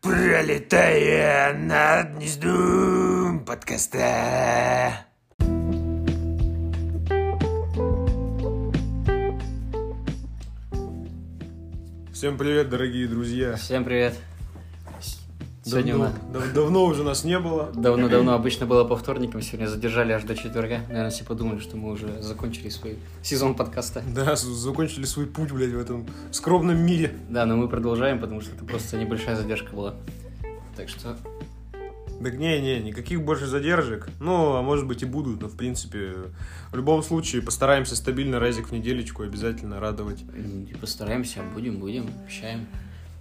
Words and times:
пролетая 0.00 1.54
над 1.54 2.16
гнездом 2.16 3.44
подкаста. 3.44 5.06
Всем 12.12 12.36
привет, 12.36 12.68
дорогие 12.68 13.08
друзья. 13.08 13.56
Всем 13.56 13.84
привет. 13.84 14.14
Сегодня 15.70 15.92
давно, 15.92 16.12
мы- 16.28 16.32
дав- 16.32 16.52
давно 16.52 16.84
уже 16.84 17.02
нас 17.04 17.24
не 17.24 17.38
было. 17.38 17.70
Давно-давно 17.74 18.32
обычно 18.34 18.66
было 18.66 18.84
по 18.84 18.96
вторникам, 18.96 19.42
сегодня 19.42 19.66
задержали 19.66 20.12
аж 20.12 20.24
до 20.24 20.34
четверга. 20.36 20.78
Наверное, 20.88 21.10
все 21.10 21.24
подумали, 21.24 21.60
что 21.60 21.76
мы 21.76 21.90
уже 21.92 22.20
закончили 22.22 22.68
свой 22.68 22.98
сезон 23.22 23.54
подкаста. 23.54 24.02
Да, 24.14 24.36
закончили 24.36 25.04
свой 25.04 25.26
путь, 25.26 25.52
блядь, 25.52 25.70
в 25.72 25.78
этом 25.78 26.06
скромном 26.32 26.78
мире. 26.78 27.14
Да, 27.28 27.46
но 27.46 27.56
мы 27.56 27.68
продолжаем, 27.68 28.18
потому 28.20 28.40
что 28.40 28.54
это 28.54 28.64
просто 28.64 28.98
небольшая 28.98 29.36
задержка 29.36 29.74
была. 29.74 29.94
Так 30.76 30.88
что, 30.88 31.16
Так 32.22 32.36
не-не, 32.36 32.80
никаких 32.80 33.22
больше 33.24 33.46
задержек. 33.46 34.08
Ну, 34.20 34.54
а 34.56 34.62
может 34.62 34.86
быть 34.86 35.02
и 35.02 35.06
будут, 35.06 35.40
но 35.40 35.48
в 35.48 35.56
принципе, 35.56 36.12
в 36.70 36.76
любом 36.76 37.02
случае 37.02 37.40
постараемся 37.40 37.96
стабильно 37.96 38.38
разик 38.38 38.68
в 38.68 38.72
неделечку 38.72 39.22
обязательно 39.22 39.80
радовать. 39.80 40.22
и 40.70 40.74
постараемся, 40.74 41.40
будем, 41.54 41.78
будем, 41.78 42.08
обещаем. 42.24 42.66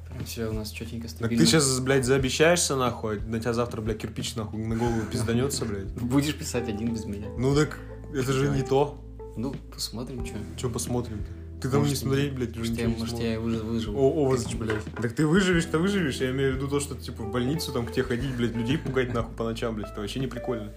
Прям 0.10 0.26
все 0.26 0.48
у 0.48 0.54
нас 0.54 0.72
четенько, 0.72 1.08
Так 1.08 1.18
стабильно. 1.18 1.44
ты 1.44 1.50
сейчас, 1.50 1.80
блядь, 1.80 2.06
заобещаешься 2.06 2.76
нахуй, 2.76 3.20
на 3.22 3.40
тебя 3.40 3.54
завтра, 3.54 3.82
блядь, 3.82 4.00
кирпич 4.00 4.36
нахуй 4.36 4.60
на 4.60 4.76
голову 4.76 5.02
пизданется, 5.12 5.66
блядь. 5.66 5.86
Будешь 5.94 6.36
писать 6.36 6.68
один 6.68 6.94
без 6.94 7.06
меня. 7.06 7.28
Ну 7.38 7.56
так, 7.56 7.80
это 8.14 8.34
же 8.34 8.50
не 8.50 8.64
то. 8.64 9.00
Ну, 9.38 9.54
посмотрим, 9.74 10.26
что. 10.26 10.36
Че 10.58 10.70
посмотрим 10.70 11.20
Ты 11.62 11.70
там 11.70 11.84
не 11.84 11.96
смотреть, 11.96 12.34
блядь, 12.34 12.58
уже 12.58 12.72
Может, 12.72 12.78
я, 12.80 12.88
может, 12.90 13.10
смотришь. 13.10 13.30
я 13.30 13.36
выж- 13.40 13.64
выживу. 13.64 14.00
О, 14.00 14.12
овощ, 14.26 14.54
блядь. 14.56 14.84
Так 15.02 15.14
ты 15.14 15.26
выживешь-то 15.28 15.78
выживешь. 15.78 16.16
Я 16.18 16.32
имею 16.32 16.54
в 16.54 16.56
виду 16.58 16.68
то, 16.68 16.80
что 16.80 16.96
типа 16.96 17.24
в 17.24 17.32
больницу 17.32 17.72
там 17.72 17.86
к 17.86 17.92
тебе 17.92 18.04
ходить, 18.04 18.36
блядь, 18.36 18.56
людей 18.56 18.78
пугать 18.78 19.14
нахуй 19.14 19.34
по 19.36 19.44
ночам, 19.44 19.76
блядь. 19.76 19.92
Это 19.92 20.02
вообще 20.02 20.20
не 20.20 20.28
прикольно. 20.28 20.72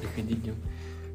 Приходи 0.00 0.34
днем. 0.34 0.54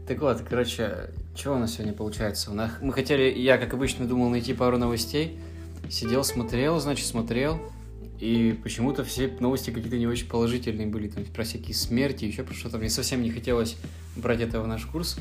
Так 0.08 0.20
вот, 0.22 0.42
короче, 0.50 1.10
что 1.36 1.56
у 1.56 1.60
нас 1.60 1.74
сегодня 1.74 1.94
получается? 1.94 2.52
У 2.52 2.54
нас, 2.54 2.72
мы 2.82 2.92
хотели, 2.94 3.24
я, 3.40 3.58
как 3.58 3.74
обычно, 3.74 4.06
думал 4.06 4.30
найти 4.30 4.54
пару 4.54 4.78
новостей. 4.78 5.40
Сидел, 5.90 6.24
смотрел, 6.24 6.80
значит, 6.80 7.06
смотрел. 7.06 7.60
И 8.20 8.58
почему-то 8.64 9.04
все 9.04 9.28
новости 9.40 9.70
какие-то 9.72 9.98
не 9.98 10.08
очень 10.08 10.28
положительные 10.28 10.88
были. 10.88 11.10
Там 11.10 11.26
про 11.26 11.44
всякие 11.44 11.76
смерти, 11.76 12.26
еще 12.26 12.44
про 12.44 12.54
что-то. 12.54 12.78
Мне 12.78 12.90
совсем 12.90 13.22
не 13.22 13.32
хотелось 13.32 13.76
брать 14.16 14.42
это 14.42 14.62
в 14.62 14.68
наш 14.68 14.86
курс. 14.86 15.18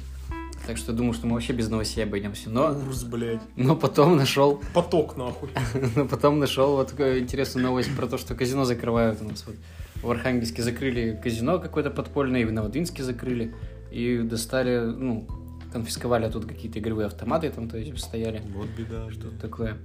Так 0.67 0.77
что 0.77 0.93
думаю, 0.93 1.13
что 1.13 1.27
мы 1.27 1.35
вообще 1.35 1.53
без 1.53 1.69
новостей 1.69 2.05
обойдемся. 2.05 2.49
Но, 2.49 2.71
Ужас, 2.71 3.03
блядь. 3.03 3.41
но 3.57 3.75
потом 3.75 4.17
нашел 4.17 4.63
Поток, 4.73 5.17
нахуй. 5.17 5.49
но 5.97 6.07
потом 6.07 6.39
нашел 6.39 6.77
вот 6.77 6.91
такую 6.91 7.19
интересную 7.19 7.67
новость 7.67 7.95
про 7.97 8.07
то, 8.07 8.17
что 8.17 8.35
казино 8.37 8.65
закрывают 8.65 9.21
у 9.21 9.25
нас. 9.25 9.45
Вот 9.47 9.57
в 10.03 10.11
Архангельске 10.11 10.63
закрыли 10.63 11.19
казино 11.23 11.59
какое-то 11.59 11.91
подпольное, 11.91 12.43
и 12.43 12.45
в 12.45 12.53
Новодвинске 12.53 13.03
закрыли. 13.03 13.55
И 13.91 14.19
достали, 14.19 14.79
ну, 14.79 15.27
конфисковали 15.73 16.27
оттуда 16.27 16.47
какие-то 16.47 16.79
игровые 16.79 17.07
автоматы 17.07 17.51
там, 17.51 17.69
то 17.69 17.77
есть, 17.77 17.99
стояли. 17.99 18.43
Вот 18.55 18.69
беда, 18.69 19.11
Что 19.11 19.31
что 19.31 19.41
такое. 19.41 19.79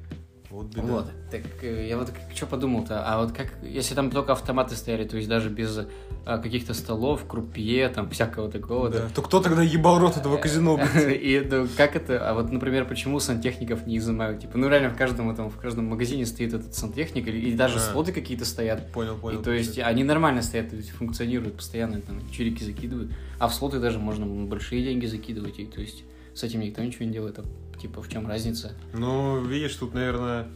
Вот 0.50 0.68
беда. 0.68 0.82
Вот. 0.82 1.06
Так 1.30 1.42
э, 1.62 1.88
я 1.88 1.98
вот 1.98 2.12
что 2.34 2.46
подумал-то, 2.46 3.04
а 3.06 3.22
вот 3.22 3.34
как, 3.34 3.48
если 3.64 3.96
там 3.96 4.10
только 4.12 4.32
автоматы 4.32 4.76
стояли, 4.76 5.06
то 5.06 5.18
есть 5.18 5.28
даже 5.28 5.50
без 5.50 5.80
а, 6.26 6.38
каких-то 6.38 6.74
столов, 6.74 7.26
крупье, 7.28 7.90
там, 7.90 8.10
всякого 8.10 8.50
такого, 8.50 8.90
Да. 8.90 9.10
То 9.14 9.22
кто 9.22 9.42
тогда 9.42 9.62
ебал 9.62 10.00
рот 10.00 10.16
этого 10.16 10.38
казино? 10.38 10.80
И 10.98 11.46
ну, 11.50 11.68
как 11.76 11.96
это, 11.96 12.30
а 12.30 12.34
вот, 12.34 12.52
например, 12.52 12.86
почему 12.86 13.20
сантехников 13.20 13.86
не 13.86 13.98
изымают? 13.98 14.42
Типа, 14.42 14.58
ну 14.58 14.70
реально 14.70 14.90
в 14.90 14.98
каждом 14.98 15.30
этом, 15.30 15.50
в 15.50 15.58
каждом 15.58 15.86
магазине 15.86 16.26
стоит 16.26 16.54
этот 16.54 16.74
сантехник, 16.74 17.28
или, 17.28 17.50
и 17.50 17.54
даже 17.54 17.78
А. 17.78 17.80
слоты 17.80 18.14
какие-то 18.14 18.46
стоят. 18.46 18.92
Понял, 18.92 19.16
понял. 19.16 19.42
и 19.42 19.44
то 19.44 19.52
есть 19.52 19.78
они 19.80 20.04
нормально 20.04 20.42
стоят, 20.42 20.70
то 20.70 20.76
есть 20.78 20.92
функционируют 20.92 21.58
постоянно, 21.58 22.00
там 22.02 22.22
чирики 22.32 22.64
закидывают. 22.64 23.12
А 23.38 23.48
в 23.48 23.54
слоты 23.54 23.80
даже 23.80 24.00
можно 24.00 24.26
большие 24.26 24.84
деньги 24.84 25.06
закидывать, 25.06 25.60
и 25.60 25.66
то 25.66 25.82
есть 25.82 26.04
с 26.34 26.44
этим 26.44 26.62
никто 26.62 26.82
ничего 26.84 27.06
не 27.06 27.12
делает. 27.12 27.40
Типа, 27.82 28.02
в 28.02 28.10
чем 28.10 28.28
разница? 28.28 28.74
Ну, 28.94 29.42
видишь, 29.44 29.76
тут, 29.76 29.94
наверное, 29.94 30.48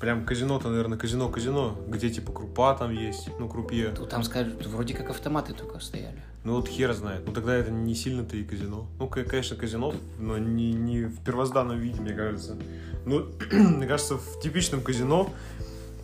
прям 0.00 0.24
казино-то, 0.24 0.68
наверное, 0.68 0.98
казино-казино, 0.98 1.78
где 1.88 2.10
типа 2.10 2.32
крупа 2.32 2.74
там 2.74 2.92
есть, 2.92 3.28
ну, 3.38 3.48
крупье. 3.48 3.90
Тут 3.90 4.08
там 4.08 4.22
скажут, 4.24 4.66
вроде 4.66 4.94
как 4.94 5.10
автоматы 5.10 5.52
только 5.54 5.78
стояли. 5.80 6.20
Ну 6.44 6.54
вот 6.54 6.68
хер 6.68 6.92
знает. 6.92 7.24
Ну 7.26 7.32
тогда 7.32 7.54
это 7.54 7.72
не 7.72 7.94
сильно-то 7.94 8.36
и 8.36 8.44
казино. 8.44 8.86
Ну, 9.00 9.08
конечно, 9.08 9.56
казино, 9.56 9.94
но 10.20 10.38
не, 10.38 10.72
не 10.72 11.04
в 11.06 11.20
первозданном 11.24 11.78
виде, 11.78 12.00
мне 12.00 12.12
кажется. 12.12 12.56
Ну, 13.04 13.26
мне 13.52 13.86
кажется, 13.86 14.16
в 14.16 14.40
типичном 14.40 14.80
казино 14.80 15.30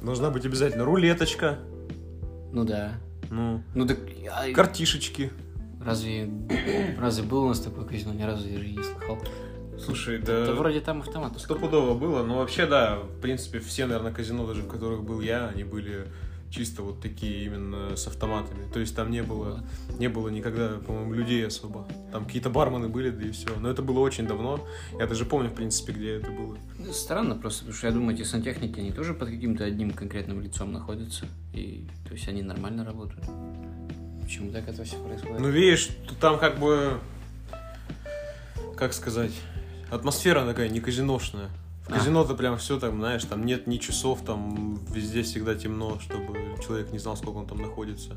должна 0.03 0.31
быть 0.31 0.45
обязательно 0.45 0.85
рулеточка, 0.85 1.59
Ну 2.53 2.65
да. 2.65 2.95
ну, 3.31 3.63
Ну 3.75 3.87
так 3.87 3.99
а, 4.33 4.53
картишечки. 4.53 5.31
разве 5.85 6.29
разве 6.99 7.23
было 7.23 7.45
у 7.45 7.49
нас 7.49 7.61
такое 7.61 7.85
казино? 7.85 8.13
Ни 8.13 8.23
разу 8.25 8.49
я 8.49 8.59
же 8.59 8.67
не 8.69 8.83
слыхал. 8.83 9.19
Слушай, 9.85 10.19
Да 10.19 10.47
да... 10.47 10.53
вроде 10.55 10.81
там 10.81 11.01
автоматы. 11.01 11.39
Стопудово 11.39 11.95
было, 11.95 12.23
но 12.23 12.39
вообще, 12.39 12.67
да, 12.67 12.99
в 12.99 13.21
принципе, 13.21 13.59
все, 13.61 13.87
наверное, 13.87 14.13
казино, 14.13 14.47
даже 14.47 14.63
в 14.63 14.69
которых 14.69 15.03
был 15.03 15.21
я, 15.21 15.49
они 15.49 15.65
были 15.65 16.07
чисто 16.53 16.83
вот 16.83 17.01
такие 17.01 17.47
именно 17.47 17.97
с 17.97 18.07
автоматами. 18.07 18.71
То 18.73 18.79
есть 18.79 18.95
там 18.95 19.11
не 19.11 19.23
было, 19.23 19.65
не 19.99 20.09
было 20.09 20.29
никогда, 20.29 20.77
по-моему, 20.87 21.15
людей 21.15 21.47
особо. 21.47 21.89
Там 22.13 22.27
какие-то 22.27 22.51
бармены 22.51 22.89
были, 22.89 23.11
да 23.11 23.27
и 23.27 23.31
все. 23.31 23.49
Но 23.59 23.71
это 23.71 23.83
было 23.83 24.01
очень 24.01 24.27
давно. 24.27 24.61
Я 24.99 25.07
даже 25.07 25.25
помню, 25.25 25.49
в 25.49 25.55
принципе, 25.55 25.93
где 25.93 26.17
это 26.17 26.31
было. 26.31 26.59
Ну, 26.79 26.93
Странно 26.93 27.37
просто, 27.37 27.61
потому 27.61 27.77
что 27.77 27.87
я 27.87 27.93
думаю, 27.93 28.15
эти 28.15 28.23
сантехники, 28.25 28.79
они 28.79 28.93
тоже 28.93 29.15
под 29.15 29.31
каким-то 29.31 29.65
одним 29.65 29.93
конкретным 29.93 30.43
лицом 30.43 30.73
находятся. 30.73 31.25
И, 31.55 31.87
то 32.07 32.13
есть, 32.13 32.29
они 32.29 32.43
нормально 32.43 32.85
работают. 32.85 33.25
Почему 34.23 34.53
так 34.53 34.69
это 34.69 34.85
все 34.85 34.97
происходит? 35.03 35.41
Ну, 35.41 35.49
видишь, 35.49 35.89
там 36.21 36.39
как 36.39 36.59
бы, 36.59 36.99
как 38.77 38.93
сказать, 38.93 39.33
атмосфера 39.93 40.45
такая 40.45 40.69
не 40.69 40.81
казиношная. 40.81 41.51
В 41.87 41.91
А. 41.91 41.95
казино-то 41.95 42.35
прям 42.35 42.57
все 42.59 42.79
там, 42.79 42.99
знаешь, 42.99 43.25
там 43.25 43.45
нет 43.45 43.67
ни 43.67 43.79
часов, 43.79 44.21
там 44.25 44.79
везде 44.91 45.23
всегда 45.23 45.55
темно, 45.55 45.99
чтобы 46.01 46.39
человек 46.65 46.93
не 46.93 46.99
знал, 46.99 47.17
сколько 47.17 47.37
он 47.39 47.47
там 47.47 47.59
находится. 47.59 48.17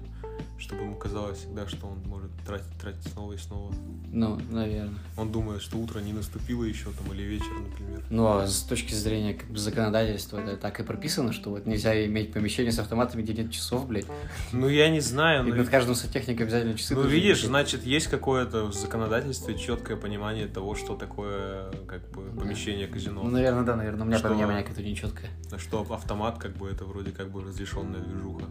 Чтобы 0.57 0.83
ему 0.83 0.95
казалось 0.95 1.39
всегда, 1.39 1.67
что 1.67 1.85
он 1.85 1.99
может 2.07 2.31
тратить, 2.45 2.65
тратить 2.79 3.11
снова 3.11 3.33
и 3.33 3.37
снова. 3.37 3.73
Ну, 4.11 4.39
наверное. 4.49 4.97
Он 5.17 5.29
думает, 5.31 5.61
что 5.61 5.77
утро 5.77 5.99
не 5.99 6.13
наступило 6.13 6.63
еще 6.63 6.85
там, 6.91 7.13
или 7.13 7.23
вечер, 7.23 7.51
например. 7.59 8.01
Ну, 8.09 8.25
а 8.25 8.47
с 8.47 8.61
точки 8.63 8.93
зрения 8.93 9.33
как 9.33 9.49
бы, 9.49 9.57
законодательства, 9.57 10.37
это 10.39 10.55
так 10.55 10.79
и 10.79 10.83
прописано, 10.83 11.33
что 11.33 11.49
вот 11.49 11.65
нельзя 11.65 12.05
иметь 12.05 12.31
помещение 12.31 12.71
с 12.71 12.79
автоматами, 12.79 13.21
где 13.21 13.33
нет 13.33 13.51
часов, 13.51 13.85
блядь. 13.87 14.05
Ну, 14.53 14.69
я 14.69 14.89
не 14.89 15.01
знаю, 15.01 15.45
И 15.45 15.49
но... 15.51 15.57
над 15.57 15.69
каждым 15.69 15.93
сантехником 15.93 16.43
обязательно 16.43 16.77
часы 16.77 16.95
Ну, 16.95 17.03
видишь, 17.03 17.37
висеть. 17.37 17.49
значит, 17.49 17.83
есть 17.85 18.07
какое-то 18.07 18.63
в 18.65 18.73
законодательстве 18.73 19.57
четкое 19.57 19.97
понимание 19.97 20.47
того, 20.47 20.75
что 20.75 20.95
такое, 20.95 21.69
как 21.85 22.09
бы, 22.11 22.23
помещение 22.39 22.87
казино. 22.87 23.23
Ну, 23.23 23.29
наверное, 23.29 23.63
да, 23.63 23.75
наверное, 23.75 24.03
у 24.03 24.07
меня 24.07 24.19
Что? 24.19 24.29
понимание 24.29 24.63
какое-то 24.63 24.89
нечеткое. 24.89 25.29
Что 25.57 25.81
автомат, 25.81 26.37
как 26.37 26.55
бы, 26.55 26.69
это 26.69 26.85
вроде 26.85 27.11
как 27.11 27.29
бы 27.29 27.43
разрешенная 27.43 27.99
движуха. 27.99 28.45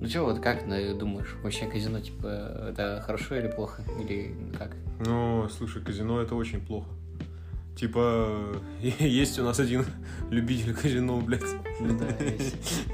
Ну, 0.00 0.08
что, 0.08 0.24
вот 0.24 0.40
как 0.40 0.66
ну, 0.66 0.98
думаешь, 0.98 1.34
вообще 1.42 1.66
казино, 1.66 2.00
типа, 2.00 2.26
это 2.70 3.02
хорошо 3.04 3.36
или 3.36 3.48
плохо? 3.48 3.82
Или 4.00 4.34
как? 4.58 4.76
Ну, 5.04 5.48
слушай, 5.48 5.82
казино 5.82 6.20
это 6.20 6.34
очень 6.34 6.60
плохо. 6.60 6.88
Типа, 7.76 8.54
есть 8.80 9.38
у 9.38 9.44
нас 9.44 9.58
один 9.58 9.84
любитель 10.30 10.74
казино, 10.74 11.20
блядь. 11.20 11.42
Ну, 11.80 11.98
да, 11.98 12.08
есть. 12.24 12.84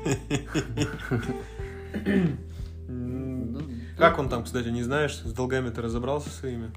М, 2.88 3.58
Как 3.96 4.18
он 4.18 4.28
там, 4.28 4.44
кстати, 4.44 4.68
не 4.68 4.82
знаешь, 4.82 5.14
с 5.16 5.32
долгами 5.32 5.70
ты 5.70 5.82
разобрался 5.82 6.30
своими? 6.30 6.70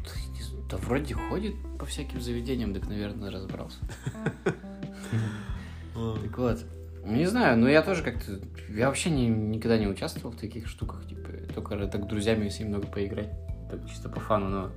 Да 0.70 0.78
вроде 0.78 1.14
ходит 1.14 1.56
по 1.80 1.86
всяким 1.86 2.22
заведениям, 2.22 2.74
так, 2.74 2.88
наверное, 2.88 3.32
разобрался. 3.32 3.78
Так 5.96 6.38
вот, 6.38 6.60
не 7.06 7.26
знаю, 7.26 7.58
но 7.58 7.70
я 7.70 7.82
тоже 7.82 8.04
как-то... 8.04 8.40
Я 8.70 8.88
вообще 8.88 9.10
не- 9.10 9.28
никогда 9.28 9.78
не 9.78 9.88
участвовал 9.88 10.36
в 10.36 10.40
таких 10.40 10.68
штуках, 10.68 11.08
типа, 11.08 11.30
только 11.54 11.88
так 11.88 12.04
с 12.04 12.08
друзьями, 12.08 12.46
если 12.46 12.64
немного 12.64 12.88
поиграть, 12.88 13.30
так 13.70 13.88
чисто 13.88 14.10
по 14.10 14.20
фану, 14.20 14.50
но... 14.50 14.72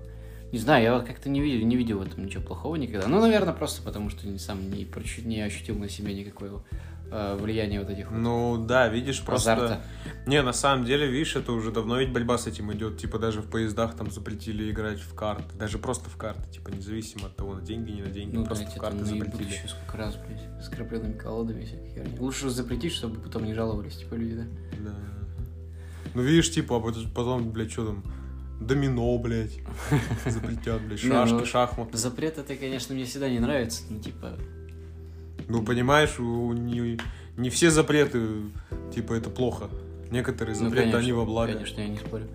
Не 0.51 0.59
знаю, 0.59 0.83
я 0.83 0.95
вот 0.95 1.07
как-то 1.07 1.29
не 1.29 1.43
видел, 1.43 1.67
не 1.67 1.77
видел 1.77 1.99
в 1.99 2.03
этом 2.03 2.25
ничего 2.25 2.43
плохого 2.43 2.77
никогда. 2.77 3.07
Ну, 3.07 3.21
наверное, 3.21 3.53
просто 3.53 3.83
потому, 3.83 4.09
что 4.09 4.27
не 4.27 4.39
сам 4.39 4.71
не, 4.71 4.85
прочу- 4.85 5.27
не 5.27 5.43
ощутил 5.43 5.79
на 5.79 5.91
себе 5.91 6.15
никакого 6.15 6.65
э, 7.11 7.37
влияния 7.41 7.81
вот 7.81 7.91
этих 7.91 8.11
Ну, 8.11 8.65
да, 8.67 8.89
видишь, 8.89 9.23
просто... 9.23 9.53
азарта. 9.55 9.81
Не, 10.27 10.43
на 10.43 10.53
самом 10.53 10.85
деле, 10.85 11.07
видишь, 11.07 11.37
это 11.37 11.53
уже 11.53 11.71
давно 11.71 11.99
ведь 11.99 12.13
борьба 12.13 12.39
с 12.39 12.47
этим 12.47 12.73
идет. 12.73 12.99
Типа 12.99 13.19
даже 13.19 13.41
в 13.41 13.51
поездах 13.51 13.95
там 13.95 14.11
запретили 14.11 14.71
играть 14.71 15.01
в 15.01 15.15
карты. 15.15 15.57
Даже 15.57 15.79
просто 15.79 16.11
в 16.11 16.17
карты, 16.17 16.51
типа 16.51 16.69
независимо 16.69 17.27
от 17.27 17.37
того, 17.37 17.55
на 17.55 17.63
деньги, 17.63 17.91
не 17.91 18.03
на 18.03 18.11
деньги. 18.11 18.35
Ну, 18.35 18.45
просто 18.45 18.65
блядь, 18.65 18.77
в 18.77 18.81
карты 18.81 19.05
запретили. 19.05 19.45
еще 19.45 19.69
сколько 19.69 19.97
раз, 19.97 20.17
блядь, 20.17 20.65
с 20.65 20.69
крапленными 20.69 21.17
колодами 21.17 21.65
херни. 21.65 22.19
Лучше 22.19 22.51
запретить, 22.51 22.93
чтобы 22.93 23.21
потом 23.21 23.45
не 23.45 23.55
жаловались, 23.55 23.97
типа, 23.97 24.15
люди, 24.15 24.35
да? 24.35 24.45
Да. 24.81 24.95
Ну, 26.15 26.23
видишь, 26.23 26.51
типа, 26.51 26.77
а 26.77 26.81
потом- 26.81 27.51
блядь, 27.51 27.71
что 27.71 27.87
там, 27.87 28.05
домино, 28.61 29.19
блядь, 29.19 29.59
запретят, 30.27 30.83
блядь, 30.83 31.03
Не, 31.03 31.11
шашки, 31.11 31.35
ну, 31.35 31.47
шахматы. 31.47 31.97
Запрет 31.97 32.39
это, 32.39 32.57
конечно, 32.57 32.95
мне 32.95 33.05
всегда 33.05 33.29
не 33.29 33.39
нравится, 33.39 33.83
ну, 33.89 34.01
типа, 34.01 34.37
Ну, 35.49 35.63
понимаешь, 35.63 36.19
у- 36.21 36.53
не, 36.53 36.99
не 37.37 37.51
все 37.51 37.71
запреты, 37.71 38.21
типа, 38.95 39.15
это 39.15 39.31
плохо. 39.31 39.69
Некоторые 40.11 40.57
Ну, 40.57 40.65
запреты, 40.65 40.83
конечно, 40.83 40.99
они 41.01 41.13
во 41.13 41.25
благо. 41.25 41.53
Конечно, 41.53 41.81
я 41.81 41.89
не 41.89 41.97
спорю. 41.99 42.27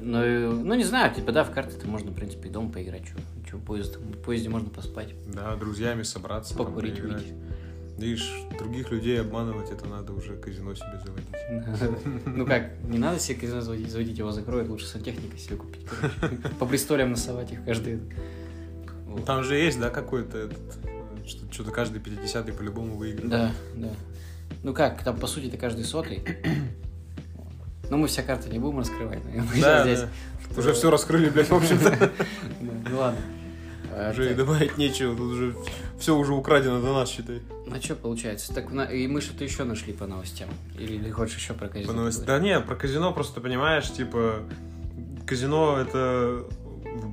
Ну, 0.00 0.24
и- 0.24 0.62
ну, 0.62 0.74
не 0.74 0.84
знаю, 0.84 1.14
типа, 1.14 1.32
да, 1.32 1.44
в 1.44 1.50
карты-то 1.50 1.86
можно, 1.86 2.10
в 2.10 2.14
принципе, 2.14 2.48
и 2.48 2.52
дома 2.52 2.70
поиграть. 2.72 3.02
Че, 3.50 3.58
поезд, 3.58 3.96
в 3.96 4.22
поезде 4.22 4.48
можно 4.48 4.70
поспать. 4.70 5.08
Да, 5.32 5.56
друзьями 5.56 6.02
собраться, 6.02 6.56
там, 6.56 6.66
Покурить, 6.66 6.94
поиграть. 7.00 7.22
выйти. 7.22 7.34
Видишь, 7.98 8.32
других 8.58 8.90
людей 8.90 9.20
обманывать, 9.20 9.70
это 9.70 9.86
надо 9.86 10.14
уже 10.14 10.34
казино 10.36 10.74
себе 10.74 11.00
заводить. 11.04 11.98
Ну 12.26 12.46
как, 12.46 12.70
не 12.84 12.96
надо 12.96 13.18
себе 13.18 13.40
казино 13.40 13.60
заводить, 13.60 14.16
его 14.18 14.32
закроют, 14.32 14.68
лучше 14.70 14.86
сантехника 14.86 15.36
себе 15.36 15.56
купить. 15.56 15.82
По 16.58 16.64
престолям 16.64 17.10
насовать 17.10 17.52
их 17.52 17.62
каждый. 17.64 18.00
Там 19.26 19.44
же 19.44 19.56
есть, 19.56 19.78
да, 19.78 19.90
какой-то 19.90 20.38
этот, 20.38 20.58
э, 20.84 20.99
что-то 21.26 21.70
каждый 21.70 22.00
50-й 22.00 22.52
по-любому 22.52 22.96
выиграет. 22.96 23.30
Да, 23.30 23.52
да. 23.76 23.88
Ну 24.62 24.74
как, 24.74 25.02
там 25.04 25.18
по 25.18 25.26
сути 25.26 25.46
это 25.46 25.56
каждый 25.56 25.84
сотый. 25.84 26.22
Но 27.90 27.96
мы 27.96 28.06
все 28.06 28.22
карты 28.22 28.48
не 28.50 28.58
будем 28.58 28.78
раскрывать, 28.78 29.24
наверное, 29.24 29.60
Да, 29.62 29.82
здесь. 29.84 30.00
да. 30.00 30.08
Уже 30.60 30.72
все 30.72 30.90
раскрыли, 30.90 31.28
блядь, 31.30 31.48
в 31.48 31.54
общем-то. 31.54 32.10
Ну 32.60 32.98
ладно. 32.98 33.18
А, 33.92 34.10
Уже 34.12 34.30
и 34.30 34.34
добавить 34.34 34.78
нечего, 34.78 35.16
тут 35.16 35.32
уже 35.32 35.56
все 35.98 36.16
уже 36.16 36.32
украдено 36.32 36.80
до 36.80 36.92
нас, 36.94 37.10
считай. 37.10 37.42
Ну 37.66 37.80
что 37.82 37.96
получается? 37.96 38.54
Так 38.54 38.66
и 38.92 39.08
мы 39.08 39.20
что-то 39.20 39.42
еще 39.42 39.64
нашли 39.64 39.92
по 39.92 40.06
новостям. 40.06 40.48
Или, 40.78 40.94
или 40.94 41.10
хочешь 41.10 41.36
еще 41.38 41.54
про 41.54 41.68
казино? 41.68 41.92
По? 42.10 42.24
Да 42.24 42.38
не, 42.38 42.60
про 42.60 42.76
казино 42.76 43.12
просто 43.12 43.40
понимаешь, 43.40 43.90
типа, 43.92 44.44
казино 45.26 45.78
это, 45.78 46.44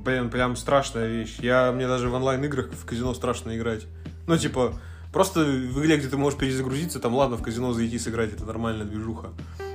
блин, 0.04 0.30
прям 0.30 0.56
страшная 0.56 1.08
вещь. 1.08 1.38
Я, 1.40 1.72
мне 1.72 1.86
даже 1.86 2.08
в 2.08 2.14
онлайн-играх 2.14 2.70
в 2.72 2.84
казино 2.84 3.14
страшно 3.14 3.56
играть. 3.56 3.86
Ну, 4.26 4.36
типа, 4.36 4.74
просто 5.12 5.40
в 5.40 5.80
игре, 5.80 5.96
где 5.96 6.08
ты 6.08 6.16
можешь 6.16 6.38
перезагрузиться, 6.38 7.00
там, 7.00 7.14
ладно, 7.14 7.36
в 7.36 7.42
казино 7.42 7.72
зайти 7.72 7.98
сыграть, 7.98 8.32
это 8.32 8.44
нормальная 8.44 8.84
движуха. 8.84 9.28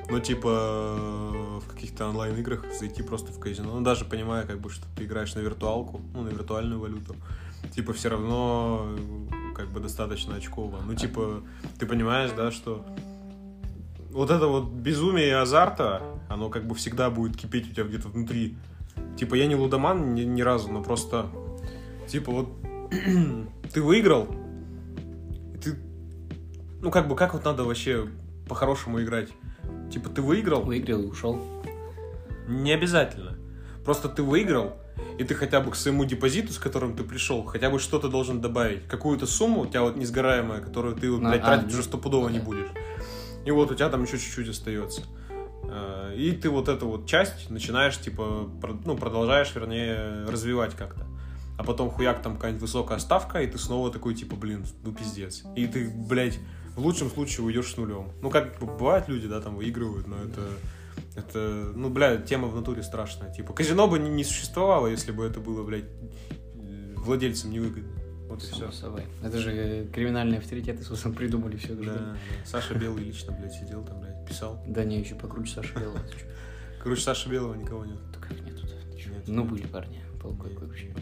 Но, 0.10 0.20
типа, 0.20 1.60
в 1.62 1.68
каких-то 1.74 2.10
онлайн-играх 2.10 2.66
зайти 2.78 3.04
просто 3.04 3.32
в 3.32 3.40
казино, 3.40 3.74
ну, 3.74 3.82
даже 3.82 4.06
понимая, 4.06 4.46
как 4.46 4.60
бы, 4.60 4.70
что 4.70 4.86
ты 4.96 5.06
играешь 5.06 5.34
на 5.36 5.40
виртуалку, 5.40 6.02
ну, 6.14 6.22
на 6.22 6.30
виртуальную 6.30 6.80
валюту, 6.80 7.16
типа, 7.74 7.94
все 7.94 8.10
равно, 8.10 8.96
как 9.56 9.70
бы, 9.70 9.80
достаточно 9.80 10.36
очково. 10.36 10.82
Ну, 10.86 10.94
типа, 10.96 11.42
ты 11.80 11.86
понимаешь, 11.86 12.32
да, 12.36 12.52
что 12.52 12.86
вот 14.14 14.30
это 14.30 14.48
вот 14.48 14.70
безумие 14.70 15.38
азарта, 15.38 16.04
оно 16.30 16.50
как 16.50 16.68
бы 16.68 16.76
всегда 16.76 17.10
будет 17.10 17.36
кипеть 17.36 17.70
у 17.70 17.74
тебя 17.74 17.86
где-то 17.86 18.10
внутри. 18.10 18.58
Типа, 19.18 19.36
я 19.36 19.46
не 19.46 19.56
лудоман 19.56 20.14
ни, 20.14 20.22
ни 20.22 20.42
разу, 20.42 20.72
но 20.72 20.82
просто, 20.82 21.28
типа, 22.08 22.32
вот 22.32 22.50
ты 23.74 23.82
выиграл, 23.82 24.28
и 25.54 25.58
ты, 25.58 25.78
ну, 26.82 26.92
как 26.92 27.08
бы, 27.08 27.16
как 27.16 27.34
вот 27.34 27.46
надо 27.46 27.64
вообще 27.64 28.08
по-хорошему 28.48 29.02
играть? 29.02 29.30
Типа, 29.92 30.10
ты 30.10 30.22
выиграл, 30.22 30.62
Выиграл 30.64 31.02
и 31.04 31.06
ушел. 31.08 31.40
не 32.48 32.72
обязательно. 32.72 33.38
Просто 33.86 34.10
ты 34.10 34.24
выиграл, 34.24 34.78
и 35.18 35.24
ты 35.24 35.36
хотя 35.36 35.60
бы 35.62 35.72
к 35.72 35.76
своему 35.76 36.06
депозиту, 36.06 36.54
с 36.54 36.58
которым 36.58 36.96
ты 36.96 37.04
пришел, 37.04 37.44
хотя 37.44 37.70
бы 37.70 37.80
что-то 37.80 38.10
должен 38.10 38.42
добавить. 38.42 38.88
Какую-то 38.88 39.26
сумму 39.26 39.62
у 39.62 39.66
тебя 39.66 39.82
вот 39.84 39.96
несгораемая, 39.96 40.62
которую 40.62 40.96
ты, 40.96 41.12
вот, 41.12 41.22
блядь, 41.22 41.42
а, 41.42 41.46
тратить 41.46 41.68
ну, 41.68 41.74
уже 41.74 41.84
стопудово 41.84 42.28
ну 42.28 42.34
не 42.34 42.40
да. 42.40 42.46
будешь. 42.46 42.70
И 43.46 43.52
вот 43.52 43.72
у 43.72 43.76
тебя 43.76 43.90
там 43.90 44.04
еще 44.04 44.18
чуть-чуть 44.18 44.50
остается. 44.50 45.02
Э, 45.64 46.14
И 46.16 46.32
ты 46.32 46.50
вот 46.50 46.70
эту 46.70 46.88
вот 46.88 47.08
часть 47.08 47.50
начинаешь, 47.50 47.98
типа, 48.00 48.50
ну, 48.86 48.98
продолжаешь, 48.98 49.54
вернее, 49.56 50.26
развивать 50.28 50.76
как-то. 50.76 51.06
А 51.58 51.64
потом 51.64 51.90
хуяк 51.90 52.22
там 52.22 52.36
какая-нибудь 52.36 52.62
высокая 52.62 52.98
ставка, 53.00 53.42
и 53.42 53.48
ты 53.48 53.58
снова 53.58 53.92
такой, 53.92 54.16
типа, 54.16 54.36
блин, 54.36 54.66
ну 54.84 54.92
пиздец. 54.92 55.44
И 55.56 55.68
ты, 55.68 55.90
блядь, 55.90 56.40
в 56.76 56.80
лучшем 56.80 57.10
случае 57.10 57.46
уйдешь 57.46 57.72
с 57.74 57.78
нулем. 57.78 58.10
Ну, 58.22 58.30
как 58.30 58.60
бы 58.60 58.66
бывают 58.66 59.08
люди, 59.08 59.28
да, 59.28 59.40
там 59.40 59.56
выигрывают, 59.56 60.08
но 60.08 60.18
это... 60.18 60.42
Это, 61.16 61.72
ну, 61.76 61.90
бля, 61.90 62.18
тема 62.18 62.48
в 62.48 62.56
натуре 62.56 62.82
страшная. 62.82 63.32
Типа, 63.32 63.54
казино 63.54 63.88
бы 63.88 64.00
не, 64.00 64.10
не 64.10 64.24
существовало, 64.24 64.88
если 64.88 65.12
бы 65.12 65.24
это 65.24 65.40
было, 65.40 65.64
блядь, 65.64 65.86
владельцам 66.96 67.52
невыгодно. 67.52 67.90
Вот 68.30 68.44
и 68.44 68.48
все. 68.48 68.56
Само 68.56 68.72
собой. 68.72 69.04
Это 69.24 69.38
же 69.38 69.88
криминальные 69.94 70.40
авторитеты, 70.40 70.84
собственно, 70.84 71.14
придумали 71.14 71.58
все. 71.58 71.76
Да, 71.76 71.84
да. 71.84 72.18
Саша 72.46 72.74
Белый 72.74 73.04
лично, 73.04 73.32
блядь, 73.34 73.54
сидел 73.54 73.84
там, 73.86 74.00
блядь, 74.02 74.13
писал. 74.26 74.62
Да 74.68 74.84
не, 74.84 75.00
еще 75.00 75.16
покруче 75.16 75.54
Саша 75.54 75.80
Белого. 75.80 76.00
Короче, 76.84 77.02
Саши 77.02 77.30
Белого 77.30 77.56
никого 77.56 77.86
нет. 77.86 78.00
Да 78.14 78.20
как 78.20 78.40
нету. 78.42 78.68
Ну, 79.28 79.46
были 79.46 79.66
парни. 79.66 80.02
Полкой 80.22 80.56
круче. 80.56 80.94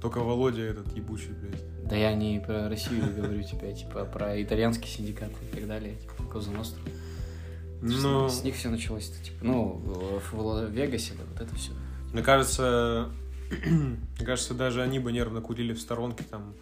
Только 0.00 0.18
Володя 0.18 0.62
этот 0.62 0.92
ебучий, 0.96 1.30
блядь. 1.30 1.62
Да 1.88 1.94
я 1.96 2.14
не 2.14 2.40
про 2.40 2.68
Россию 2.68 3.14
говорю 3.14 3.42
тебя, 3.42 3.72
типа, 3.72 4.02
а 4.02 4.04
про 4.04 4.42
итальянский 4.42 4.88
синдикат 4.88 5.30
и 5.30 5.56
так 5.56 5.68
далее, 5.68 5.94
типа, 5.96 6.24
Коза 6.24 6.50
Ностра. 6.50 6.82
Ну, 7.82 8.28
С 8.28 8.42
них 8.42 8.56
все 8.56 8.68
началось, 8.68 9.10
типа, 9.10 9.44
ну, 9.44 9.74
в, 9.74 10.32
в 10.32 10.70
Вегасе, 10.70 11.14
да, 11.14 11.24
вот 11.30 11.40
это 11.40 11.54
все. 11.54 11.72
мне 12.12 12.22
кажется, 12.22 13.10
мне 13.66 14.26
кажется, 14.26 14.54
даже 14.54 14.82
они 14.82 14.98
бы 14.98 15.12
нервно 15.12 15.40
курили 15.40 15.72
в 15.72 15.80
сторонке 15.80 16.24
там, 16.24 16.54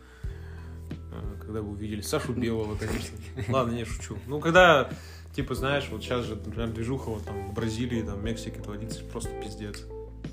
э, 0.93 1.37
когда 1.41 1.63
бы 1.63 1.71
увидели 1.71 2.01
Сашу 2.01 2.33
Белого, 2.33 2.75
конечно. 2.77 3.17
Ладно, 3.49 3.73
не 3.73 3.85
шучу. 3.85 4.19
Ну, 4.27 4.41
когда, 4.41 4.91
типа, 5.35 5.55
знаешь, 5.55 5.89
вот 5.91 6.03
сейчас 6.03 6.25
же, 6.25 6.37
например, 6.37 6.69
движуха 6.69 7.11
вот 7.11 7.25
там 7.25 7.51
в 7.51 7.55
Бразилии, 7.55 8.03
там, 8.03 8.17
в 8.17 8.25
Мексике 8.25 8.61
творится 8.61 9.03
просто 9.05 9.31
пиздец. 9.43 9.85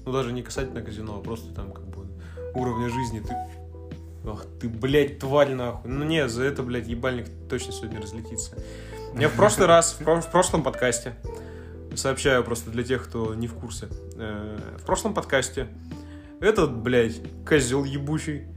Ну, 0.06 0.12
даже 0.12 0.32
не 0.32 0.44
касательно 0.44 0.82
казино, 0.82 1.18
а 1.18 1.22
просто 1.22 1.54
там, 1.54 1.72
как 1.72 1.86
бы, 1.88 2.06
уровня 2.54 2.90
жизни. 2.90 3.20
Ты 3.20 3.34
Ах 4.30 4.46
ты, 4.60 4.68
блядь, 4.68 5.20
тварь 5.20 5.54
нахуй. 5.54 5.90
Ну 5.90 6.04
не, 6.04 6.28
за 6.28 6.44
это, 6.44 6.64
блядь, 6.64 6.88
ебальник 6.88 7.28
точно 7.50 7.72
сегодня 7.72 8.02
разлетится. 8.02 8.58
Я 9.18 9.30
в 9.30 9.34
прошлый 9.34 9.68
раз, 9.68 9.98
в, 10.00 10.22
в 10.22 10.32
прошлом 10.32 10.64
подкасте, 10.64 11.16
сообщаю 11.96 12.44
просто 12.44 12.70
для 12.70 12.84
тех, 12.84 13.06
кто 13.06 13.34
не 13.36 13.48
в 13.48 13.54
курсе, 13.54 13.88
э, 14.16 14.60
в 14.80 14.86
прошлом 14.86 15.14
подкасте 15.14 15.68
этот, 16.40 16.76
блядь, 16.76 17.22
козел 17.46 17.84
ебучий, 17.84 18.48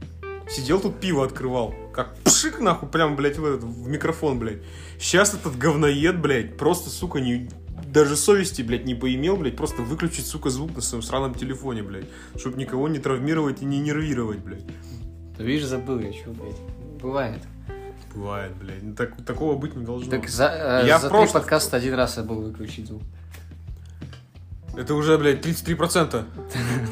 сидел 0.49 0.79
тут 0.79 0.99
пиво 0.99 1.25
открывал, 1.25 1.73
как 1.93 2.15
пшик 2.23 2.59
нахуй, 2.59 2.89
прям, 2.89 3.15
блядь, 3.15 3.37
в, 3.37 3.45
этот, 3.45 3.63
в 3.63 3.87
микрофон, 3.87 4.39
блядь. 4.39 4.61
Сейчас 4.99 5.33
этот 5.33 5.57
говноед, 5.57 6.19
блядь, 6.21 6.57
просто, 6.57 6.89
сука, 6.89 7.19
не, 7.19 7.49
даже 7.85 8.15
совести, 8.15 8.61
блядь, 8.61 8.85
не 8.85 8.95
поимел, 8.95 9.37
блядь, 9.37 9.55
просто 9.55 9.81
выключить, 9.81 10.25
сука, 10.25 10.49
звук 10.49 10.75
на 10.75 10.81
своем 10.81 11.03
сраном 11.03 11.33
телефоне, 11.33 11.83
блядь, 11.83 12.05
чтобы 12.37 12.57
никого 12.57 12.87
не 12.87 12.99
травмировать 12.99 13.61
и 13.61 13.65
не 13.65 13.79
нервировать, 13.79 14.39
блядь. 14.39 14.65
Ты 15.37 15.43
видишь, 15.43 15.67
забыл 15.67 15.99
я, 15.99 16.13
что, 16.13 16.31
блядь. 16.31 16.59
Бывает. 17.01 17.41
Бывает, 18.13 18.51
блядь. 18.57 18.83
Ну, 18.83 18.95
так, 18.95 19.23
такого 19.25 19.55
быть 19.55 19.75
не 19.75 19.85
должно. 19.85 20.09
Так 20.09 20.27
за, 20.29 20.81
э, 20.83 20.87
Я 20.87 20.99
за 20.99 21.09
в 21.09 21.17
три 21.17 21.31
подкаста 21.31 21.77
один 21.77 21.93
раз 21.93 22.17
я 22.17 22.23
был 22.23 22.41
выключить 22.41 22.87
звук. 22.87 23.03
Это 24.75 24.95
уже, 24.95 25.17
блядь, 25.17 25.45
33%. 25.45 26.23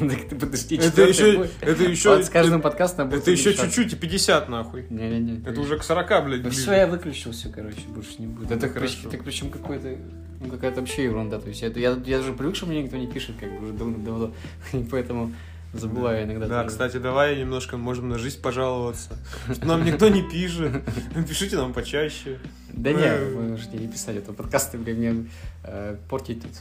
Так 0.00 0.28
ты 0.28 0.36
подожди, 0.36 0.76
Это 0.76 1.02
еще, 1.02 1.48
это 1.60 1.82
еще, 1.84 2.22
с 2.22 2.28
каждым 2.28 2.60
подкастом 2.62 3.08
будет 3.08 3.22
это 3.22 3.30
еще 3.30 3.54
чуть-чуть 3.54 3.92
и 3.92 3.96
50, 3.96 4.48
нахуй. 4.48 4.86
Не-не-не. 4.90 5.42
Это 5.46 5.60
уже 5.60 5.78
к 5.78 5.82
40, 5.82 6.24
блядь, 6.24 6.42
Ну 6.42 6.50
все, 6.50 6.72
я 6.72 6.86
выключил 6.86 7.32
все, 7.32 7.48
короче, 7.48 7.80
больше 7.88 8.16
не 8.18 8.26
будет. 8.26 8.50
Ну, 8.50 8.56
Это 8.56 8.68
хорошо. 8.68 9.08
так 9.10 9.24
причем 9.24 9.50
какой-то, 9.50 9.96
ну 10.40 10.50
какая-то 10.50 10.80
вообще 10.80 11.04
ерунда. 11.04 11.38
То 11.38 11.48
есть 11.48 11.62
это, 11.62 11.80
я, 11.80 11.90
я 12.04 12.18
даже 12.18 12.32
привык, 12.32 12.56
что 12.56 12.66
мне 12.66 12.82
никто 12.82 12.96
не 12.96 13.06
пишет, 13.06 13.36
как 13.38 13.50
бы 13.58 13.64
уже 13.64 13.72
давно-давно. 13.72 14.32
Поэтому 14.90 15.32
забываю 15.72 16.24
иногда. 16.24 16.46
Да, 16.46 16.62
тоже. 16.62 16.68
кстати, 16.68 16.96
давай 16.98 17.38
немножко 17.38 17.76
можем 17.76 18.08
на 18.08 18.18
жизнь 18.18 18.40
пожаловаться. 18.40 19.16
Что 19.52 19.66
нам 19.66 19.84
никто 19.84 20.08
не 20.08 20.22
пишет. 20.22 20.82
Пишите 21.28 21.56
нам 21.56 21.72
почаще. 21.72 22.38
Да 22.72 22.92
не, 22.92 23.02
Э. 23.02 23.34
вы 23.34 23.48
можете 23.48 23.76
не 23.76 23.88
писать, 23.88 24.16
это 24.16 24.32
подкасты, 24.32 24.78
мне 24.78 25.26
э, 25.64 25.96
портить 26.08 26.42
тут. 26.42 26.52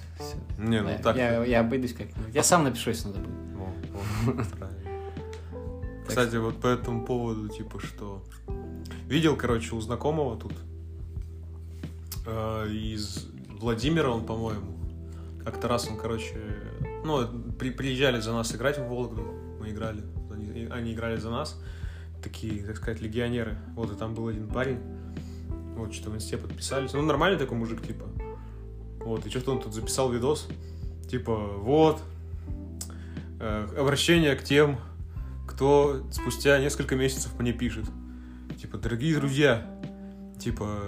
Не, 0.57 0.81
ну 0.81 0.91
так. 1.01 1.15
Я, 1.15 1.59
обойдусь 1.59 1.93
как-нибудь. 1.93 2.33
Я 2.33 2.43
сам 2.43 2.63
напишу, 2.63 2.89
если 2.89 3.07
надо 3.07 3.19
будет. 3.19 3.39
Кстати, 6.07 6.37
вот 6.37 6.59
по 6.59 6.67
этому 6.67 7.05
поводу, 7.05 7.47
типа, 7.49 7.79
что... 7.79 8.23
Видел, 9.07 9.35
короче, 9.35 9.75
у 9.75 9.81
знакомого 9.81 10.37
тут 10.37 10.53
э, 12.25 12.67
из 12.69 13.27
Владимира 13.49 14.09
он, 14.09 14.25
по-моему. 14.25 14.77
Как-то 15.43 15.67
раз 15.67 15.87
он, 15.87 15.97
короче... 15.97 16.35
Ну, 17.03 17.27
при- 17.57 17.71
приезжали 17.71 18.19
за 18.19 18.33
нас 18.33 18.53
играть 18.55 18.77
в 18.77 18.87
Вологду. 18.87 19.21
Мы 19.59 19.69
играли. 19.71 20.03
Они, 20.31 20.67
они 20.69 20.93
играли 20.93 21.17
за 21.17 21.29
нас. 21.29 21.59
Такие, 22.21 22.63
так 22.63 22.77
сказать, 22.77 23.01
легионеры. 23.01 23.57
Вот, 23.75 23.91
и 23.91 23.95
там 23.95 24.13
был 24.13 24.27
один 24.27 24.47
парень. 24.47 24.79
Вот, 25.75 25.93
что 25.93 26.09
в 26.09 26.15
инсте 26.15 26.37
подписались. 26.37 26.93
Ну, 26.93 27.01
нормальный 27.01 27.39
такой 27.39 27.57
мужик, 27.57 27.81
типа. 27.85 28.05
Вот, 28.99 29.25
и 29.25 29.29
что-то 29.29 29.51
он 29.51 29.61
тут 29.61 29.73
записал 29.73 30.11
видос. 30.11 30.47
Типа, 31.09 31.35
вот, 31.35 32.01
э, 33.39 33.67
обращение 33.77 34.35
к 34.35 34.43
тем, 34.43 34.77
кто 35.47 36.05
спустя 36.11 36.59
несколько 36.59 36.95
месяцев 36.95 37.31
мне 37.39 37.53
пишет. 37.53 37.85
Типа, 38.59 38.77
дорогие 38.77 39.15
друзья, 39.15 39.65
типа, 40.39 40.79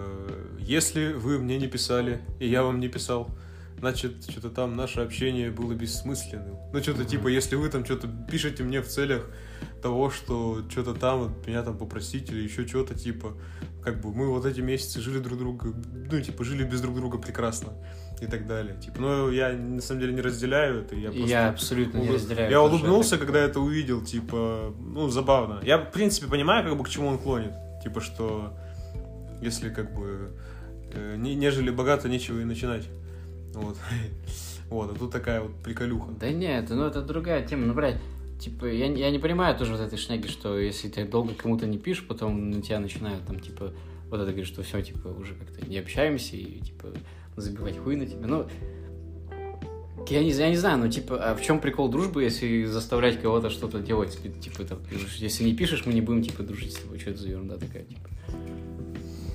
если 0.60 1.14
вы 1.14 1.40
мне 1.40 1.58
не 1.58 1.68
писали, 1.68 2.22
и 2.40 2.48
я 2.48 2.64
вам 2.64 2.80
не 2.80 2.90
писал, 2.90 3.30
значит, 3.82 4.30
что-то 4.30 4.52
там 4.52 4.76
наше 4.76 5.02
общение 5.02 5.50
было 5.50 5.74
бессмысленным. 5.74 6.56
Ну, 6.72 6.82
что-то 6.84 7.04
типа, 7.04 7.30
если 7.30 7.56
вы 7.56 7.68
там 7.68 7.84
что-то 7.84 8.08
пишете 8.30 8.64
мне 8.64 8.80
в 8.80 8.88
целях 8.88 9.28
того, 9.82 10.12
что 10.12 10.62
что-то 10.70 10.94
там, 10.94 11.24
вот, 11.24 11.48
меня 11.48 11.64
там 11.64 11.80
попросить 11.80 12.30
или 12.30 12.44
еще 12.44 12.68
что-то, 12.68 12.94
типа, 12.94 13.34
как 13.84 14.00
бы 14.00 14.14
мы 14.14 14.30
вот 14.30 14.46
эти 14.46 14.62
месяцы 14.62 15.02
жили 15.02 15.18
друг 15.18 15.40
друга, 15.40 15.74
ну, 16.12 16.22
типа, 16.22 16.44
жили 16.44 16.64
без 16.64 16.80
друг 16.82 16.96
друга 16.96 17.18
прекрасно 17.18 17.74
и 18.22 18.28
так 18.28 18.46
далее. 18.46 18.80
Типа, 18.80 19.02
но 19.02 19.32
я 19.32 19.52
на 19.52 19.82
самом 19.82 20.02
деле 20.02 20.14
не 20.14 20.22
разделяю 20.22 20.82
это, 20.82 20.96
я 20.96 21.10
просто... 21.10 21.28
Я 21.28 21.50
абсолютно 21.50 21.98
не 21.98 22.08
улыб- 22.08 22.14
разделяю. 22.14 22.52
Я 22.52 22.62
улыбнулся, 22.62 23.16
это. 23.16 23.26
когда 23.26 23.40
это 23.40 23.60
увидел, 23.60 24.04
типа, 24.06 24.76
ну, 24.80 25.10
забавно. 25.10 25.60
Я, 25.64 25.80
в 25.80 25.92
принципе, 25.92 26.28
понимаю, 26.28 26.64
как 26.64 26.78
бы, 26.78 26.84
к 26.84 26.90
чему 26.90 27.08
он 27.08 27.18
клонит. 27.18 27.54
Типа, 27.84 28.00
что 28.00 28.56
если, 29.42 29.70
как 29.70 29.96
бы, 29.96 30.38
э, 30.94 31.16
не, 31.18 31.34
нежели 31.34 31.72
богато, 31.72 32.10
нечего 32.10 32.40
и 32.40 32.44
начинать. 32.44 32.88
Вот. 33.54 33.78
Вот, 34.70 34.90
а 34.90 34.98
тут 34.98 35.12
такая 35.12 35.42
вот 35.42 35.54
приколюха. 35.62 36.12
Да 36.18 36.32
нет, 36.32 36.70
ну 36.70 36.86
это 36.86 37.02
другая 37.02 37.46
тема. 37.46 37.66
Ну, 37.66 37.74
блядь, 37.74 37.98
типа, 38.40 38.66
я, 38.66 38.86
я 38.86 39.12
не 39.12 39.20
понимаю 39.20 39.54
тоже 39.58 39.74
вот 39.74 39.82
этой 39.82 39.98
шняги, 39.98 40.28
что 40.28 40.58
если 40.58 40.88
ты 40.88 41.04
долго 41.04 41.34
кому-то 41.34 41.68
не 41.68 41.78
пишешь, 41.78 42.08
потом 42.08 42.52
на 42.52 42.62
тебя 42.62 42.80
начинают 42.80 43.26
там, 43.26 43.42
типа, 43.42 43.74
вот 44.10 44.16
это 44.16 44.28
говорит, 44.28 44.48
что 44.48 44.64
все, 44.64 44.82
типа, 44.82 45.10
уже 45.10 45.36
как-то 45.36 45.66
не 45.66 45.78
общаемся 45.78 46.38
и, 46.38 46.60
типа, 46.60 46.88
забивать 47.36 47.78
хуй 47.80 47.98
на 47.98 48.06
тебя. 48.06 48.26
Ну, 48.28 48.48
я 50.10 50.24
не, 50.24 50.32
я 50.32 50.50
не 50.50 50.58
знаю, 50.58 50.80
ну, 50.80 50.90
типа, 50.90 51.18
а 51.18 51.36
в 51.36 51.42
чем 51.42 51.60
прикол 51.60 51.90
дружбы, 51.90 52.24
если 52.24 52.64
заставлять 52.64 53.22
кого-то 53.22 53.50
что-то 53.50 53.80
делать? 53.80 54.18
Типа, 54.42 54.64
там, 54.64 54.80
если 55.18 55.44
не 55.44 55.54
пишешь, 55.54 55.86
мы 55.86 55.94
не 55.94 56.02
будем, 56.02 56.24
типа, 56.24 56.44
дружить 56.44 56.74
с 56.74 56.78
тобой. 56.78 57.00
Что 57.00 57.12
это 57.12 57.20
за 57.20 57.30
ерунда 57.30 57.58
такая, 57.58 57.84
типа? 57.84 58.10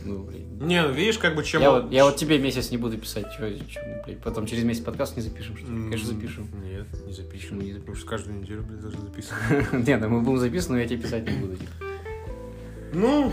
Ну, 0.07 0.23
блин. 0.25 0.59
Не, 0.61 0.83
ну, 0.83 0.93
видишь, 0.93 1.19
как 1.19 1.35
бы 1.35 1.43
чем... 1.45 1.61
Я 1.63 1.71
вот, 1.73 1.93
я 1.93 2.05
вот 2.05 2.17
тебе 2.17 2.39
месяц 2.39 2.71
не 2.71 2.77
буду 2.79 2.97
писать, 2.97 3.27
чё, 3.37 3.49
чё, 3.69 3.81
блядь, 4.05 4.21
потом 4.21 4.47
через 4.47 4.65
месяц 4.65 4.83
подкаст 4.83 5.17
не 5.17 5.23
запишем, 5.23 5.57
что 5.57 5.67
ли? 5.67 5.73
М, 5.73 5.85
Конечно, 5.91 6.09
запишем. 6.15 6.49
Нет, 6.65 6.87
не 7.07 7.13
запишем. 7.13 7.59
Почему 7.59 7.61
не 7.63 7.73
запишем? 7.73 7.81
Потому 7.81 7.97
что 7.97 8.07
каждую 8.09 8.41
неделю, 8.41 8.63
блядь, 8.63 8.81
даже 8.81 8.99
записываем. 8.99 9.85
Не, 9.87 9.97
да 9.99 10.09
мы 10.09 10.21
будем 10.21 10.39
записаны, 10.39 10.77
но 10.77 10.81
я 10.83 10.89
тебе 10.89 11.03
писать 11.03 11.29
не 11.29 11.37
буду. 11.39 11.57
типа. 11.57 11.71
Ну, 12.93 13.33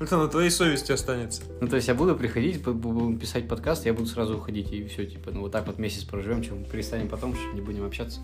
это 0.00 0.16
на 0.18 0.28
твоей 0.28 0.50
совести 0.50 0.92
останется. 0.92 1.42
Ну, 1.60 1.68
то 1.68 1.76
есть 1.76 1.88
я 1.88 1.94
буду 1.94 2.14
приходить, 2.16 2.56
бу- 2.62 2.72
бу- 2.74 2.92
будем 2.92 3.18
писать 3.18 3.48
подкаст, 3.48 3.86
я 3.86 3.94
буду 3.94 4.06
сразу 4.06 4.36
уходить, 4.36 4.70
и 4.72 4.86
все, 4.86 5.06
типа, 5.06 5.30
ну, 5.30 5.40
вот 5.40 5.52
так 5.52 5.66
вот 5.66 5.78
месяц 5.78 6.04
проживем, 6.04 6.42
чем 6.42 6.64
перестанем 6.64 7.08
потом, 7.08 7.34
что 7.34 7.44
не 7.54 7.60
будем 7.60 7.84
общаться. 7.84 8.20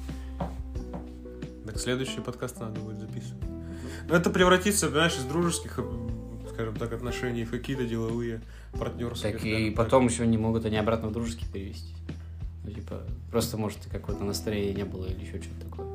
Так 1.66 1.78
следующий 1.78 2.20
подкаст 2.20 2.60
надо 2.60 2.80
будет 2.80 2.98
записывать. 3.00 3.42
Ну, 4.08 4.14
это 4.14 4.30
превратится, 4.30 4.88
понимаешь, 4.88 5.16
из 5.16 5.24
дружеских, 5.24 5.78
скажем 6.58 6.74
так, 6.74 6.92
отношений 6.92 7.44
в 7.44 7.52
какие-то 7.52 7.84
деловые, 7.84 8.40
партнерские. 8.76 9.32
Так 9.32 9.44
и 9.44 9.70
потом 9.70 10.08
еще 10.08 10.26
не 10.26 10.38
могут 10.38 10.64
они 10.64 10.76
обратно 10.76 11.08
в 11.08 11.12
дружеские 11.12 11.48
перевести. 11.52 11.94
Ну, 12.64 12.72
типа, 12.72 13.04
просто, 13.30 13.56
может, 13.56 13.78
какое-то 13.92 14.24
настроение 14.24 14.74
не 14.74 14.84
было 14.84 15.06
или 15.06 15.24
еще 15.24 15.40
что-то 15.40 15.70
такое. 15.70 15.86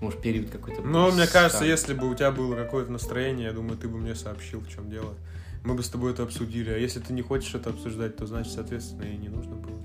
Может, 0.00 0.20
период 0.20 0.50
какой-то. 0.50 0.82
был 0.82 0.90
Но 0.90 1.12
мне 1.12 1.28
кажется, 1.28 1.58
странный. 1.58 1.68
если 1.68 1.94
бы 1.94 2.10
у 2.10 2.16
тебя 2.16 2.32
было 2.32 2.56
какое-то 2.56 2.90
настроение, 2.90 3.46
я 3.46 3.52
думаю, 3.52 3.78
ты 3.78 3.86
бы 3.86 3.98
мне 3.98 4.16
сообщил, 4.16 4.58
в 4.58 4.68
чем 4.68 4.90
дело. 4.90 5.14
Мы 5.62 5.74
бы 5.74 5.84
с 5.84 5.88
тобой 5.88 6.10
это 6.12 6.24
обсудили. 6.24 6.70
А 6.70 6.76
если 6.76 6.98
ты 6.98 7.12
не 7.12 7.22
хочешь 7.22 7.54
это 7.54 7.70
обсуждать, 7.70 8.16
то 8.16 8.26
значит, 8.26 8.52
соответственно, 8.52 9.04
и 9.04 9.16
не 9.16 9.28
нужно 9.28 9.54
было. 9.54 9.78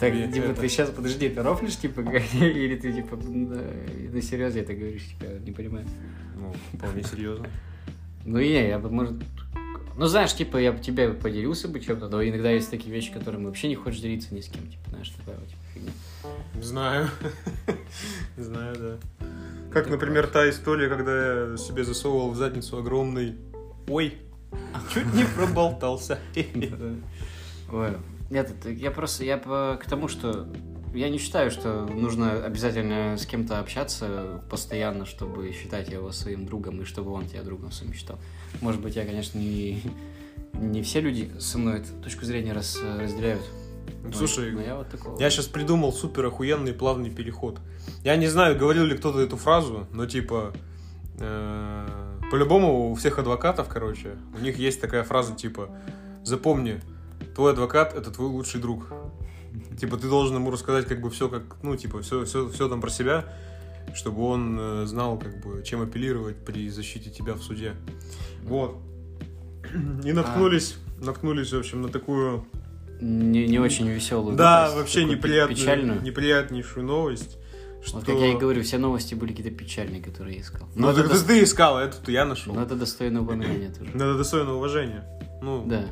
Так, 0.00 0.12
тебе 0.14 0.32
типа, 0.32 0.44
это- 0.46 0.60
ты 0.62 0.68
сейчас, 0.68 0.90
подожди, 0.90 1.28
ты 1.28 1.42
рофлишь, 1.42 1.76
типа, 1.76 2.00
или 2.40 2.74
ты, 2.74 2.92
типа, 2.92 3.14
на, 3.14 3.62
на 4.12 4.20
серьезе 4.20 4.62
это 4.62 4.74
говоришь, 4.74 5.04
типа, 5.04 5.30
не 5.44 5.52
понимаю. 5.52 5.86
Ну, 6.34 6.52
вполне 6.76 7.04
серьезно. 7.04 7.46
Ну, 8.24 8.38
и 8.38 8.48
не, 8.48 8.68
я 8.68 8.78
бы, 8.78 8.90
может... 8.90 9.14
Ну, 10.00 10.06
знаешь, 10.06 10.34
типа, 10.34 10.56
я 10.56 10.72
бы 10.72 10.78
тебе 10.78 11.10
поделился 11.10 11.68
бы 11.68 11.78
чем-то, 11.78 12.08
но 12.08 12.24
иногда 12.24 12.50
есть 12.50 12.70
такие 12.70 12.90
вещи, 12.90 13.12
которыми 13.12 13.44
вообще 13.44 13.68
не 13.68 13.74
хочешь 13.74 14.00
делиться 14.00 14.34
ни 14.34 14.40
с 14.40 14.46
кем, 14.46 14.66
типа, 14.66 14.88
знаешь, 14.88 15.10
такая 15.10 15.38
вот 15.38 15.46
типа, 15.46 15.60
фигня. 15.74 15.92
Знаю. 16.62 17.10
Знаю, 18.38 18.76
да. 18.78 19.26
Как, 19.70 19.90
например, 19.90 20.26
та 20.28 20.48
история, 20.48 20.88
когда 20.88 21.50
я 21.50 21.56
себе 21.58 21.84
засовывал 21.84 22.30
в 22.30 22.36
задницу 22.36 22.78
огромный... 22.78 23.36
Ой, 23.88 24.16
чуть 24.94 25.12
не 25.12 25.24
проболтался. 25.36 26.18
Ой, 27.70 27.92
нет, 28.30 28.54
я 28.64 28.90
просто, 28.92 29.24
я 29.24 29.36
к 29.36 29.84
тому, 29.86 30.08
что 30.08 30.48
я 30.94 31.10
не 31.10 31.18
считаю, 31.18 31.50
что 31.50 31.84
нужно 31.84 32.42
обязательно 32.42 33.18
с 33.18 33.26
кем-то 33.26 33.58
общаться 33.58 34.42
постоянно, 34.48 35.04
чтобы 35.04 35.52
считать 35.52 35.90
его 35.90 36.10
своим 36.10 36.46
другом, 36.46 36.80
и 36.80 36.84
чтобы 36.86 37.10
он 37.10 37.26
тебя 37.26 37.42
другом 37.42 37.70
своим 37.70 37.92
считал. 37.92 38.18
Может 38.60 38.80
быть, 38.80 38.96
я, 38.96 39.04
конечно, 39.04 39.38
не, 39.38 39.82
не 40.54 40.82
все 40.82 41.00
люди 41.00 41.30
со 41.38 41.58
мной 41.58 41.78
эту 41.78 41.92
точку 42.02 42.24
зрения 42.24 42.52
раз, 42.52 42.78
разделяют. 42.98 43.42
Но- 44.04 44.12
Слушай, 44.12 44.52
но 44.52 44.60
я 44.62 44.76
вот 44.76 44.88
такого. 44.88 45.18
Я 45.20 45.30
сейчас 45.30 45.46
придумал 45.46 45.92
супер 45.92 46.26
охуенный 46.26 46.72
плавный 46.72 47.10
переход. 47.10 47.58
Я 48.04 48.16
не 48.16 48.28
знаю, 48.28 48.58
говорил 48.58 48.84
ли 48.84 48.96
кто-то 48.96 49.20
эту 49.20 49.36
фразу, 49.36 49.86
но 49.92 50.06
типа 50.06 50.52
э, 51.18 51.86
по-любому 52.30 52.90
у 52.90 52.94
всех 52.94 53.18
адвокатов, 53.18 53.68
короче, 53.68 54.16
у 54.38 54.40
них 54.40 54.58
есть 54.58 54.80
такая 54.80 55.02
фраза 55.04 55.34
типа 55.34 55.70
запомни, 56.24 56.80
твой 57.34 57.52
адвокат 57.52 57.94
это 57.94 58.10
твой 58.10 58.28
лучший 58.28 58.60
друг. 58.60 58.86
Типа 59.78 59.96
ты 59.96 60.08
должен 60.08 60.36
ему 60.36 60.50
рассказать 60.50 60.86
как 60.86 61.00
бы 61.00 61.10
все 61.10 61.28
как, 61.28 61.42
ну 61.62 61.76
типа 61.76 62.02
все, 62.02 62.24
все, 62.24 62.48
все 62.48 62.68
там 62.68 62.80
про 62.80 62.90
себя, 62.90 63.24
чтобы 63.94 64.22
он 64.24 64.58
э, 64.60 64.86
знал 64.86 65.18
как 65.18 65.40
бы 65.44 65.62
чем 65.64 65.82
апеллировать 65.82 66.36
при 66.44 66.68
защите 66.70 67.10
тебя 67.10 67.34
в 67.34 67.42
суде. 67.42 67.74
Вот. 68.44 68.76
И 70.04 70.12
наткнулись, 70.12 70.76
наткнулись, 70.98 71.52
в 71.52 71.58
общем, 71.58 71.82
на 71.82 71.88
такую 71.88 72.46
Не, 73.00 73.46
не 73.46 73.58
очень 73.58 73.88
веселую. 73.88 74.36
да, 74.36 74.62
новость, 74.62 74.76
вообще 74.78 75.04
неприятную, 75.04 75.56
Печальную. 75.56 76.02
неприятнейшую 76.02 76.86
новость. 76.86 77.36
Что... 77.82 77.96
Вот 77.96 78.04
как 78.04 78.16
я 78.16 78.32
и 78.32 78.36
говорю, 78.36 78.62
все 78.62 78.76
новости 78.76 79.14
были 79.14 79.32
какие-то 79.32 79.56
печальные, 79.56 80.02
которые 80.02 80.36
я 80.36 80.42
искал. 80.42 80.68
Ну, 80.74 80.88
Но 80.88 80.92
так 80.92 81.06
это, 81.06 81.14
это 81.14 81.24
дос- 81.24 81.26
ты 81.26 81.42
искал, 81.42 81.78
а 81.78 81.82
эту-то 81.84 82.12
я 82.12 82.26
нашел. 82.26 82.54
но 82.54 82.62
это 82.62 82.74
достойно 82.76 83.22
упоминания 83.22 83.70
тоже. 83.70 83.90
Надо 83.94 84.18
достойно 84.18 84.54
уважения. 84.54 85.04
Ну, 85.40 85.64
Да, 85.66 85.86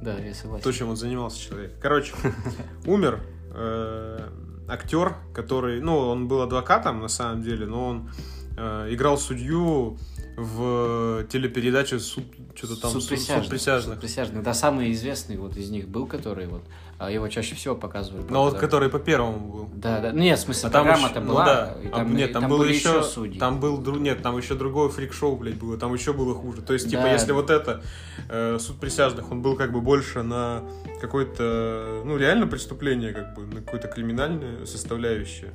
да, 0.00 0.18
я 0.18 0.32
согласен. 0.34 0.64
то, 0.64 0.72
чем 0.72 0.88
он 0.88 0.96
занимался 0.96 1.38
человек. 1.40 1.72
Короче, 1.82 2.14
умер 2.86 3.20
э, 3.52 4.28
актер, 4.68 5.16
который, 5.34 5.80
ну, 5.80 5.96
он 5.96 6.28
был 6.28 6.42
адвокатом 6.42 7.00
на 7.00 7.08
самом 7.08 7.42
деле, 7.42 7.66
но 7.66 7.88
он 7.88 8.10
э, 8.56 8.88
играл 8.90 9.18
судью 9.18 9.98
в 10.36 11.24
телепередаче 11.30 11.98
суд, 12.00 12.24
что-то 12.54 12.80
там 12.80 12.90
Суд 12.90 13.08
присяжных. 13.08 13.44
суд 13.44 13.50
присяжных. 13.50 13.94
Суд 13.94 14.00
присяжных. 14.00 14.42
Да, 14.42 14.54
самый 14.54 14.92
известный 14.92 15.36
вот 15.36 15.56
из 15.56 15.70
них 15.70 15.88
был, 15.88 16.06
который 16.06 16.46
вот, 16.46 16.62
его 17.10 17.28
чаще 17.28 17.54
всего 17.54 17.74
показывали. 17.74 18.22
Но 18.30 18.42
вот 18.44 18.50
правда. 18.52 18.58
который 18.66 18.88
по 18.88 18.98
первому 18.98 19.38
был. 19.52 19.70
Да, 19.74 20.00
да. 20.00 20.12
Ну, 20.12 20.20
нет, 20.20 20.38
в 20.38 20.42
смысле, 20.42 20.68
А 20.68 20.72
там 20.72 20.84
программа-то 20.84 21.14
еще- 21.18 21.26
ну 21.26 21.32
была, 21.32 21.44
да. 21.44 21.74
и 21.82 21.88
А, 21.88 21.90
там, 21.96 22.16
нет, 22.16 22.30
и 22.30 22.32
там, 22.32 22.48
было 22.48 22.58
были 22.58 22.72
еще, 22.74 23.02
судьи. 23.02 23.38
там 23.38 23.60
был 23.60 23.80
дру- 23.82 23.98
нет, 23.98 24.22
там 24.22 24.36
еще 24.38 24.54
другое 24.54 24.88
фрик-шоу, 24.88 25.36
блядь, 25.36 25.56
было, 25.56 25.76
там 25.76 25.92
еще 25.92 26.12
было 26.12 26.34
хуже. 26.34 26.62
То 26.62 26.72
есть, 26.72 26.88
типа, 26.88 27.02
Да. 27.02 27.12
если 27.12 27.32
вот 27.32 27.50
это 27.50 27.82
э, 28.28 28.58
суд 28.60 28.78
присяжных, 28.80 29.30
он 29.30 29.42
был 29.42 29.56
как 29.56 29.72
бы 29.72 29.80
больше 29.80 30.22
на 30.22 30.62
какое-то, 31.00 32.02
ну, 32.04 32.16
реально 32.16 32.46
преступление, 32.46 33.12
как 33.12 33.34
бы, 33.34 33.42
на 33.46 33.60
какое-то 33.60 33.88
криминальное 33.88 34.66
составляющее, 34.66 35.52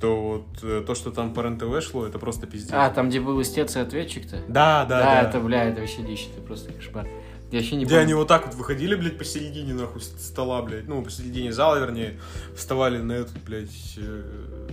то 0.00 0.16
вот 0.20 0.46
э, 0.62 0.82
то, 0.86 0.94
что 0.94 1.10
там 1.10 1.34
по 1.34 1.40
РЕН-ТВ 1.40 1.82
шло, 1.84 2.06
это 2.06 2.18
просто 2.18 2.46
пиздец. 2.46 2.70
А, 2.72 2.88
там, 2.90 3.08
где 3.08 3.20
был 3.20 3.40
истец 3.42 3.76
и 3.76 3.80
ответчик-то? 3.80 4.36
да, 4.48 4.84
да, 4.84 5.00
да. 5.02 5.22
это, 5.22 5.40
бля, 5.40 5.64
это 5.64 5.80
вообще 5.80 6.02
дичь, 6.02 6.28
это 6.32 6.40
просто 6.46 6.72
кошмар. 6.72 7.06
Я 7.50 7.60
вообще 7.60 7.76
не 7.76 7.84
Где 7.84 7.94
помню. 7.94 8.02
они 8.04 8.14
вот 8.14 8.28
так 8.28 8.46
вот 8.46 8.54
выходили, 8.54 8.94
блядь, 8.94 9.16
посередине, 9.16 9.72
нахуй, 9.72 10.02
стола, 10.02 10.60
блядь, 10.62 10.86
ну, 10.86 11.02
посередине 11.02 11.52
зала, 11.52 11.76
вернее, 11.78 12.18
вставали 12.54 12.98
на 12.98 13.12
этот, 13.12 13.42
блядь, 13.42 13.94
э, 13.96 14.68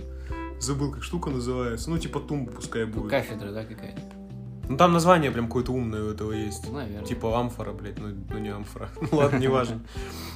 забыл, 0.60 0.92
как 0.92 1.02
штука 1.02 1.30
называется, 1.30 1.88
ну, 1.88 1.98
типа 1.98 2.20
тумба 2.20 2.52
пускай 2.52 2.84
будет. 2.84 3.10
Кафедра, 3.10 3.50
да, 3.50 3.64
какая-то? 3.64 4.02
Ну 4.68 4.76
там 4.76 4.92
название 4.92 5.30
прям 5.30 5.46
какое-то 5.46 5.72
умное 5.72 6.02
у 6.02 6.10
этого 6.10 6.32
есть. 6.32 6.66
Ну, 6.66 6.74
наверное. 6.74 7.06
Типа 7.06 7.38
амфора, 7.38 7.72
блядь, 7.72 7.98
ну, 7.98 8.08
ну 8.28 8.38
не 8.38 8.48
амфора. 8.48 8.90
Ну 9.00 9.08
ладно, 9.18 9.38
не 9.38 9.48
важно. 9.48 9.80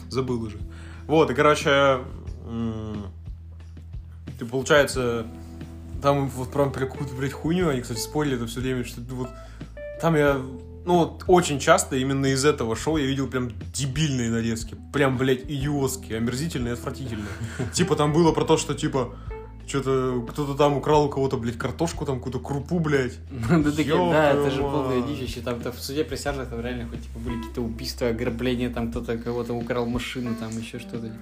Забыл 0.09 0.41
уже. 0.43 0.59
Вот, 1.07 1.31
и 1.31 1.35
короче, 1.35 1.99
ты 4.39 4.47
получается, 4.47 5.27
там 6.01 6.29
вот 6.29 6.53
прям 6.53 6.73
какую-то, 6.73 7.15
блядь, 7.15 7.33
хуйню, 7.33 7.69
они, 7.69 7.81
кстати, 7.81 7.99
спорили 7.99 8.37
это 8.37 8.47
все 8.47 8.61
время, 8.61 8.85
что 8.85 9.01
вот 9.11 9.29
там 10.01 10.15
я, 10.17 10.41
ну 10.85 10.99
вот 10.99 11.25
очень 11.27 11.59
часто 11.59 11.97
именно 11.97 12.27
из 12.27 12.45
этого 12.45 12.75
шоу 12.75 12.97
я 12.97 13.07
видел 13.07 13.29
прям 13.29 13.51
дебильные 13.73 14.31
нарезки. 14.31 14.77
Прям, 14.93 15.19
блядь, 15.19 15.45
идиотские, 15.45 16.19
омерзительные, 16.19 16.75
отвратительные. 16.75 17.27
Типа 17.73 17.97
там 17.97 18.13
было 18.13 18.33
про 18.33 18.45
то, 18.45 18.57
что 18.57 18.75
типа 18.75 19.15
что-то 19.67 20.27
кто-то 20.29 20.55
там 20.55 20.77
украл 20.77 21.05
у 21.05 21.09
кого-то, 21.09 21.37
блядь, 21.37 21.57
картошку, 21.57 22.05
там 22.05 22.17
какую-то 22.17 22.41
крупу, 22.41 22.81
блядь. 22.81 23.19
Ну, 23.31 23.63
да, 23.63 23.71
такие, 23.71 23.95
да, 23.95 24.33
это 24.33 24.51
же 24.51 24.63
дичь. 25.07 25.29
Еще 25.29 25.41
там-то 25.41 25.71
в 25.71 25.79
суде 25.81 26.05
присяжных 26.05 26.49
там 26.49 26.61
реально 26.61 26.89
хоть 26.89 27.03
типа 27.03 27.19
были 27.19 27.37
какие-то 27.37 27.61
убийства, 27.61 28.09
ограбления, 28.09 28.71
там 28.71 28.91
кто-то 28.91 29.17
кого-то 29.19 29.53
украл 29.55 29.87
машину, 29.87 30.35
там 30.35 30.51
еще 30.59 30.79
что-то. 30.79 31.13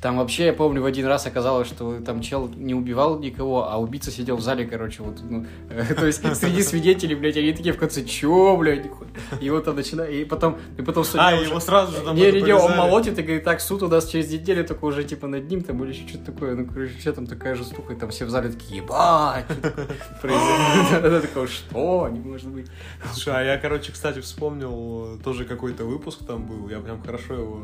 Там 0.00 0.16
вообще, 0.16 0.46
я 0.46 0.52
помню, 0.54 0.80
в 0.80 0.86
один 0.86 1.06
раз 1.06 1.26
оказалось, 1.26 1.68
что 1.68 2.00
там 2.00 2.22
чел 2.22 2.48
не 2.48 2.74
убивал 2.74 3.18
никого, 3.18 3.68
а 3.70 3.76
убийца 3.76 4.10
сидел 4.10 4.36
в 4.36 4.40
зале, 4.40 4.64
короче, 4.64 5.02
вот, 5.02 5.18
ну, 5.22 5.44
то 5.96 6.06
есть 6.06 6.20
среди 6.36 6.62
свидетелей, 6.62 7.14
блядь, 7.14 7.36
они 7.36 7.52
такие 7.52 7.74
в 7.74 7.76
конце, 7.78 8.02
чё, 8.04 8.56
блядь, 8.56 8.84
нихуя?» 8.84 9.10
и 9.42 9.50
вот 9.50 9.68
он 9.68 9.76
начинает, 9.76 10.10
и 10.14 10.24
потом, 10.24 10.56
и 10.78 10.82
потом 10.82 11.04
судья 11.04 11.28
А, 11.28 11.34
уже- 11.34 11.50
его 11.50 11.60
сразу 11.60 11.96
же 11.96 12.02
там 12.02 12.16
не, 12.16 12.32
не, 12.32 12.54
он 12.54 12.76
молотит 12.76 13.18
и 13.18 13.22
говорит, 13.22 13.44
так, 13.44 13.60
суд 13.60 13.82
у 13.82 13.88
нас 13.88 14.08
через 14.08 14.30
неделю, 14.32 14.64
только 14.64 14.86
уже 14.86 15.04
типа 15.04 15.26
над 15.26 15.50
ним 15.50 15.62
там 15.62 15.84
или 15.84 15.92
что-то 15.92 16.32
такое. 16.32 16.54
Ну, 16.54 16.66
короче, 16.66 16.98
что 16.98 17.12
там 17.12 17.26
такая 17.26 17.54
жестуха, 17.54 17.92
и 17.92 17.96
там 17.96 18.08
все 18.08 18.24
в 18.24 18.30
зале 18.30 18.48
такие, 18.48 18.78
ебать, 18.82 19.44
что 19.50 19.60
такое 19.70 19.86
произойдет?» 20.22 21.04
Она 21.04 21.20
такая, 21.20 21.46
что, 21.46 22.08
не 22.10 22.20
может 22.20 22.48
быть. 22.48 22.68
Слушай, 23.12 23.34
а 23.36 23.42
я, 23.42 23.58
короче, 23.58 23.92
кстати, 23.92 24.20
вспомнил, 24.20 25.18
тоже 25.22 25.44
какой-то 25.44 25.84
выпуск 25.84 26.20
там 26.26 26.46
был, 26.46 26.70
я 26.70 26.78
прям 26.80 27.02
хорошо 27.02 27.34
его... 27.34 27.62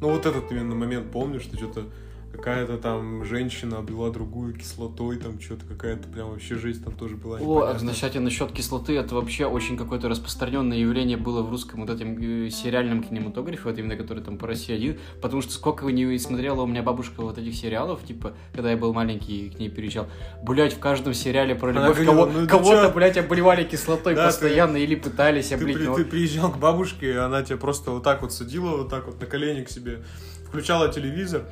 Ну, 0.00 0.10
вот 0.10 0.24
этот 0.26 0.50
именно 0.50 0.74
момент 0.74 1.10
помню, 1.10 1.40
что 1.40 1.56
что-то 1.56 1.84
какая-то 2.32 2.78
там 2.78 3.24
женщина 3.24 3.78
облила 3.78 4.10
другую 4.10 4.54
кислотой, 4.54 5.16
там 5.18 5.40
что-то 5.40 5.66
какая-то 5.66 6.08
прям 6.08 6.30
вообще 6.30 6.54
жесть 6.56 6.84
там 6.84 6.94
тоже 6.94 7.16
была. 7.16 7.38
О, 7.38 7.74
кстати, 7.74 8.18
насчет 8.18 8.52
кислоты, 8.52 8.96
это 8.96 9.14
вообще 9.14 9.46
очень 9.46 9.76
какое-то 9.76 10.08
распространенное 10.08 10.76
явление 10.78 11.16
было 11.16 11.42
в 11.42 11.50
русском 11.50 11.80
вот 11.80 11.90
этом 11.90 12.16
э, 12.18 12.50
сериальном 12.50 13.02
кинематографе, 13.02 13.62
вот 13.64 13.78
именно 13.78 13.96
который 13.96 14.22
там 14.22 14.38
по 14.38 14.46
России 14.46 14.74
один, 14.74 14.98
потому 15.20 15.42
что 15.42 15.52
сколько 15.52 15.84
не 15.86 16.18
смотрела 16.18 16.62
у 16.62 16.66
меня 16.66 16.82
бабушка 16.82 17.20
вот 17.22 17.36
этих 17.36 17.54
сериалов, 17.54 18.04
типа, 18.04 18.34
когда 18.52 18.70
я 18.70 18.76
был 18.76 18.92
маленький 18.94 19.46
и 19.46 19.50
к 19.50 19.58
ней 19.58 19.68
переезжал, 19.68 20.06
блять, 20.42 20.72
в 20.74 20.78
каждом 20.78 21.14
сериале 21.14 21.54
про 21.54 21.72
любовь 21.72 21.88
говорила, 21.98 22.12
кого- 22.12 22.26
«Ну 22.26 22.40
ты 22.42 22.46
кого-то, 22.46 22.92
чё?» 23.14 23.20
обливали 23.20 23.64
кислотой 23.64 24.14
Да, 24.14 24.26
ты- 24.26 24.28
постоянно 24.28 24.76
или 24.76 24.94
пытались 24.94 25.48
Ты, 25.48 25.54
облить. 25.56 25.76
при- 25.76 25.84
но- 25.86 25.94
ты 25.96 26.04
приезжал 26.04 26.52
к 26.52 26.58
бабушке, 26.58 27.10
и 27.10 27.16
она 27.16 27.42
тебя 27.42 27.56
просто 27.58 27.90
вот 27.90 28.02
так 28.04 28.22
вот 28.22 28.32
садила, 28.32 28.76
вот 28.76 28.88
так 28.88 29.06
вот 29.06 29.20
на 29.20 29.26
колени 29.26 29.62
к 29.64 29.68
себе, 29.68 30.02
включала 30.48 30.92
телевизор, 30.92 31.42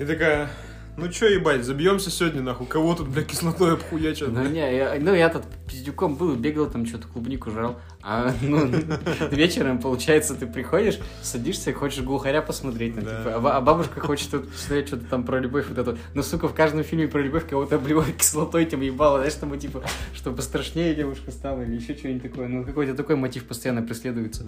и 0.00 0.04
такая, 0.06 0.48
ну 0.96 1.08
чё, 1.08 1.28
ебать, 1.28 1.62
забьемся 1.64 2.10
сегодня, 2.10 2.40
нахуй, 2.42 2.66
кого 2.66 2.94
тут, 2.94 3.08
бля, 3.08 3.22
кислотой 3.22 3.74
обхуячат? 3.74 4.30
Ну, 4.30 4.48
не, 4.48 4.76
я, 4.76 4.96
ну, 4.98 5.14
я 5.14 5.28
тут 5.28 5.42
пиздюком 5.68 6.16
был, 6.16 6.34
бегал 6.34 6.66
там, 6.66 6.86
что-то 6.86 7.06
клубнику 7.06 7.50
жрал. 7.50 7.78
А 8.02 8.32
ну, 8.40 8.66
вечером, 9.30 9.78
получается, 9.78 10.34
ты 10.34 10.46
приходишь, 10.46 10.98
садишься 11.22 11.70
и 11.70 11.74
хочешь 11.74 12.02
глухаря 12.02 12.40
посмотреть. 12.40 12.96
ну, 12.96 13.02
Да. 13.02 13.18
типа, 13.18 13.36
а, 13.36 13.56
а 13.58 13.60
бабушка 13.60 14.00
хочет 14.00 14.30
тут 14.30 14.50
посмотреть 14.50 14.88
что-то 14.88 15.04
там 15.04 15.24
про 15.24 15.38
любовь 15.38 15.66
вот 15.68 15.76
эту. 15.76 15.98
Ну, 16.14 16.22
сука, 16.22 16.48
в 16.48 16.54
каждом 16.54 16.82
фильме 16.82 17.08
про 17.08 17.20
любовь 17.20 17.46
кого-то 17.46 17.76
обливают 17.76 18.16
кислотой, 18.16 18.64
тем 18.64 18.80
ебало, 18.80 19.18
знаешь, 19.18 19.34
чтобы, 19.34 19.58
типа, 19.58 19.82
чтобы 20.14 20.40
страшнее 20.40 20.94
девушка 20.94 21.30
стала 21.30 21.62
или 21.62 21.76
еще 21.76 21.94
что-нибудь 21.94 22.22
такое. 22.22 22.48
Ну, 22.48 22.64
какой-то 22.64 22.94
такой 22.94 23.16
мотив 23.16 23.44
постоянно 23.44 23.82
преследуется. 23.82 24.46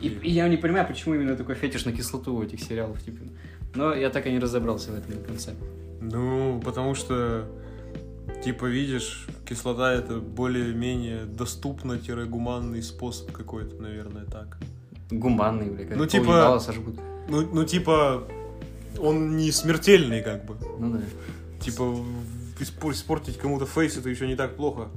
И, 0.00 0.08
и 0.08 0.30
я 0.30 0.48
не 0.48 0.56
понимаю, 0.56 0.86
почему 0.86 1.14
именно 1.14 1.36
такой 1.36 1.56
фетиш 1.56 1.84
на 1.84 1.92
кислоту 1.92 2.34
у 2.36 2.42
этих 2.42 2.60
сериалов, 2.60 3.02
типа. 3.02 3.18
Но 3.74 3.94
я 3.94 4.10
так 4.10 4.26
и 4.26 4.30
не 4.32 4.38
разобрался 4.38 4.92
в 4.92 4.94
этом 4.96 5.16
до 5.16 5.20
конца. 5.20 5.52
Ну, 6.00 6.60
потому 6.64 6.94
что, 6.94 7.46
типа, 8.44 8.66
видишь, 8.66 9.26
кислота 9.48 9.92
это 9.92 10.16
более-менее 10.18 11.24
доступно-гуманный 11.24 12.82
способ 12.82 13.32
какой-то, 13.32 13.82
наверное, 13.82 14.24
так. 14.24 14.58
Гуманный, 15.10 15.70
бля, 15.70 15.86
как 15.86 15.96
Ну, 15.96 16.06
типа- 16.06 16.58
сожгут. 16.60 16.98
Ну, 17.28 17.42
ну, 17.52 17.64
типа, 17.64 18.24
он 18.98 19.36
не 19.36 19.50
смертельный, 19.50 20.22
как 20.22 20.44
бы. 20.44 20.56
Ну 20.78 20.92
да. 20.92 21.00
Типа, 21.60 21.96
испортить 22.60 23.38
кому-то 23.38 23.66
фейс 23.66 23.96
это 23.96 24.08
еще 24.08 24.26
не 24.26 24.36
так 24.36 24.56
плохо. 24.56 24.88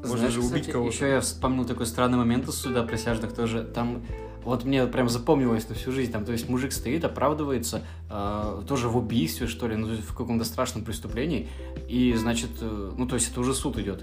Можно 0.00 0.16
Знаешь, 0.18 0.34
же 0.34 0.40
убить 0.40 0.50
кстати, 0.52 0.70
кого-то. 0.70 0.92
Еще 0.92 1.08
я 1.08 1.20
вспомнил 1.20 1.64
такой 1.64 1.86
странный 1.86 2.18
момент 2.18 2.48
из 2.48 2.54
суда 2.54 2.82
присяжных 2.82 3.32
тоже. 3.34 3.62
Там 3.62 4.02
вот 4.44 4.64
мне 4.64 4.86
прям 4.86 5.08
запомнилось 5.08 5.68
на 5.68 5.74
всю 5.74 5.92
жизнь. 5.92 6.12
Там, 6.12 6.24
то 6.24 6.32
есть 6.32 6.48
мужик 6.48 6.72
стоит, 6.72 7.04
оправдывается, 7.04 7.82
э, 8.10 8.62
тоже 8.66 8.88
в 8.88 8.96
убийстве, 8.96 9.46
что 9.46 9.68
ли, 9.68 9.76
ну, 9.76 9.88
в 9.88 10.14
каком-то 10.16 10.44
страшном 10.44 10.84
преступлении. 10.84 11.48
И, 11.88 12.14
значит, 12.14 12.50
э, 12.60 12.92
ну, 12.96 13.06
то 13.06 13.14
есть 13.14 13.30
это 13.30 13.40
уже 13.40 13.54
суд 13.54 13.78
идет. 13.78 14.00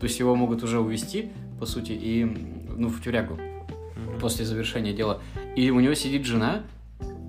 То 0.00 0.04
есть 0.04 0.18
его 0.18 0.34
могут 0.34 0.62
уже 0.62 0.78
увести, 0.80 1.30
по 1.58 1.66
сути, 1.66 1.92
и, 1.92 2.24
ну, 2.76 2.88
в 2.88 3.02
тюрягу 3.02 3.34
Мгм. 3.34 4.20
после 4.20 4.44
завершения 4.44 4.92
дела. 4.92 5.20
И 5.56 5.70
у 5.70 5.80
него 5.80 5.94
сидит 5.94 6.24
жена, 6.24 6.62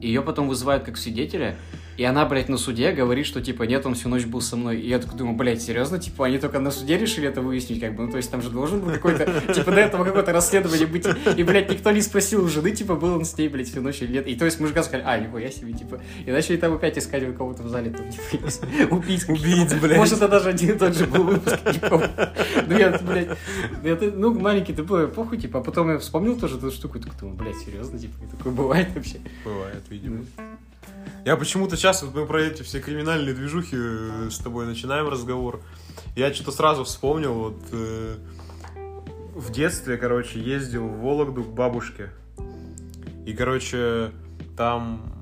ее 0.02 0.22
потом 0.22 0.48
вызывают 0.48 0.84
как 0.84 0.98
свидетеля, 0.98 1.58
и 2.00 2.04
она, 2.06 2.26
блядь, 2.26 2.48
на 2.48 2.58
суде 2.58 2.94
говорит, 2.94 3.26
что, 3.26 3.42
типа, 3.42 3.64
нет, 3.64 3.86
он 3.86 3.94
всю 3.94 4.08
ночь 4.08 4.24
был 4.26 4.40
со 4.40 4.56
мной. 4.56 4.80
И 4.80 4.88
я 4.88 5.00
такой 5.00 5.18
думаю, 5.18 5.36
блядь, 5.36 5.62
серьезно? 5.62 6.00
Типа, 6.00 6.28
они 6.28 6.38
только 6.38 6.60
на 6.60 6.72
суде 6.72 6.98
решили 6.98 7.28
это 7.28 7.42
выяснить, 7.42 7.82
как 7.82 7.94
бы, 7.94 8.06
ну, 8.06 8.12
то 8.12 8.16
есть 8.16 8.32
там 8.32 8.42
же 8.42 8.50
должен 8.50 8.80
был 8.80 8.94
какой-то, 8.94 9.26
типа, 9.54 9.72
до 9.72 9.82
этого 9.82 10.06
какое-то 10.06 10.32
расследование 10.32 10.88
быть. 10.88 11.06
И, 11.38 11.44
блядь, 11.44 11.70
никто 11.70 11.92
не 11.92 12.02
спросил 12.02 12.46
у 12.46 12.48
жены, 12.48 12.72
типа, 12.72 12.96
был 12.96 13.16
он 13.16 13.26
с 13.26 13.38
ней, 13.38 13.50
блядь, 13.50 13.68
всю 13.68 13.82
ночь 13.82 14.02
или 14.02 14.14
нет. 14.14 14.28
И 14.28 14.36
то 14.38 14.46
есть 14.46 14.62
мужика 14.62 14.82
сказали, 14.82 15.04
а, 15.06 15.18
нихуя 15.20 15.52
себе, 15.52 15.74
типа. 15.74 16.00
И 16.26 16.32
начали 16.32 16.56
там 16.56 16.74
опять 16.74 16.98
искать 16.98 17.28
у 17.28 17.34
кого-то 17.34 17.64
в 17.64 17.68
зале, 17.68 17.90
там, 17.92 18.10
типа, 18.10 18.48
убийц. 18.96 19.26
Убийц, 19.28 19.74
блядь. 19.74 19.98
Может, 19.98 20.14
это 20.20 20.30
даже 20.30 20.50
один 20.50 20.76
и 20.76 20.80
тот 20.80 20.96
же 20.96 21.06
был 21.06 21.24
выпуск. 21.26 21.60
Ну, 22.66 22.78
я, 22.78 22.98
блядь, 23.02 23.38
ты- 24.00 24.12
ну, 24.12 24.34
маленький 24.40 24.72
ты 24.72 24.84
был, 24.84 25.06
похуй, 25.10 25.38
типа, 25.38 25.60
а 25.60 25.62
потом 25.62 25.90
я 25.92 25.98
вспомнил 25.98 26.40
тоже 26.40 26.56
эту 26.56 26.72
штуку, 26.72 26.98
и 26.98 27.02
такой, 27.02 27.20
думаю, 27.20 27.36
блядь, 27.38 27.58
серьезно, 27.58 28.00
типа, 28.00 28.14
такое 28.38 28.54
бывает 28.54 28.88
вообще. 28.96 29.18
Бывает, 29.44 29.84
видимо. 29.90 30.24
Я 31.26 31.36
почему-то 31.36 31.76
сейчас, 31.78 32.02
вот 32.04 32.16
мы 32.16 32.26
про 32.26 32.42
эти 32.42 32.64
все 32.64 32.80
криминальные 32.80 33.34
движухи 33.34 33.76
э, 33.78 34.30
с 34.32 34.38
тобой 34.38 34.66
начинаем 34.66 35.08
разговор. 35.08 35.62
Я 36.16 36.34
что-то 36.34 36.52
сразу 36.52 36.84
вспомнил, 36.84 37.34
вот 37.34 37.62
э, 37.72 38.18
в 39.36 39.52
детстве, 39.52 39.98
короче, 39.98 40.40
ездил 40.40 40.88
в 40.88 41.02
Вологду 41.02 41.44
к 41.44 41.50
бабушке. 41.50 42.10
И, 43.26 43.34
короче, 43.34 44.12
там 44.58 45.14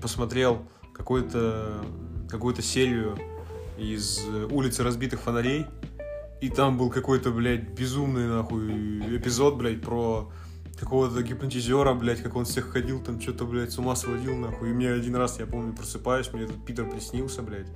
посмотрел 0.00 0.66
какую-то 0.92 1.84
какую-то 2.28 2.62
серию 2.62 3.18
из 3.76 4.24
э, 4.26 4.48
улицы 4.50 4.82
разбитых 4.82 5.20
фонарей. 5.20 5.66
И 6.40 6.48
там 6.48 6.78
был 6.78 6.90
какой-то, 6.90 7.30
блядь, 7.30 7.68
безумный, 7.68 8.26
нахуй, 8.26 9.16
эпизод, 9.16 9.56
блядь, 9.56 9.82
про 9.82 10.32
какого-то 10.78 11.22
гипнотизера, 11.22 11.94
блядь, 11.94 12.22
как 12.22 12.34
он 12.36 12.44
всех 12.44 12.70
ходил, 12.70 13.02
там 13.02 13.20
что-то, 13.20 13.44
блядь, 13.44 13.72
с 13.72 13.78
ума 13.78 13.94
сводил, 13.94 14.36
нахуй. 14.36 14.70
И 14.70 14.72
мне 14.72 14.90
один 14.90 15.16
раз, 15.16 15.38
я 15.38 15.46
помню, 15.46 15.74
просыпаюсь, 15.74 16.32
мне 16.32 16.44
этот 16.44 16.64
Питер 16.64 16.88
приснился, 16.90 17.42
блядь. 17.42 17.68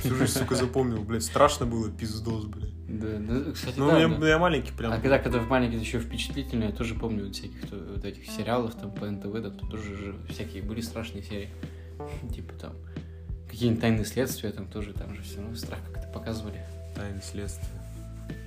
Всю 0.00 0.14
жизнь, 0.14 0.38
сука, 0.38 0.54
запомнил, 0.54 1.02
блядь, 1.02 1.24
страшно 1.24 1.66
было, 1.66 1.90
пиздос, 1.90 2.44
блядь. 2.44 2.70
Да, 2.88 3.18
ну, 3.18 3.52
кстати, 3.52 3.78
Ну, 3.78 3.88
да, 3.88 3.98
я, 3.98 4.08
да. 4.08 4.28
я 4.28 4.38
маленький 4.38 4.72
прям. 4.72 4.92
А 4.92 4.98
когда, 4.98 5.18
когда 5.18 5.38
в 5.38 5.48
маленький 5.48 5.78
еще 5.78 5.98
впечатлительно, 5.98 6.64
я 6.64 6.72
тоже 6.72 6.94
помню 6.94 7.24
вот 7.26 7.34
всяких 7.34 7.70
вот 7.70 8.04
этих 8.04 8.26
сериалов 8.26 8.74
там 8.74 8.92
по 8.92 9.10
НТВ, 9.10 9.32
да, 9.40 9.50
тут 9.50 9.70
тоже 9.70 9.96
же 9.96 10.14
всякие 10.28 10.62
были 10.62 10.80
страшные 10.80 11.22
серии. 11.22 11.48
Типа 12.34 12.52
там 12.54 12.72
какие-нибудь 13.48 13.80
тайные 13.80 14.04
следствия, 14.04 14.50
там 14.50 14.66
тоже 14.66 14.92
там 14.92 15.14
же 15.14 15.22
все 15.22 15.40
равно 15.40 15.56
страх 15.56 15.80
как-то 15.92 16.08
показывали. 16.08 16.64
Тайны 16.94 17.22
следствия. 17.22 17.81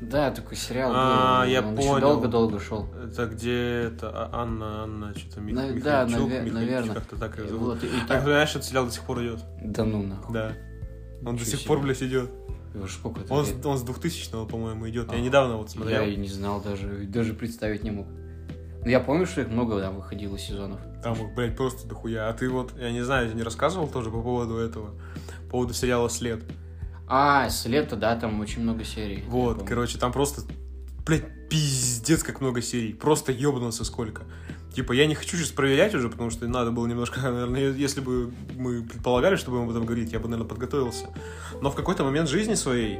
Да, 0.01 0.31
такой 0.31 0.57
сериал 0.57 0.91
А, 0.95 1.41
был, 1.43 1.49
я 1.51 1.61
он 1.61 1.75
понял. 1.75 1.99
долго-долго 1.99 2.59
шел. 2.59 2.87
Это 3.03 3.25
где 3.27 3.81
это 3.83 4.09
А- 4.09 4.29
Анна, 4.41 4.83
Анна, 4.83 5.13
что-то 5.17 5.41
Мих... 5.41 5.55
На- 5.55 5.73
да, 5.81 6.05
наве- 6.05 6.25
Михальчич, 6.25 6.53
наверно. 6.53 6.93
как-то 6.95 7.15
так 7.17 7.37
ее 7.37 7.47
зовут. 7.47 7.67
Вот, 7.67 7.83
и, 7.83 7.87
А, 8.03 8.07
там- 8.07 8.23
знаешь, 8.23 8.49
этот 8.51 8.65
сериал 8.65 8.85
до 8.85 8.91
сих 8.91 9.03
пор 9.03 9.21
идет. 9.21 9.39
Да 9.63 9.83
ну 9.83 10.03
нахуй. 10.03 10.33
Да. 10.33 10.51
Он 11.21 11.25
до 11.25 11.31
Ничего 11.33 11.45
сих 11.45 11.59
себе. 11.59 11.67
пор, 11.67 11.79
блядь, 11.81 12.03
идет. 12.03 12.29
Его 12.73 12.87
сколько 12.87 13.21
это 13.21 13.33
Он, 13.33 13.45
лет? 13.45 13.65
он 13.65 13.77
с 13.77 13.83
2000 13.83 14.45
по-моему, 14.47 14.89
идет. 14.89 15.11
Я 15.11 15.17
А. 15.17 15.21
недавно 15.21 15.57
вот 15.57 15.67
Я 15.69 15.73
смотрел. 15.73 16.03
и 16.03 16.15
не 16.17 16.27
знал 16.27 16.61
даже, 16.61 16.87
даже 17.07 17.33
представить 17.33 17.83
не 17.83 17.91
мог. 17.91 18.07
Ну, 18.83 18.91
я 18.91 18.99
помню, 18.99 19.25
что 19.25 19.41
их 19.41 19.47
много 19.47 19.79
там 19.81 19.95
выходило 19.95 20.37
сезонов. 20.37 20.79
Там 21.01 21.13
их, 21.13 21.33
блядь, 21.35 21.55
просто 21.55 21.87
дохуя. 21.87 22.29
А 22.29 22.33
ты 22.33 22.49
вот, 22.49 22.73
я 22.77 22.91
не 22.91 23.01
знаю, 23.01 23.29
я 23.29 23.33
не 23.33 23.41
рассказывал 23.43 23.87
тоже 23.87 24.11
по 24.11 24.21
поводу 24.21 24.57
этого, 24.57 24.91
по 25.45 25.51
поводу 25.51 25.73
сериала 25.73 26.07
«След». 26.09 26.43
А, 27.07 27.49
след 27.49 27.97
да, 27.99 28.15
там 28.15 28.39
очень 28.39 28.61
много 28.61 28.83
серий. 28.83 29.23
Вот, 29.27 29.63
короче, 29.67 29.97
там 29.97 30.11
просто, 30.11 30.41
блядь, 31.05 31.49
пиздец, 31.49 32.23
как 32.23 32.41
много 32.41 32.61
серий. 32.61 32.93
Просто 32.93 33.31
ебнулся 33.31 33.85
сколько. 33.85 34.23
Типа, 34.73 34.91
я 34.91 35.05
не 35.05 35.15
хочу 35.15 35.37
сейчас 35.37 35.51
проверять 35.51 35.95
уже, 35.95 36.09
потому 36.09 36.31
что 36.31 36.47
надо 36.47 36.71
было 36.71 36.85
немножко, 36.85 37.21
наверное, 37.23 37.71
если 37.71 38.01
бы 38.01 38.33
мы 38.57 38.83
предполагали, 38.83 39.35
что 39.37 39.51
будем 39.51 39.63
об 39.63 39.69
этом 39.69 39.85
говорить, 39.85 40.11
я 40.11 40.19
бы, 40.19 40.27
наверное, 40.27 40.49
подготовился. 40.49 41.09
Но 41.61 41.71
в 41.71 41.75
какой-то 41.75 42.03
момент 42.03 42.27
жизни 42.27 42.55
своей 42.55 42.99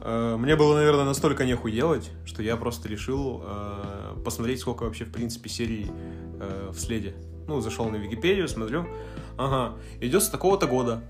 э, 0.00 0.36
мне 0.36 0.54
было, 0.56 0.74
наверное, 0.74 1.04
настолько 1.04 1.46
нехуй 1.46 1.72
делать, 1.72 2.10
что 2.26 2.42
я 2.42 2.56
просто 2.56 2.88
решил 2.88 3.42
э, 3.42 4.16
посмотреть, 4.24 4.60
сколько 4.60 4.82
вообще, 4.82 5.04
в 5.04 5.12
принципе, 5.12 5.48
серий 5.48 5.90
э, 6.40 6.70
в 6.72 6.78
следе. 6.78 7.14
Ну, 7.46 7.60
зашел 7.60 7.88
на 7.88 7.96
Википедию, 7.96 8.48
смотрю. 8.48 8.86
Ага, 9.38 9.78
идет 10.00 10.24
с 10.24 10.28
такого-то 10.28 10.66
года. 10.66 11.02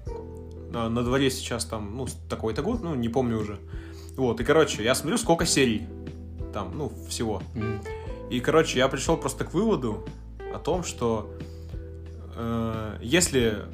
А, 0.77 0.91
на 0.91 1.03
дворе 1.03 1.31
сейчас 1.31 1.65
там, 1.65 1.97
ну, 1.97 2.07
такой-то 2.29 2.61
год, 2.61 2.83
ну, 2.83 2.95
не 2.95 3.09
помню 3.09 3.39
уже. 3.41 3.59
Вот, 4.15 4.41
и, 4.41 4.45
короче, 4.45 4.85
я 4.85 4.95
смотрю, 4.95 5.17
сколько 5.17 5.47
серий 5.47 5.87
там, 6.53 6.77
ну, 6.77 6.93
всего. 7.09 7.43
М. 7.55 7.81
И, 8.29 8.41
короче, 8.41 8.79
я 8.79 8.89
пришел 8.89 9.17
просто 9.17 9.45
к 9.45 9.55
выводу 9.55 10.05
о 10.55 10.59
том, 10.59 10.85
что 10.85 11.33
э, 12.37 12.99
если 13.01 13.65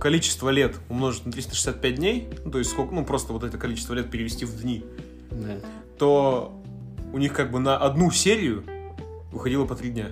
количество 0.00 0.48
лет 0.48 0.74
умножить 0.88 1.24
на 1.24 1.30
365 1.30 1.94
дней, 1.94 2.28
ну, 2.44 2.50
то 2.50 2.58
есть 2.58 2.72
сколько, 2.72 2.92
ну, 2.92 3.04
просто 3.04 3.32
вот 3.32 3.44
это 3.44 3.56
количество 3.56 3.94
лет 3.94 4.10
перевести 4.10 4.44
в 4.44 4.60
дни, 4.60 4.84
Да. 5.30 5.60
то 5.98 6.62
у 7.12 7.18
них 7.18 7.32
как 7.32 7.52
бы 7.52 7.60
на 7.60 7.76
одну 7.76 8.10
серию 8.10 8.64
выходило 9.30 9.66
по 9.66 9.76
три 9.76 9.90
дня. 9.90 10.10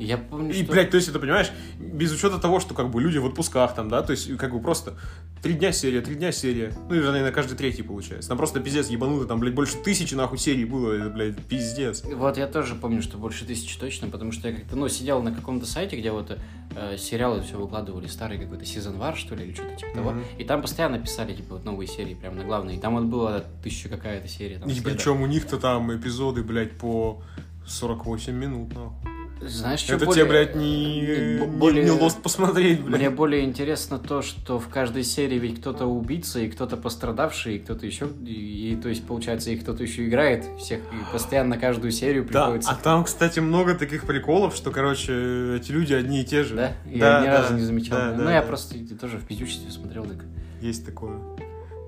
Я 0.00 0.16
помню, 0.16 0.54
И, 0.54 0.62
что... 0.64 0.72
блядь, 0.72 0.90
то 0.90 0.96
есть, 0.96 1.08
это, 1.08 1.18
понимаешь, 1.18 1.50
без 1.78 2.10
учета 2.12 2.38
того, 2.38 2.58
что, 2.58 2.74
как 2.74 2.90
бы, 2.90 3.02
люди 3.02 3.18
в 3.18 3.26
отпусках 3.26 3.74
там, 3.74 3.88
да, 3.88 4.02
то 4.02 4.12
есть, 4.12 4.34
как 4.38 4.52
бы, 4.52 4.60
просто 4.60 4.94
три 5.42 5.52
дня 5.52 5.72
серия, 5.72 6.00
три 6.00 6.14
дня 6.14 6.32
серия, 6.32 6.72
ну, 6.88 6.94
и, 6.94 6.98
вернее, 6.98 7.22
на 7.22 7.32
каждый 7.32 7.56
третий, 7.56 7.82
получается. 7.82 8.28
Там 8.28 8.38
просто 8.38 8.60
пиздец 8.60 8.88
ебанутый, 8.88 9.28
там, 9.28 9.40
блядь, 9.40 9.54
больше 9.54 9.76
тысячи, 9.76 10.14
нахуй, 10.14 10.38
серий 10.38 10.64
было, 10.64 10.92
это, 10.92 11.10
блядь, 11.10 11.36
пиздец. 11.44 12.02
Вот 12.04 12.38
я 12.38 12.46
тоже 12.46 12.74
помню, 12.76 13.02
что 13.02 13.18
больше 13.18 13.44
тысячи 13.44 13.78
точно, 13.78 14.08
потому 14.08 14.32
что 14.32 14.48
я 14.48 14.54
как-то, 14.54 14.74
ну, 14.74 14.88
сидел 14.88 15.22
на 15.22 15.32
каком-то 15.34 15.66
сайте, 15.66 15.96
где 15.96 16.10
вот 16.10 16.38
э, 16.74 16.96
сериалы 16.96 17.42
все 17.42 17.58
выкладывали, 17.58 18.06
старый 18.06 18.38
какой-то 18.38 18.64
сезон 18.64 18.96
вар, 18.96 19.16
что 19.16 19.34
ли, 19.34 19.44
или 19.44 19.52
что-то 19.54 19.76
типа 19.76 19.94
того. 19.94 20.10
Мгм. 20.12 20.24
И 20.38 20.44
там 20.44 20.62
постоянно 20.62 20.98
писали, 20.98 21.34
типа, 21.34 21.56
вот 21.56 21.64
новые 21.64 21.88
серии, 21.88 22.14
прям 22.14 22.36
на 22.36 22.44
главные. 22.44 22.78
И 22.78 22.80
там 22.80 22.94
вот 22.94 23.04
было 23.04 23.44
тысяча 23.62 23.90
какая-то 23.90 24.28
серия. 24.28 24.58
Там, 24.58 24.68
И 24.68 24.72
следа. 24.72 24.90
причем 24.90 25.20
у 25.20 25.26
них-то 25.26 25.58
там 25.58 25.94
эпизоды, 25.94 26.42
блядь, 26.42 26.72
по 26.78 27.22
48 27.66 28.32
минут, 28.32 28.74
нахуй. 28.74 29.09
Знаешь, 29.42 29.80
что 29.80 29.94
Это 29.94 30.04
более- 30.04 30.22
тебе, 30.24 30.30
блядь, 30.30 30.54
не, 30.54 31.38
более- 31.46 31.84
не 31.84 31.90
Lost 31.90 32.20
посмотреть, 32.22 32.82
блядь. 32.82 33.00
Мне 33.00 33.08
более 33.10 33.42
интересно 33.44 33.98
то, 33.98 34.20
что 34.20 34.58
в 34.58 34.68
каждой 34.68 35.02
серии 35.02 35.38
ведь 35.38 35.60
кто-то 35.60 35.86
убийца, 35.86 36.40
и 36.40 36.48
кто-то 36.50 36.76
пострадавший, 36.76 37.56
и 37.56 37.58
кто-то 37.58 37.86
еще, 37.86 38.08
и, 38.26 38.78
то 38.82 38.90
есть, 38.90 39.06
получается, 39.06 39.50
и 39.50 39.56
кто-то 39.56 39.82
еще 39.82 40.06
играет 40.06 40.44
всех, 40.58 40.80
и 40.80 41.12
постоянно 41.12 41.56
каждую 41.56 41.90
серию 41.90 42.24
Да, 42.30 42.44
приходится. 42.44 42.70
а 42.70 42.74
там, 42.74 43.04
кстати, 43.04 43.40
много 43.40 43.74
таких 43.74 44.04
приколов, 44.06 44.54
что, 44.54 44.70
короче, 44.70 45.56
эти 45.56 45.72
люди 45.72 45.94
одни 45.94 46.20
и 46.20 46.24
те 46.24 46.44
же. 46.44 46.54
Да? 46.56 46.72
Я 46.86 46.98
Да, 47.00 47.20
ни 47.22 47.26
да, 47.26 47.40
разу 47.42 47.54
не 47.54 47.62
замечал. 47.62 47.96
да, 47.98 48.14
ну, 48.16 48.24
да, 48.24 48.34
я 48.34 48.40
да. 48.42 48.46
просто 48.46 48.74
тоже 49.00 49.16
в 49.16 49.24
пиздючестве 49.26 49.70
смотрел, 49.70 50.04
так. 50.04 50.18
Есть 50.60 50.84
такое. 50.84 51.18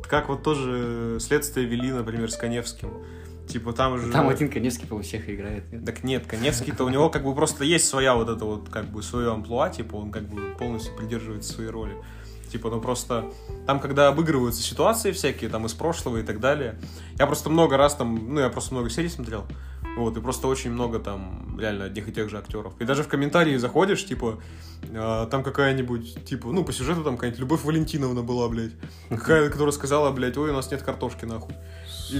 Как 0.08 0.28
вот 0.30 0.42
тоже 0.42 1.18
следствие 1.20 1.66
вели, 1.66 1.90
например, 1.92 2.30
с 2.30 2.36
Коневским. 2.36 2.90
Типа 3.52 3.74
там 3.74 3.98
же... 3.98 4.10
Там 4.10 4.30
один 4.30 4.48
Коневский, 4.48 4.86
по 4.86 4.98
всех 5.02 5.28
играет. 5.28 5.70
нет? 5.70 5.84
Так 5.84 6.04
нет, 6.04 6.26
Коневский-то 6.26 6.84
у 6.84 6.88
него 6.88 7.10
как 7.10 7.22
бы 7.22 7.34
просто 7.34 7.64
есть 7.64 7.86
своя 7.86 8.14
вот 8.14 8.30
эта 8.30 8.46
вот 8.46 8.70
как 8.70 8.86
бы 8.86 9.02
свое 9.02 9.30
амплуа, 9.30 9.68
типа 9.68 9.96
он 9.96 10.10
как 10.10 10.22
бы 10.22 10.54
полностью 10.58 10.96
придерживается 10.96 11.52
своей 11.52 11.68
роли. 11.68 11.92
Типа, 12.50 12.70
ну 12.70 12.80
просто 12.80 13.30
там, 13.66 13.78
когда 13.78 14.08
обыгрываются 14.08 14.62
ситуации 14.62 15.12
всякие, 15.12 15.50
там, 15.50 15.66
из 15.66 15.74
прошлого 15.74 16.18
и 16.18 16.22
так 16.22 16.40
далее, 16.40 16.78
я 17.18 17.26
просто 17.26 17.50
много 17.50 17.76
раз 17.76 17.94
там, 17.94 18.34
ну, 18.34 18.40
я 18.40 18.48
просто 18.48 18.72
много 18.72 18.88
серий 18.88 19.10
смотрел, 19.10 19.44
вот, 19.98 20.16
и 20.16 20.20
просто 20.20 20.48
очень 20.48 20.70
много 20.70 20.98
там 20.98 21.58
реально 21.58 21.86
одних 21.86 22.08
и 22.08 22.12
тех 22.12 22.30
же 22.30 22.38
актеров. 22.38 22.72
И 22.78 22.84
даже 22.84 23.02
в 23.02 23.08
комментарии 23.08 23.56
заходишь, 23.56 24.04
типа, 24.06 24.38
а, 24.94 25.26
там 25.26 25.42
какая-нибудь, 25.42 26.24
типа, 26.24 26.48
ну, 26.48 26.64
по 26.64 26.72
сюжету 26.72 27.04
там 27.04 27.16
какая-нибудь 27.16 27.40
Любовь 27.40 27.64
Валентиновна 27.64 28.22
была, 28.22 28.48
блядь, 28.48 28.72
какая 29.10 29.50
которая 29.50 29.72
сказала, 29.72 30.10
блядь, 30.10 30.38
ой, 30.38 30.50
у 30.50 30.54
нас 30.54 30.70
нет 30.70 30.82
картошки, 30.82 31.26
нахуй. 31.26 31.54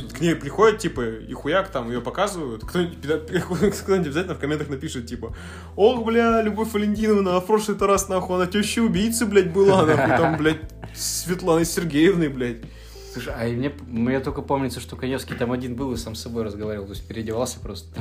К 0.00 0.20
ней 0.20 0.34
приходят, 0.34 0.78
типа, 0.78 1.02
и 1.02 1.32
хуяк 1.32 1.70
там 1.70 1.88
ее 1.88 2.00
показывают. 2.00 2.64
Кто-нибудь, 2.64 2.96
кто-нибудь 3.82 4.06
обязательно 4.06 4.34
в 4.34 4.38
комментах 4.38 4.68
напишет, 4.68 5.06
типа, 5.06 5.34
ох, 5.76 6.04
бля, 6.04 6.42
Любовь 6.42 6.72
Валентиновна, 6.72 7.36
а 7.36 7.40
в 7.40 7.46
прошлый 7.46 7.76
раз, 7.78 8.08
нахуй, 8.08 8.36
она 8.36 8.46
теща 8.46 8.80
убийцы, 8.82 9.26
блядь, 9.26 9.52
была, 9.52 9.84
нахуй, 9.84 10.16
там, 10.16 10.36
блядь, 10.36 10.60
Светланой 10.94 11.64
Сергеевной, 11.64 12.28
блядь. 12.28 12.58
Слушай, 13.12 13.34
а 13.36 13.44
мне, 13.52 13.72
мне 13.86 14.20
только 14.20 14.42
помнится, 14.42 14.80
что 14.80 14.96
Коневский 14.96 15.36
там 15.36 15.52
один 15.52 15.74
был 15.74 15.92
и 15.92 15.96
сам 15.96 16.14
с 16.14 16.22
собой 16.22 16.44
разговаривал, 16.44 16.86
то 16.86 16.92
есть 16.92 17.06
переодевался 17.06 17.60
просто. 17.60 18.00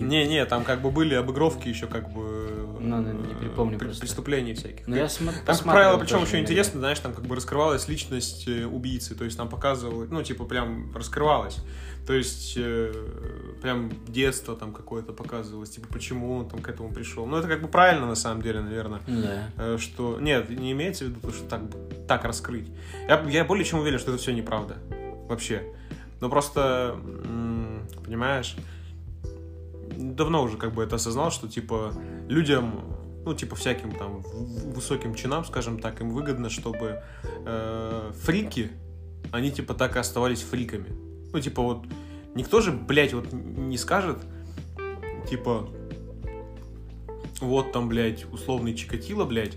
Не-не, 0.00 0.44
там 0.46 0.64
как 0.64 0.80
бы 0.82 0.90
были 0.90 1.14
обыгровки 1.14 1.68
еще 1.68 1.86
как 1.86 2.12
бы... 2.12 2.66
Ну, 2.80 3.00
ну, 3.02 3.12
не 3.12 3.34
припомню 3.34 3.78
при-. 3.78 3.88
Преступлений 3.98 4.54
всяких. 4.54 4.86
Ну, 4.86 4.96
я 4.96 5.04
смо- 5.04 5.32
Там, 5.44 5.56
как 5.56 5.62
правило, 5.64 5.98
причем 5.98 6.22
еще 6.22 6.40
интересно, 6.40 6.80
знаешь, 6.80 6.98
там 7.00 7.12
как 7.12 7.26
бы 7.26 7.36
раскрывалась 7.36 7.88
личность 7.88 8.48
э, 8.48 8.64
убийцы, 8.64 9.14
то 9.14 9.24
есть 9.24 9.36
там 9.36 9.48
показывали, 9.48 10.08
ну, 10.10 10.22
типа, 10.22 10.44
прям 10.44 10.94
раскрывалась. 10.94 11.58
То 12.06 12.14
есть, 12.14 12.54
э, 12.56 12.92
прям 13.62 13.92
детство 14.08 14.56
там 14.56 14.72
какое-то 14.72 15.12
показывалось, 15.12 15.70
типа, 15.70 15.86
почему 15.92 16.38
он 16.38 16.48
там 16.48 16.60
к 16.60 16.68
этому 16.68 16.90
пришел. 16.92 17.26
Ну, 17.26 17.36
это 17.36 17.46
как 17.46 17.60
бы 17.60 17.68
правильно, 17.68 18.06
на 18.06 18.14
самом 18.14 18.42
деле, 18.42 18.60
наверное. 18.62 19.00
Да. 19.06 19.50
э, 19.58 19.78
Что... 19.78 20.18
Нет, 20.18 20.48
не 20.50 20.72
имеется 20.72 21.04
в 21.04 21.08
виду, 21.08 21.20
то, 21.20 21.30
что 21.32 21.46
так, 21.46 21.60
так 22.08 22.24
раскрыть. 22.24 22.66
Я, 23.06 23.22
я 23.28 23.44
более 23.44 23.64
чем 23.64 23.80
уверен, 23.80 23.98
что 23.98 24.12
это 24.12 24.20
все 24.20 24.29
неправда. 24.32 24.76
Вообще. 25.28 25.62
Но 26.20 26.28
просто, 26.28 26.98
понимаешь, 28.04 28.56
давно 29.96 30.42
уже 30.42 30.56
как 30.56 30.72
бы 30.72 30.82
это 30.82 30.96
осознал, 30.96 31.30
что, 31.30 31.48
типа, 31.48 31.92
людям, 32.28 32.96
ну, 33.24 33.34
типа, 33.34 33.56
всяким 33.56 33.92
там 33.92 34.20
высоким 34.74 35.14
чинам, 35.14 35.44
скажем 35.44 35.78
так, 35.78 36.00
им 36.00 36.10
выгодно, 36.10 36.50
чтобы 36.50 37.02
э, 37.44 38.12
фрики, 38.22 38.70
они, 39.32 39.50
типа, 39.50 39.74
так 39.74 39.96
и 39.96 39.98
оставались 39.98 40.42
фриками. 40.42 40.90
Ну, 41.32 41.40
типа, 41.40 41.62
вот, 41.62 41.84
никто 42.34 42.60
же, 42.60 42.72
блядь, 42.72 43.14
вот 43.14 43.32
не 43.32 43.78
скажет, 43.78 44.18
типа, 45.28 45.68
вот 47.40 47.72
там, 47.72 47.88
блядь, 47.88 48.26
условный 48.32 48.74
Чикатило, 48.74 49.24
блядь, 49.24 49.56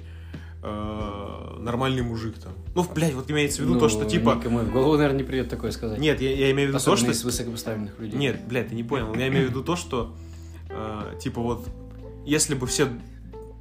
э, 0.64 1.58
нормальный 1.60 2.02
мужик 2.02 2.38
там. 2.40 2.54
Ну, 2.76 2.84
блядь, 2.96 3.14
вот 3.14 3.30
имеется 3.30 3.62
в 3.62 3.66
виду 3.66 3.76
то, 3.76 3.82
Ну, 3.86 3.90
что, 3.90 4.06
типа, 4.06 4.36
Никому 4.36 4.60
в 4.60 4.72
голову, 4.72 4.96
наверное, 4.96 5.20
не 5.20 5.24
придет 5.24 5.50
такое 5.50 5.72
сказать. 5.72 6.00
нет, 6.00 6.22
я, 6.22 6.32
я 6.36 6.52
имею 6.52 6.70
в 6.70 6.74
виду 6.74 6.84
то, 6.84 6.94
Особенно 6.94 7.14
что... 7.14 7.22
из 7.22 7.24
высокопоставленных 7.24 8.00
людей. 8.00 8.18
Нет, 8.18 8.42
блядь, 8.48 8.70
ты 8.70 8.76
не 8.76 8.84
понял. 8.84 9.14
Я 9.16 9.28
имею 9.28 9.48
в 9.48 9.50
виду 9.50 9.64
то, 9.64 9.76
что, 9.76 10.14
э, 10.70 11.18
типа 11.22 11.42
вот, 11.42 11.68
если 12.26 12.56
бы 12.56 12.66
все, 12.68 12.88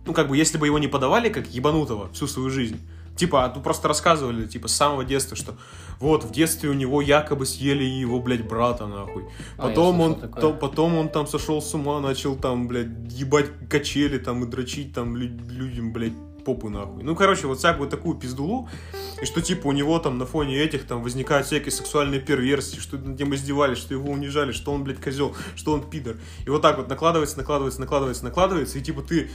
ну 0.06 0.12
как 0.12 0.28
бы, 0.28 0.36
если 0.36 0.58
бы 0.58 0.66
его 0.66 0.78
не 0.78 0.88
подавали 0.88 1.28
как 1.28 1.48
ебанутого 1.48 2.08
всю 2.12 2.26
свою 2.26 2.50
жизнь, 2.50 2.78
типа, 3.16 3.44
а 3.44 3.48
тут 3.50 3.62
просто 3.62 3.88
рассказывали, 3.88 4.46
типа, 4.46 4.68
с 4.68 4.72
самого 4.72 5.04
детства, 5.04 5.36
что 5.36 5.54
вот, 6.00 6.24
в 6.24 6.32
детстве 6.32 6.70
у 6.70 6.72
него 6.72 7.02
якобы 7.02 7.44
съели 7.46 7.84
его, 7.84 8.18
блядь, 8.20 8.46
брата, 8.48 8.86
нахуй. 8.86 9.24
А, 9.58 9.68
Потом 9.68 10.00
он, 10.00 10.12
слышал 10.14 10.28
такое. 10.28 10.40
то- 10.40 10.52
потом 10.54 10.94
он 10.96 11.08
там 11.10 11.26
сошел 11.26 11.60
с 11.60 11.74
ума, 11.74 12.00
начал 12.00 12.36
там, 12.36 12.66
блядь, 12.68 12.88
ебать 13.10 13.50
качели 13.68 14.18
там 14.18 14.42
и 14.44 14.46
дрочить 14.46 14.94
там 14.94 15.14
лю- 15.16 15.38
людям, 15.50 15.92
блядь, 15.92 16.14
попы 16.44 16.68
нахуй. 16.68 17.02
Ну, 17.02 17.14
короче, 17.14 17.46
вот 17.46 17.58
всякую 17.58 17.88
такую 17.88 18.16
пиздулу, 18.16 18.68
и 19.20 19.24
что, 19.24 19.40
типа, 19.40 19.68
у 19.68 19.72
него 19.72 19.98
там 19.98 20.18
на 20.18 20.26
фоне 20.26 20.58
этих 20.58 20.86
там 20.86 21.02
возникают 21.02 21.46
всякие 21.46 21.70
сексуальные 21.70 22.20
перверсии, 22.20 22.78
что 22.78 22.98
над 22.98 23.18
ним 23.18 23.34
издевались, 23.34 23.78
что 23.78 23.94
его 23.94 24.10
унижали, 24.10 24.52
что 24.52 24.72
он, 24.72 24.84
блядь, 24.84 25.00
козел, 25.00 25.34
что 25.56 25.72
он 25.72 25.88
пидор. 25.88 26.16
И 26.44 26.50
вот 26.50 26.62
так 26.62 26.78
вот 26.78 26.88
накладывается, 26.88 27.36
накладывается, 27.38 27.80
накладывается, 27.80 28.24
накладывается, 28.24 28.78
и, 28.78 28.82
типа, 28.82 29.02
ты, 29.02 29.30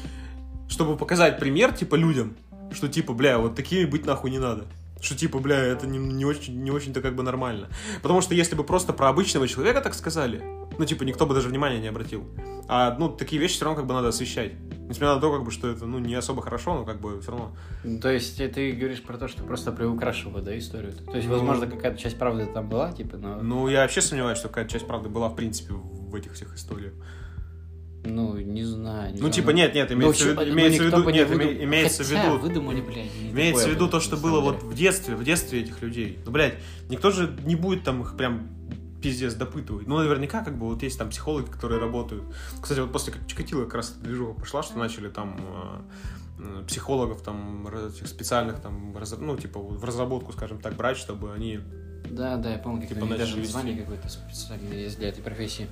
чтобы 0.67 0.97
показать 0.97 1.39
пример, 1.39 1.73
типа, 1.73 1.95
людям, 1.95 2.35
что, 2.71 2.87
типа, 2.87 3.13
бля, 3.13 3.37
вот 3.39 3.55
такими 3.55 3.85
быть 3.85 4.05
нахуй 4.05 4.31
не 4.31 4.39
надо. 4.39 4.65
Что, 5.07 5.15
типа, 5.15 5.39
бля, 5.39 5.55
это 5.57 5.87
не, 5.87 5.99
не 5.99 6.25
очень, 6.25 6.61
не 6.61 6.69
очень-то 6.69 6.99
как 6.99 7.15
бы 7.15 7.23
нормально. 7.23 7.69
Потому 8.01 8.19
что 8.19 8.35
если 8.35 8.55
бы 8.55 8.65
просто 8.65 8.91
про 8.91 9.07
обычного 9.07 9.47
человека 9.47 9.79
так 9.79 9.93
сказали, 9.93 10.43
ну, 10.77 10.83
типа, 10.83 11.03
никто 11.03 11.25
бы 11.25 11.33
даже 11.33 11.47
внимания 11.47 11.79
не 11.79 11.87
обратил. 11.87 12.25
А, 12.67 12.93
ну, 12.99 13.07
такие 13.07 13.41
вещи 13.41 13.55
все 13.55 13.63
равно 13.63 13.77
как 13.77 13.87
бы 13.87 13.93
надо 13.93 14.09
освещать. 14.09 14.51
Несмотря 14.89 15.15
на 15.15 15.21
то, 15.21 15.31
как 15.31 15.45
бы, 15.45 15.51
что 15.51 15.69
это, 15.69 15.85
ну, 15.85 15.99
не 15.99 16.13
особо 16.13 16.41
хорошо, 16.41 16.73
но 16.75 16.83
как 16.83 16.99
бы 16.99 17.21
все 17.21 17.31
равно. 17.31 17.55
Ну, 17.85 18.01
То 18.01 18.11
есть 18.11 18.35
ты 18.35 18.73
говоришь 18.73 19.01
про 19.01 19.17
то, 19.17 19.29
что 19.29 19.43
просто 19.43 19.71
приукрашивала, 19.71 20.41
да, 20.41 20.57
историю? 20.57 20.91
То 20.91 21.15
есть, 21.15 21.29
Ну. 21.29 21.35
возможно, 21.35 21.67
какая-то 21.67 21.97
часть 21.97 22.17
правды 22.17 22.45
там 22.53 22.67
была, 22.67 22.91
типа, 22.91 23.15
но... 23.15 23.41
Ну, 23.41 23.69
я 23.69 23.83
вообще 23.83 24.01
сомневаюсь, 24.01 24.39
что 24.39 24.49
какая-то 24.49 24.71
часть 24.71 24.87
правды 24.87 25.07
была, 25.07 25.29
в 25.29 25.37
принципе, 25.37 25.73
в 25.73 26.13
этих 26.15 26.33
всех 26.33 26.53
историях. 26.53 26.91
Ну, 28.07 28.37
не 28.37 28.63
знаю. 28.63 29.07
не 29.07 29.13
Ну, 29.13 29.17
знаю. 29.19 29.33
типа, 29.33 29.49
нет, 29.51 29.73
нет, 29.75 29.89
Ну, 29.89 29.95
имеется 29.95 30.23
в 30.23 30.27
виду, 30.27 30.43
имеется 30.53 30.83
в 30.83 30.85
нет, 31.11 31.29
выдум- 31.29 31.63
имеется 31.63 32.03
в 32.03 32.09
виду, 32.09 32.37
выдумали, 32.37 32.81
блядь. 32.81 33.07
имеется 33.31 33.67
в 33.67 33.71
виду 33.71 33.87
то, 33.87 33.99
что 33.99 34.17
было 34.17 34.39
вот 34.41 34.63
в 34.63 34.73
детстве, 34.73 35.15
в 35.15 35.23
детстве 35.23 35.61
этих 35.61 35.81
людей. 35.81 36.19
Ну, 36.25 36.31
блядь, 36.31 36.55
никто 36.89 37.11
же 37.11 37.35
не 37.45 37.55
будет 37.55 37.83
там 37.83 38.01
их 38.01 38.15
прям 38.17 38.49
пиздец 39.01 39.35
допытывать. 39.35 39.87
Ну, 39.87 39.97
наверняка, 39.97 40.43
как 40.43 40.57
бы, 40.57 40.67
вот 40.67 40.81
есть 40.81 40.97
там 40.97 41.09
психологи, 41.09 41.45
которые 41.45 41.79
работают. 41.79 42.23
Кстати, 42.61 42.79
вот 42.79 42.91
после 42.91 43.13
Чикатило 43.27 43.65
как 43.65 43.75
раз 43.75 43.91
движуха 43.91 44.39
пошла, 44.39 44.63
что 44.63 44.77
начали 44.79 45.07
там 45.09 45.37
э, 46.39 46.63
психологов 46.67 47.21
там 47.21 47.67
раз- 47.67 47.95
этих 47.95 48.07
специальных 48.07 48.59
там, 48.61 48.95
разра- 48.97 49.19
ну, 49.21 49.37
типа, 49.37 49.59
в 49.59 49.83
разработку, 49.83 50.33
скажем 50.33 50.59
так, 50.59 50.75
брать, 50.75 50.97
чтобы 50.97 51.31
они 51.33 51.59
Да, 52.09 52.37
да, 52.37 52.51
я 52.53 52.57
помню, 52.57 52.87
Типа, 52.87 53.03
у 53.03 53.07
них 53.07 53.17
даже 53.17 53.37
название 53.37 53.75
какое-то 53.77 54.07
специальное 54.09 54.77
есть 54.77 54.97
для 54.97 55.09
этой 55.09 55.21
профессии. 55.21 55.67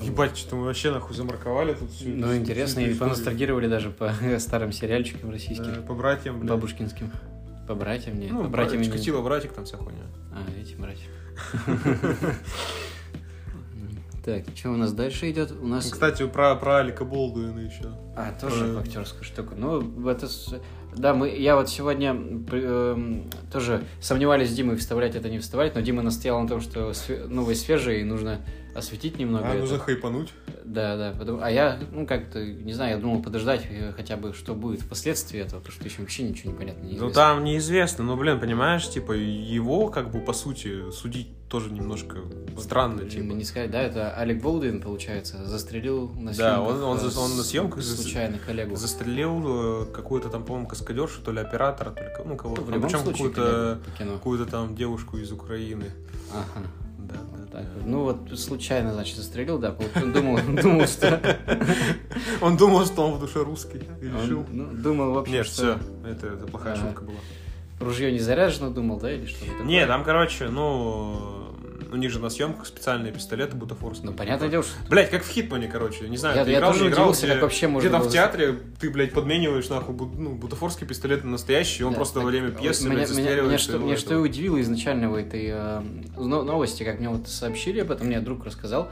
Ебать, 0.00 0.36
что 0.36 0.56
мы 0.56 0.64
вообще 0.64 0.90
нахуй 0.90 1.14
замарковали 1.14 1.74
тут 1.74 1.90
всю 1.90 2.08
Ну, 2.08 2.34
интересно, 2.36 2.80
и 2.80 2.94
поностальгировали 2.94 3.68
даже 3.68 3.90
по 3.90 4.12
старым 4.38 4.72
сериальчикам 4.72 5.30
российским, 5.30 5.74
Да, 5.74 5.82
по 5.82 5.94
братьям, 5.94 6.38
блядь. 6.40 6.50
бабушкинским. 6.50 7.10
По 7.68 7.74
братьям, 7.74 8.18
нет, 8.18 8.32
Ну, 8.32 8.44
по 8.44 8.48
братьям. 8.48 8.82
Чикатило, 8.82 9.22
братик, 9.22 9.52
там 9.52 9.64
вся 9.64 9.76
хуйня. 9.76 10.02
А, 10.32 10.42
эти 10.60 10.74
братья. 10.74 11.06
Так, 14.22 14.44
что 14.54 14.70
у 14.70 14.76
нас 14.76 14.92
дальше 14.92 15.30
идет? 15.30 15.50
У 15.50 15.66
нас... 15.66 15.90
Кстати, 15.90 16.26
про, 16.26 16.54
про 16.54 16.80
Алика 16.80 17.06
Болдуина 17.06 17.58
еще. 17.60 17.94
А, 18.14 18.32
тоже 18.38 18.66
Э, 18.66 18.78
актерская 18.80 19.22
штука. 19.22 19.54
Ну, 19.56 20.08
это... 20.08 20.28
Да, 20.94 21.14
мы, 21.14 21.30
я 21.30 21.56
вот 21.56 21.70
сегодня 21.70 22.10
эм, 22.10 23.30
тоже 23.50 23.82
сомневались 24.00 24.50
с 24.50 24.52
Димой, 24.54 24.76
вставлять 24.76 25.14
это, 25.14 25.30
не 25.30 25.38
вставлять, 25.38 25.74
но 25.74 25.80
Дима 25.80 26.02
настоял 26.02 26.40
на 26.42 26.48
том, 26.48 26.60
что 26.60 26.92
новые 27.28 27.56
свежие, 27.56 28.00
и 28.02 28.04
нужно 28.04 28.40
осветить 28.74 29.18
немного. 29.18 29.46
А, 29.46 29.50
это. 29.52 29.60
нужно 29.60 29.78
хайпануть. 29.78 30.32
Да, 30.64 30.96
да. 30.96 31.14
потому- 31.18 31.40
А 31.42 31.50
я, 31.50 31.78
ну, 31.92 32.06
как-то, 32.06 32.44
не 32.44 32.72
знаю, 32.72 32.96
я 32.96 32.98
думал 33.02 33.22
подождать 33.22 33.66
э, 33.68 33.92
хотя 33.96 34.16
бы, 34.16 34.32
что 34.34 34.54
будет 34.54 34.80
впоследствии 34.82 35.40
этого, 35.40 35.60
потому 35.60 35.72
что 35.74 35.84
еще 35.84 36.00
вообще 36.02 36.22
ничего 36.22 36.52
не 36.52 36.58
понятно. 36.58 36.82
Ну 36.82 36.88
неизвестно. 36.90 37.14
там 37.14 37.44
неизвестно, 37.44 38.04
но, 38.04 38.16
блин, 38.16 38.38
понимаешь, 38.38 38.88
типа, 38.88 39.12
его, 39.12 39.88
как 39.88 40.10
бы, 40.12 40.20
по 40.20 40.32
сути, 40.32 40.90
судить 40.92 41.28
тоже 41.48 41.70
немножко 41.72 42.18
странно, 42.58 43.08
типа. 43.08 43.32
Не 43.32 43.42
сказать, 43.44 43.72
да, 43.72 43.82
это 43.82 44.12
Алек 44.14 44.40
Болдуин, 44.40 44.80
получается, 44.80 45.44
застрелил 45.46 46.08
на 46.10 46.30
Да, 46.32 46.54
съемках, 46.56 46.76
он- 46.76 46.82
он 46.84 46.96
э, 46.98 47.00
за- 47.00 47.20
он 47.20 47.36
на 47.36 47.42
с- 47.42 47.46
съемках 47.48 47.82
за- 47.82 47.96
случайно 48.00 48.38
коллегу. 48.38 48.76
Застрелил 48.76 49.82
э, 49.82 49.86
какую-то 49.92 50.28
там, 50.28 50.44
по-моему, 50.44 50.68
каскадершу, 50.68 51.22
то 51.22 51.32
ли 51.32 51.40
оператора, 51.40 51.90
то 51.90 52.02
ли, 52.02 52.08
ну, 52.24 52.36
кого 52.36 52.54
Ну, 52.56 52.62
в 52.62 52.68
ну, 52.68 52.74
любом 52.76 52.88
причем 52.88 53.02
случае, 53.02 53.30
какую-то 53.30 53.80
какую-то 53.98 54.46
там 54.46 54.76
девушку 54.76 55.16
из 55.16 55.32
Украины. 55.32 55.86
Ага. 56.32 56.64
Да, 57.08 57.14
да, 57.14 57.46
Так, 57.58 57.64
да. 57.64 57.82
ну 57.86 58.02
вот 58.04 58.38
случайно, 58.38 58.92
значит, 58.92 59.16
застрелил, 59.16 59.58
да, 59.58 59.74
думал, 59.94 60.38
думал, 60.62 60.86
что... 60.86 61.20
Он 62.40 62.56
думал, 62.56 62.84
что 62.86 63.06
он 63.08 63.14
в 63.14 63.20
душе 63.20 63.42
русский 63.42 63.78
и 64.00 64.04
решил. 64.06 64.44
ну, 64.50 64.66
думал, 64.72 65.12
в 65.12 65.18
общем, 65.18 65.32
Нет, 65.34 65.46
что 65.46 65.54
все, 65.54 65.78
это, 66.08 66.26
это 66.28 66.46
плохая 66.46 66.74
Ага. 66.74 66.82
шутка 66.88 67.02
была. 67.04 67.16
ружье 67.80 68.12
не 68.12 68.18
заряжено, 68.18 68.70
думал, 68.70 68.98
да, 69.00 69.12
или 69.12 69.26
что-то 69.26 69.50
такое? 69.52 69.66
Не, 69.66 69.86
там, 69.86 70.04
короче, 70.04 70.48
ну, 70.48 71.39
у 71.92 71.96
них 71.96 72.10
же 72.10 72.18
на 72.20 72.30
съемках 72.30 72.66
специальные 72.66 73.12
пистолеты 73.12 73.56
бутафорские. 73.56 74.10
Ну, 74.10 74.16
понятное 74.16 74.48
дело, 74.48 74.62
что... 74.62 74.72
Блять, 74.88 75.10
как 75.10 75.22
в 75.22 75.28
Хитмане, 75.28 75.68
короче, 75.68 76.08
не 76.08 76.16
знаю, 76.16 76.36
Я- 76.36 76.44
ты 76.44 76.50
я 76.52 76.58
играл, 76.58 76.72
тоже 76.72 76.84
не 76.84 76.90
играл, 76.90 77.12
как 77.14 77.42
вообще 77.42 77.68
можно 77.68 77.86
где 77.86 77.92
там 77.92 78.00
было 78.02 78.08
в 78.10 78.12
театре 78.12 78.58
ты, 78.80 78.90
блядь, 78.90 79.12
подмениваешь, 79.12 79.68
нахуй, 79.68 79.94
бу- 79.94 80.14
ну, 80.16 80.34
бутафорский 80.34 80.86
пистолет 80.86 81.24
на 81.24 81.30
настоящий, 81.30 81.84
он 81.84 81.92
Да, 81.92 81.96
просто 81.96 82.20
во 82.20 82.24
так, 82.24 82.30
время 82.32 82.50
пьесы, 82.50 82.84
меня, 82.84 82.94
блядь, 82.96 83.10
меня, 83.10 83.18
меня 83.18 83.24
застреливается 83.24 83.64
что, 83.70 83.78
меня 83.78 83.96
что 83.96 84.14
и 84.14 84.18
удивило 84.18 84.60
изначально 84.60 85.10
в 85.10 85.14
этой 85.14 85.46
э, 85.52 85.82
но- 86.16 86.42
новости, 86.42 86.82
как 86.82 86.98
мне 87.00 87.08
вот 87.08 87.28
сообщили 87.28 87.80
об 87.80 87.90
этом, 87.90 88.06
мне 88.06 88.20
друг 88.20 88.44
рассказал, 88.44 88.90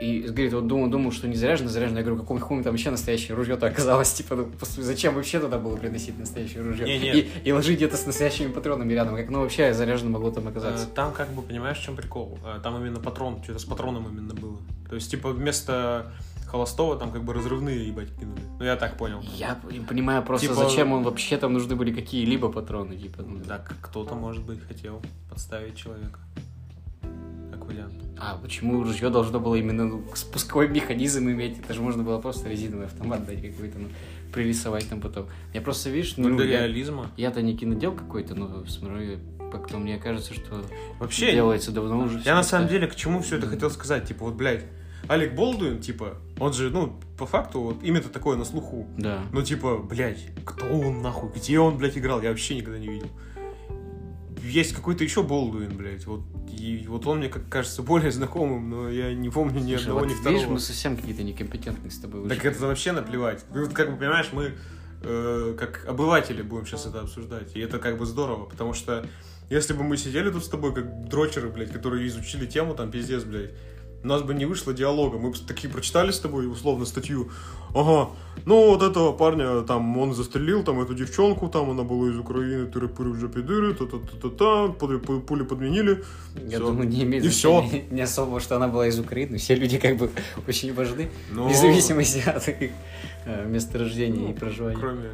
и 0.00 0.20
говорит, 0.22 0.52
вот 0.52 0.66
думал, 0.66 0.88
думал, 0.90 1.10
что 1.12 1.26
не 1.26 1.36
заряжено, 1.36 1.68
заряжено. 1.70 1.98
Я 1.98 2.04
говорю, 2.04 2.20
каком 2.20 2.38
хуй 2.38 2.62
там 2.62 2.72
вообще 2.72 2.90
настоящее 2.90 3.34
ружье-то 3.34 3.66
оказалось? 3.66 4.12
Типа, 4.12 4.36
ну, 4.36 4.50
зачем 4.60 5.14
вообще 5.14 5.40
туда 5.40 5.58
было 5.58 5.76
приносить 5.76 6.18
настоящее 6.18 6.62
ружье? 6.62 6.84
Не, 6.86 6.98
не. 6.98 7.18
И, 7.20 7.30
и 7.44 7.52
ложить 7.52 7.76
где-то 7.76 7.96
с 7.96 8.04
настоящими 8.04 8.52
патронами 8.52 8.92
рядом, 8.92 9.16
как 9.16 9.30
ну 9.30 9.40
вообще 9.40 9.72
заряжено 9.72 10.10
могло 10.10 10.30
там 10.30 10.48
оказаться. 10.48 10.86
Э, 10.86 10.94
Там, 10.94 11.12
как 11.12 11.30
бы, 11.30 11.40
понимаешь, 11.42 11.78
в 11.78 11.82
чем 11.82 11.96
прикол? 11.96 12.38
Э, 12.44 12.60
Там 12.62 12.76
именно 12.76 13.00
патрон, 13.00 13.42
что-то 13.42 13.58
с 13.58 13.64
патроном 13.64 14.06
именно 14.08 14.34
было. 14.34 14.58
То 14.88 14.96
есть, 14.96 15.10
типа, 15.10 15.30
вместо 15.32 16.12
холостого 16.46 16.96
там 16.96 17.10
как 17.10 17.24
бы 17.24 17.32
разрывные, 17.34 17.88
ебать, 17.88 18.08
кинули. 18.20 18.40
Ну, 18.58 18.64
я 18.64 18.76
так 18.76 18.96
понял. 18.96 19.20
Я 19.34 19.58
понимаю 19.88 20.22
просто, 20.22 20.46
Типа- 20.48 20.60
зачем 20.68 20.92
он 20.92 21.02
вообще 21.02 21.38
там 21.38 21.52
нужны 21.52 21.74
были 21.74 21.92
какие-либо 21.92 22.52
патроны, 22.52 22.96
типа. 22.96 23.22
ну, 23.22 23.40
Так, 23.40 23.74
кто-то, 23.80 24.14
может 24.14 24.44
быть, 24.44 24.60
хотел 24.66 25.02
подставить 25.30 25.76
человека. 25.76 26.20
А 28.18 28.38
почему 28.38 28.82
ружье 28.82 29.10
должно 29.10 29.40
было 29.40 29.56
именно 29.56 29.84
ну, 29.84 30.04
спусковой 30.14 30.68
механизм 30.68 31.28
иметь? 31.28 31.58
Это 31.58 31.74
же 31.74 31.82
можно 31.82 32.02
было 32.02 32.18
просто 32.18 32.48
резиновый 32.48 32.86
автомат 32.86 33.26
дать 33.26 33.42
какой-то, 33.42 33.78
ну, 33.78 33.88
пририсовать 34.32 34.88
там 34.88 35.00
потом. 35.00 35.26
Я 35.52 35.60
просто, 35.60 35.90
видишь, 35.90 36.14
Ну, 36.16 36.30
ну, 36.30 36.36
для 36.36 36.46
я, 36.46 36.60
реализма. 36.60 37.10
я-то 37.16 37.42
не 37.42 37.56
кинодел 37.56 37.92
какой-то, 37.92 38.34
но 38.34 38.64
смотрю, 38.66 39.18
как-то 39.52 39.78
мне 39.78 39.98
кажется, 39.98 40.32
что 40.34 40.62
Вообще, 40.98 41.32
делается 41.32 41.72
давно 41.72 42.00
уже. 42.04 42.20
Я 42.24 42.34
на 42.34 42.42
самом 42.42 42.68
деле 42.68 42.86
к 42.86 42.96
чему 42.96 43.20
все 43.20 43.36
это 43.36 43.46
хотел 43.48 43.70
сказать? 43.70 44.08
Типа, 44.08 44.24
вот, 44.24 44.34
блядь, 44.34 44.64
Алек 45.08 45.34
Болдуин, 45.34 45.80
типа, 45.80 46.14
он 46.40 46.52
же, 46.52 46.70
ну, 46.70 46.98
по 47.18 47.26
факту, 47.26 47.60
вот 47.60 47.82
имя-то 47.82 48.08
такое 48.08 48.36
на 48.36 48.44
слуху. 48.44 48.88
Да. 48.96 49.20
Ну, 49.32 49.42
типа, 49.42 49.78
блядь, 49.78 50.26
кто 50.44 50.66
он 50.66 51.02
нахуй? 51.02 51.30
Где 51.34 51.58
он, 51.60 51.76
блядь, 51.78 51.96
играл? 51.96 52.22
Я 52.22 52.30
вообще 52.30 52.56
никогда 52.56 52.78
не 52.78 52.88
видел. 52.88 53.08
Есть 54.46 54.74
какой-то 54.74 55.04
еще 55.04 55.22
Болдуин, 55.22 55.76
блядь. 55.76 56.06
Вот, 56.06 56.20
и 56.48 56.84
вот 56.88 57.06
он 57.06 57.18
мне, 57.18 57.28
как 57.28 57.48
кажется, 57.48 57.82
более 57.82 58.10
знакомым, 58.10 58.70
но 58.70 58.88
я 58.88 59.12
не 59.14 59.28
помню 59.28 59.60
ни 59.60 59.70
Слушай, 59.70 59.82
одного, 59.82 59.98
вот 60.00 60.06
ни 60.06 60.10
видишь, 60.10 60.20
второго. 60.22 60.52
мы 60.52 60.60
совсем 60.60 60.96
какие-то 60.96 61.22
некомпетентные 61.22 61.90
с 61.90 61.98
тобой. 61.98 62.28
Так 62.28 62.38
очень. 62.38 62.50
это 62.50 62.66
вообще 62.66 62.92
наплевать. 62.92 63.44
Ты 63.52 63.60
вот 63.60 63.72
как 63.72 63.90
бы 63.90 63.96
понимаешь, 63.96 64.28
мы 64.32 64.52
э, 65.02 65.56
как 65.58 65.84
обыватели 65.86 66.42
будем 66.42 66.66
сейчас 66.66 66.86
это 66.86 67.00
обсуждать. 67.00 67.56
И 67.56 67.60
это 67.60 67.78
как 67.78 67.98
бы 67.98 68.06
здорово, 68.06 68.44
потому 68.44 68.72
что 68.72 69.06
если 69.50 69.74
бы 69.74 69.84
мы 69.84 69.96
сидели 69.96 70.30
тут 70.30 70.44
с 70.44 70.48
тобой, 70.48 70.74
как 70.74 71.08
дрочеры, 71.08 71.48
блядь, 71.48 71.72
которые 71.72 72.06
изучили 72.08 72.46
тему, 72.46 72.74
там, 72.74 72.90
пиздец, 72.90 73.22
блядь, 73.22 73.52
у 74.02 74.08
нас 74.08 74.22
бы 74.22 74.34
не 74.34 74.44
вышло 74.44 74.72
диалога. 74.72 75.18
Мы 75.18 75.30
бы 75.30 75.38
такие 75.38 75.72
прочитали 75.72 76.10
с 76.10 76.20
тобой, 76.20 76.50
условно, 76.50 76.84
статью. 76.84 77.30
Ага, 77.78 78.08
ну 78.46 78.70
вот 78.70 78.82
этого 78.82 79.12
парня, 79.12 79.60
там, 79.62 79.98
он 79.98 80.14
застрелил, 80.14 80.62
там, 80.64 80.80
эту 80.80 80.94
девчонку, 80.94 81.48
там, 81.48 81.70
она 81.70 81.82
была 81.82 82.08
из 82.08 82.18
Украины, 82.18 82.64
тыры-пыры 82.66 83.10
в 83.10 83.20
жопе 83.20 83.40
дыры, 83.40 83.74
та-та-та-та-та, 83.74 84.68
пули, 84.72 84.98
пу- 84.98 85.20
пули 85.20 85.44
подменили. 85.44 86.02
Я 86.36 86.56
Всё. 86.58 86.66
думаю, 86.66 86.88
не 86.88 87.02
имеет 87.02 87.24
И 87.24 87.28
значения 87.28 87.84
не 87.90 88.00
особо, 88.00 88.40
что 88.40 88.56
она 88.56 88.68
была 88.68 88.86
из 88.86 88.98
Украины. 88.98 89.36
Все 89.36 89.56
люди 89.56 89.76
как 89.78 89.96
бы 89.98 90.08
очень 90.48 90.72
важны, 90.72 91.10
Но- 91.32 91.44
вне 91.44 91.54
зависимости 91.54 92.22
от 92.36 92.48
их 92.48 92.70
э, 93.26 93.46
месторождения 93.46 94.30
и 94.30 94.34
проживания. 94.34 94.78
Кроме... 94.80 95.10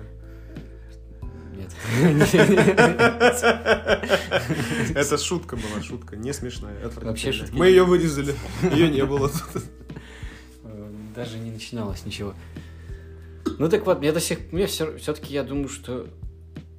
Нет. 1.57 1.71
Это 4.95 5.19
шутка 5.19 5.57
была, 5.57 5.83
шутка, 5.83 6.17
не 6.17 6.33
смешная. 6.33 6.75
Вообще 7.03 7.33
шутки 7.33 7.55
Мы 7.55 7.69
ее 7.69 7.85
вырезали, 7.85 8.35
ее 8.73 8.89
не 8.89 9.05
было 9.05 9.31
Даже 11.15 11.39
не 11.39 11.51
начиналось 11.51 12.05
ничего. 12.05 12.35
Ну 13.59 13.69
так 13.69 13.85
вот, 13.87 13.99
мне 13.99 14.13
до 14.13 14.21
сих 14.21 14.53
мне 14.53 14.67
все, 14.67 14.97
все-таки 14.99 15.35
я 15.35 15.43
думаю, 15.43 15.69
что... 15.69 16.07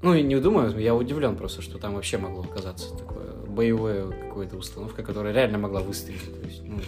Ну, 0.01 0.13
и 0.13 0.21
не 0.21 0.35
думаю, 0.39 0.77
я 0.79 0.95
удивлен 0.95 1.37
просто, 1.37 1.61
что 1.61 1.77
там 1.77 1.95
вообще 1.95 2.17
могло 2.17 2.43
оказаться 2.43 2.93
такое 2.95 3.33
боевое 3.47 4.11
какая-то 4.29 4.57
установка, 4.57 5.03
которая 5.03 5.33
реально 5.33 5.59
могла 5.59 5.79
выстрелить. 5.81 6.41
То 6.41 6.45
есть, 6.45 6.61
ну, 6.63 6.79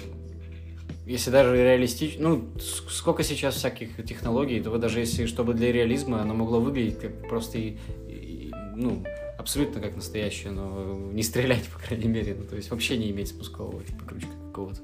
если 1.06 1.30
даже 1.30 1.56
реалистично... 1.56 2.30
Ну, 2.30 2.50
сколько 2.60 3.24
сейчас 3.24 3.56
всяких 3.56 4.04
технологий, 4.06 4.60
то 4.60 4.76
даже 4.78 5.00
если, 5.00 5.28
чтобы 5.28 5.54
для 5.54 5.72
реализма 5.72 6.22
оно 6.22 6.34
могло 6.34 6.60
выглядеть 6.60 7.00
как 7.00 7.30
просто 7.30 7.58
и, 7.58 7.78
и- 8.10 8.52
ну, 8.76 9.04
абсолютно 9.38 9.80
как 9.80 9.96
настоящее, 9.96 10.52
но 10.52 10.98
не 11.14 11.24
стрелять, 11.24 11.70
по 11.70 11.80
крайней 11.80 12.08
мере. 12.08 12.36
Ну, 12.38 12.46
то 12.46 12.56
есть 12.56 12.72
вообще 12.72 12.98
не 12.98 13.12
иметь 13.12 13.30
спускового 13.30 13.84
типа 13.84 14.04
крючка 14.06 14.32
какого-то. 14.48 14.82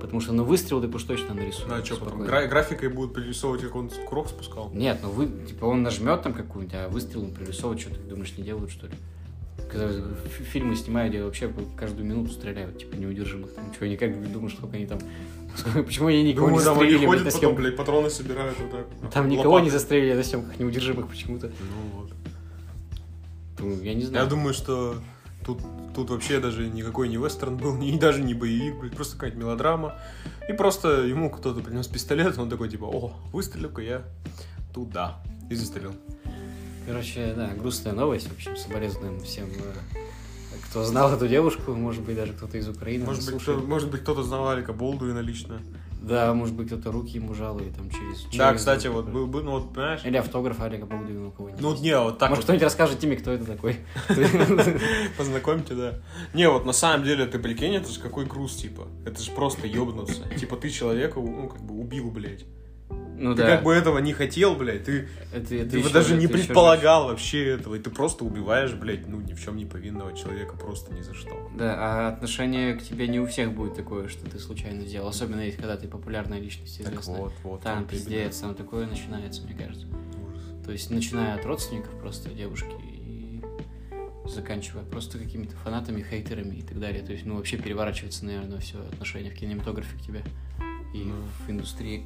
Потому 0.00 0.20
что, 0.20 0.32
ну, 0.32 0.44
выстрел 0.44 0.80
ты 0.80 0.88
уж 0.88 1.02
точно 1.02 1.34
нарисуешь. 1.34 1.66
Ну 1.68 1.74
а 1.74 1.84
что, 1.84 1.96
потом 1.96 2.22
гра- 2.22 2.46
графикой 2.46 2.88
будут 2.88 3.14
прорисовывать, 3.14 3.62
как 3.62 3.74
он 3.74 3.90
курок 4.06 4.28
спускал? 4.28 4.70
Нет, 4.72 5.00
ну 5.02 5.10
вы, 5.10 5.26
типа, 5.46 5.64
он 5.66 5.82
нажмет 5.82 6.22
там 6.22 6.34
какую-нибудь, 6.34 6.74
а 6.76 6.88
выстрел 6.88 7.24
он 7.24 7.32
прорисовывать, 7.32 7.80
что 7.80 7.90
ты 7.90 8.00
думаешь, 8.00 8.36
не 8.36 8.44
делают, 8.44 8.70
что 8.70 8.86
ли? 8.86 8.94
Когда 9.70 9.88
фи- 9.88 10.44
фильмы 10.44 10.76
снимают, 10.76 11.12
где 11.12 11.22
вообще 11.22 11.52
каждую 11.76 12.06
минуту 12.06 12.32
стреляют, 12.32 12.78
типа, 12.78 12.94
неудержимых. 12.96 13.52
Там, 13.54 13.64
чего, 13.74 13.86
никак 13.86 14.16
не 14.16 14.26
думаю, 14.26 14.50
сколько 14.50 14.76
они 14.76 14.86
там... 14.86 14.98
Почему 15.74 16.08
они 16.08 16.22
никого 16.22 16.46
Думаю, 16.46 16.60
не 16.60 16.64
застрелили 16.64 16.96
блядь, 16.98 17.08
ходят 17.08 17.24
на 17.24 17.30
потом, 17.32 17.54
блядь, 17.56 17.76
патроны 17.76 18.10
собирают 18.10 18.56
вот 18.60 18.70
так. 18.70 19.12
Там 19.12 19.28
никого 19.28 19.60
не 19.60 19.70
застрелили 19.70 20.14
на 20.14 20.22
съемках 20.22 20.58
неудержимых 20.58 21.08
почему-то. 21.08 21.48
Ну 21.48 22.00
вот. 22.00 22.10
Ну, 23.58 23.82
я 23.82 23.94
не 23.94 24.04
знаю. 24.04 24.24
Я 24.24 24.30
думаю, 24.30 24.54
что 24.54 24.96
тут, 25.48 25.62
тут 25.94 26.10
вообще 26.10 26.40
даже 26.40 26.68
никакой 26.68 27.08
не 27.08 27.16
вестерн 27.16 27.56
был, 27.56 27.74
ни 27.78 27.98
даже 27.98 28.22
не 28.22 28.34
боевик, 28.34 28.76
блядь, 28.76 28.94
просто 28.94 29.14
какая-то 29.14 29.36
мелодрама. 29.38 29.98
И 30.48 30.52
просто 30.52 31.06
ему 31.06 31.30
кто-то 31.30 31.60
принес 31.60 31.88
пистолет, 31.88 32.38
он 32.38 32.50
такой, 32.50 32.68
типа, 32.68 32.84
о, 32.84 33.14
выстрелю-ка 33.32 33.82
я 33.82 34.02
туда. 34.74 35.22
И 35.50 35.54
застрелил. 35.54 35.94
Короче, 36.86 37.32
да, 37.34 37.48
грустная 37.48 37.94
новость, 37.94 38.28
в 38.28 38.32
общем, 38.32 38.56
соболезнуем 38.56 39.20
всем, 39.20 39.46
э, 39.46 39.98
кто 40.70 40.84
знал 40.84 41.12
эту 41.12 41.28
девушку, 41.28 41.72
может 41.72 42.02
быть, 42.02 42.16
даже 42.16 42.32
кто-то 42.34 42.58
из 42.58 42.68
Украины. 42.68 43.04
Может 43.04 43.26
быть, 43.26 43.42
кто, 43.42 43.56
может 43.58 43.90
быть, 43.90 44.02
кто-то 44.02 44.22
знал 44.22 44.48
Алика 44.48 44.72
Болдуина 44.72 45.20
лично. 45.20 45.60
Да, 46.00 46.32
может 46.32 46.54
быть, 46.54 46.68
кто-то 46.68 46.92
руки 46.92 47.16
ему 47.16 47.34
жал 47.34 47.58
и 47.58 47.70
там 47.70 47.90
через... 47.90 48.24
Да, 48.24 48.48
через 48.48 48.58
кстати, 48.58 48.86
руку. 48.86 49.00
вот 49.00 49.08
был 49.10 49.26
бы, 49.26 49.42
ну 49.42 49.52
вот, 49.52 49.72
понимаешь? 49.72 50.00
Или 50.04 50.16
автограф 50.16 50.60
Алика 50.60 50.86
Болдуина 50.86 51.28
у 51.28 51.30
кого-нибудь. 51.32 51.60
Ну, 51.60 51.76
не, 51.76 51.98
вот 51.98 52.18
так 52.18 52.30
Может, 52.30 52.42
вот 52.42 52.44
кто-нибудь 52.44 52.64
расскажет 52.64 52.98
Тиме, 53.00 53.16
кто 53.16 53.32
это 53.32 53.44
такой? 53.44 53.78
познакомьте, 55.18 55.74
да. 55.74 55.94
Не, 56.34 56.48
вот 56.48 56.64
на 56.66 56.72
самом 56.72 57.04
деле, 57.04 57.26
ты 57.26 57.38
прикинь, 57.38 57.74
это 57.74 57.90
же 57.90 58.00
какой 58.00 58.24
груз, 58.26 58.56
типа. 58.56 58.86
Это 59.04 59.20
же 59.20 59.30
просто 59.32 59.66
ёбнуться. 59.66 60.22
Типа, 60.38 60.56
ты 60.56 60.70
человека, 60.70 61.20
ну, 61.20 61.48
как 61.48 61.62
бы 61.62 61.74
убил, 61.74 62.10
блядь. 62.10 62.44
Ну 63.20 63.34
Ты 63.34 63.42
да. 63.42 63.56
как 63.56 63.64
бы 63.64 63.74
этого 63.74 63.98
не 63.98 64.12
хотел, 64.12 64.54
блядь. 64.54 64.84
Ты, 64.84 65.08
Это- 65.32 65.54
это 65.56 65.70
ты 65.72 65.78
ещё- 65.78 65.92
даже 65.92 66.14
не 66.14 66.26
это 66.26 66.34
ещё 66.36 66.46
предполагал 66.46 67.08
вообще 67.08 67.46
этого. 67.48 67.74
И 67.74 67.78
ты 67.80 67.90
просто 67.90 68.24
убиваешь, 68.24 68.72
блядь, 68.74 69.08
ну, 69.08 69.20
ни 69.20 69.32
в 69.34 69.42
чем 69.42 69.56
не 69.56 69.66
повинного 69.66 70.16
человека 70.16 70.56
просто 70.56 70.94
ни 70.94 71.00
за 71.02 71.14
что. 71.14 71.50
Да, 71.56 71.74
а 71.76 72.08
отношение 72.08 72.74
к 72.74 72.82
тебе 72.82 73.08
не 73.08 73.18
у 73.20 73.26
всех 73.26 73.52
будет 73.52 73.74
такое, 73.74 74.08
что 74.08 74.24
ты 74.30 74.38
случайно 74.38 74.84
сделал. 74.86 75.08
Особенно, 75.08 75.40
если 75.40 75.58
когда 75.60 75.76
ты 75.76 75.88
популярная 75.88 76.38
личность, 76.40 76.78
Так 76.78 76.92
известная. 76.92 77.16
вот, 77.20 77.32
вот. 77.42 77.60
Там 77.62 77.80
вот 77.80 77.88
пиздец, 77.90 78.38
там 78.38 78.54
такое 78.54 78.86
начинается, 78.86 79.42
мне 79.42 79.54
кажется. 79.54 79.86
Ужас. 79.88 80.42
То 80.64 80.72
есть, 80.72 80.90
начиная 80.90 81.34
от 81.34 81.44
родственников 81.44 81.92
просто 82.00 82.28
девушки 82.30 82.74
и 82.80 83.42
заканчивая 84.26 84.84
просто 84.84 85.18
какими-то 85.18 85.56
фанатами, 85.56 86.02
хейтерами 86.08 86.56
и 86.56 86.62
так 86.62 86.78
далее. 86.78 87.02
То 87.02 87.12
есть, 87.12 87.24
ну, 87.24 87.36
вообще 87.36 87.56
переворачивается, 87.56 88.24
наверное, 88.26 88.60
все 88.60 88.78
отношение 88.92 89.32
в 89.32 89.34
кинематографе 89.34 89.96
к 89.98 90.02
тебе 90.02 90.22
и 90.94 91.04
Ну. 91.04 91.14
в 91.46 91.50
индустрии. 91.50 92.04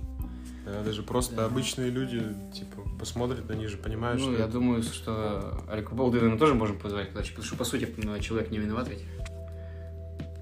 Да, 0.64 0.82
даже 0.84 1.02
просто 1.02 1.34
Да. 1.36 1.44
обычные 1.46 1.90
люди, 1.90 2.22
типа, 2.54 2.82
посмотрят, 2.98 3.50
они 3.50 3.66
же 3.66 3.76
понимают, 3.76 4.20
Ну, 4.20 4.28
что... 4.28 4.38
я 4.38 4.44
это- 4.44 4.52
думаю, 4.52 4.82
что 4.82 5.64
Алика 5.68 5.94
Болдуина 5.94 6.30
мы 6.30 6.38
тоже 6.38 6.54
можем 6.54 6.78
позвать, 6.78 7.08
потому 7.08 7.24
что, 7.24 7.34
потому 7.34 7.46
что, 7.46 7.56
по 7.56 7.64
сути, 7.64 7.88
ну, 7.96 8.18
человек 8.20 8.50
не 8.50 8.58
виноват 8.58 8.88
ведь. 8.88 9.04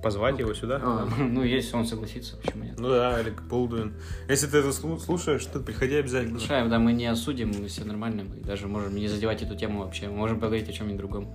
Позвать 0.02 0.38
его 0.38 0.54
сюда? 0.54 0.80
А, 0.82 1.06
ну, 1.18 1.42
если 1.42 1.76
он 1.76 1.86
согласится, 1.86 2.36
почему 2.36 2.64
нет? 2.64 2.78
Ну 2.78 2.88
да, 2.88 3.16
Алек 3.16 3.42
Болдуин. 3.42 3.94
Если 4.28 4.46
ты 4.46 4.58
это 4.58 4.68
слу- 4.68 4.98
слушаешь, 4.98 5.44
то 5.44 5.60
приходи 5.60 5.94
обязательно. 5.96 6.38
Приглашаем, 6.38 6.70
да, 6.70 6.78
мы 6.78 6.92
не 6.94 7.06
осудим, 7.06 7.52
мы 7.58 7.68
все 7.68 7.84
нормально, 7.84 8.24
мы 8.24 8.36
даже 8.36 8.66
можем 8.66 8.94
не 8.94 9.08
задевать 9.08 9.42
эту 9.42 9.56
тему 9.56 9.80
вообще, 9.84 10.08
мы 10.08 10.16
можем 10.16 10.40
поговорить 10.40 10.68
о 10.70 10.72
чем-нибудь 10.72 10.98
другом. 10.98 11.34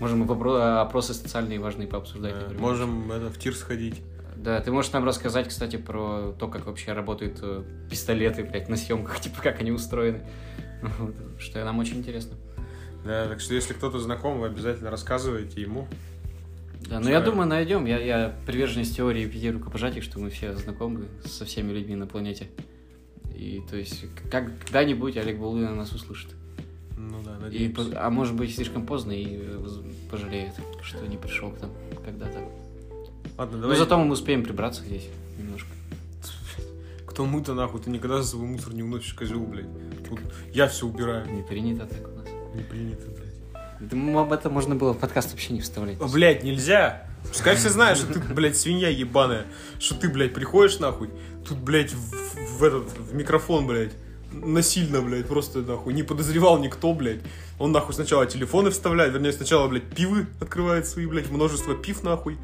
Можем 0.00 0.22
и 0.24 0.26
попро- 0.26 0.80
опросы 0.80 1.12
социальные 1.14 1.58
важные 1.60 1.88
пообсуждать, 1.88 2.34
Да. 2.34 2.58
Можем 2.58 3.10
это, 3.10 3.30
в 3.30 3.38
тир 3.38 3.54
сходить. 3.54 4.00
Да, 4.44 4.60
ты 4.60 4.70
можешь 4.70 4.92
нам 4.92 5.04
рассказать, 5.06 5.48
кстати, 5.48 5.76
про 5.76 6.32
то, 6.38 6.48
как 6.48 6.66
вообще 6.66 6.92
работают 6.92 7.38
э, 7.40 7.64
пистолеты, 7.90 8.44
блядь, 8.44 8.68
на 8.68 8.76
съемках, 8.76 9.18
типа, 9.22 9.40
как 9.40 9.60
они 9.60 9.72
устроены. 9.72 10.20
Вот, 10.98 11.14
Что 11.38 11.64
нам 11.64 11.78
очень 11.78 11.96
интересно. 11.96 12.36
Да, 13.06 13.26
так 13.26 13.40
что 13.40 13.54
если 13.54 13.72
кто-то 13.72 13.98
знаком, 13.98 14.40
вы 14.40 14.46
обязательно 14.48 14.90
рассказывайте 14.90 15.62
ему. 15.62 15.88
Да, 16.90 17.00
но 17.00 17.08
я 17.08 17.22
думаю, 17.22 17.48
найдем. 17.48 17.86
Я, 17.86 17.98
я 17.98 18.34
приверженец 18.46 18.90
теории 18.90 19.26
пяти 19.26 19.50
рукопожатий, 19.50 20.02
что 20.02 20.18
мы 20.20 20.28
все 20.28 20.54
знакомы 20.54 21.06
со 21.24 21.46
всеми 21.46 21.72
людьми 21.72 21.94
на 21.96 22.06
планете. 22.06 22.50
И 23.34 23.62
то 23.70 23.76
есть, 23.78 24.04
как, 24.30 24.50
когда-нибудь 24.60 25.16
Олег 25.16 25.38
Болдуин 25.38 25.74
нас 25.74 25.92
услышит. 25.92 26.32
Ну 26.98 27.22
да, 27.22 27.36
И, 27.38 27.40
надеюсь. 27.40 27.74
по- 27.74 28.04
а 28.06 28.10
может 28.10 28.34
быть, 28.34 28.54
слишком 28.54 28.84
поздно 28.84 29.12
и 29.12 29.38
э, 29.40 29.64
пожалеет, 30.10 30.52
что 30.82 31.06
не 31.06 31.16
пришел 31.16 31.50
к 31.50 31.60
нам 31.62 31.70
когда-то. 32.04 32.40
Ладно, 33.36 33.56
Но 33.56 33.62
давай. 33.62 33.76
зато 33.76 33.98
мы 33.98 34.12
успеем 34.12 34.42
прибраться 34.44 34.82
здесь 34.84 35.08
немножко. 35.38 35.68
Кто 37.06 37.24
мы-то 37.26 37.54
нахуй? 37.54 37.80
Ты 37.80 37.90
никогда 37.90 38.22
за 38.22 38.28
собой 38.28 38.46
мусор 38.48 38.74
не 38.74 38.82
уносишь, 38.82 39.14
козел, 39.14 39.40
блядь. 39.40 39.66
Вот 40.10 40.20
я 40.52 40.66
все 40.68 40.86
убираю. 40.86 41.28
Не 41.30 41.42
принято 41.42 41.86
так 41.86 42.06
у 42.08 42.16
нас. 42.16 42.26
Не 42.54 42.62
принято, 42.62 43.06
блядь. 43.08 43.60
Да 43.90 43.96
м- 43.96 44.16
об 44.18 44.32
этом 44.32 44.52
можно 44.52 44.74
было 44.74 44.92
в 44.94 44.98
подкаст 44.98 45.30
вообще 45.30 45.52
не 45.52 45.60
вставлять. 45.60 45.98
А, 46.00 46.08
блядь, 46.08 46.42
нельзя. 46.42 47.06
Пускай 47.28 47.56
все 47.56 47.70
знают, 47.70 47.98
что 47.98 48.12
ты, 48.12 48.20
блядь, 48.20 48.56
свинья 48.56 48.88
ебаная. 48.88 49.46
Что 49.78 49.94
ты, 49.94 50.08
блядь, 50.08 50.34
приходишь 50.34 50.78
нахуй, 50.78 51.10
тут, 51.48 51.58
блядь, 51.58 51.92
в, 51.92 52.58
в 52.58 52.62
этот, 52.64 52.90
в 52.98 53.14
микрофон, 53.14 53.66
блядь, 53.66 53.92
насильно, 54.32 55.00
блядь, 55.00 55.26
просто 55.26 55.60
нахуй. 55.60 55.94
Не 55.94 56.02
подозревал 56.02 56.58
никто, 56.58 56.92
блядь. 56.94 57.20
Он 57.58 57.70
нахуй 57.72 57.94
сначала 57.94 58.26
телефоны 58.26 58.70
вставляет, 58.70 59.12
вернее, 59.12 59.32
сначала, 59.32 59.68
блядь, 59.68 59.84
пивы 59.84 60.26
открывает 60.40 60.86
свои, 60.86 61.06
блядь, 61.06 61.30
множество 61.30 61.74
пив 61.76 62.02
нахуй. 62.02 62.36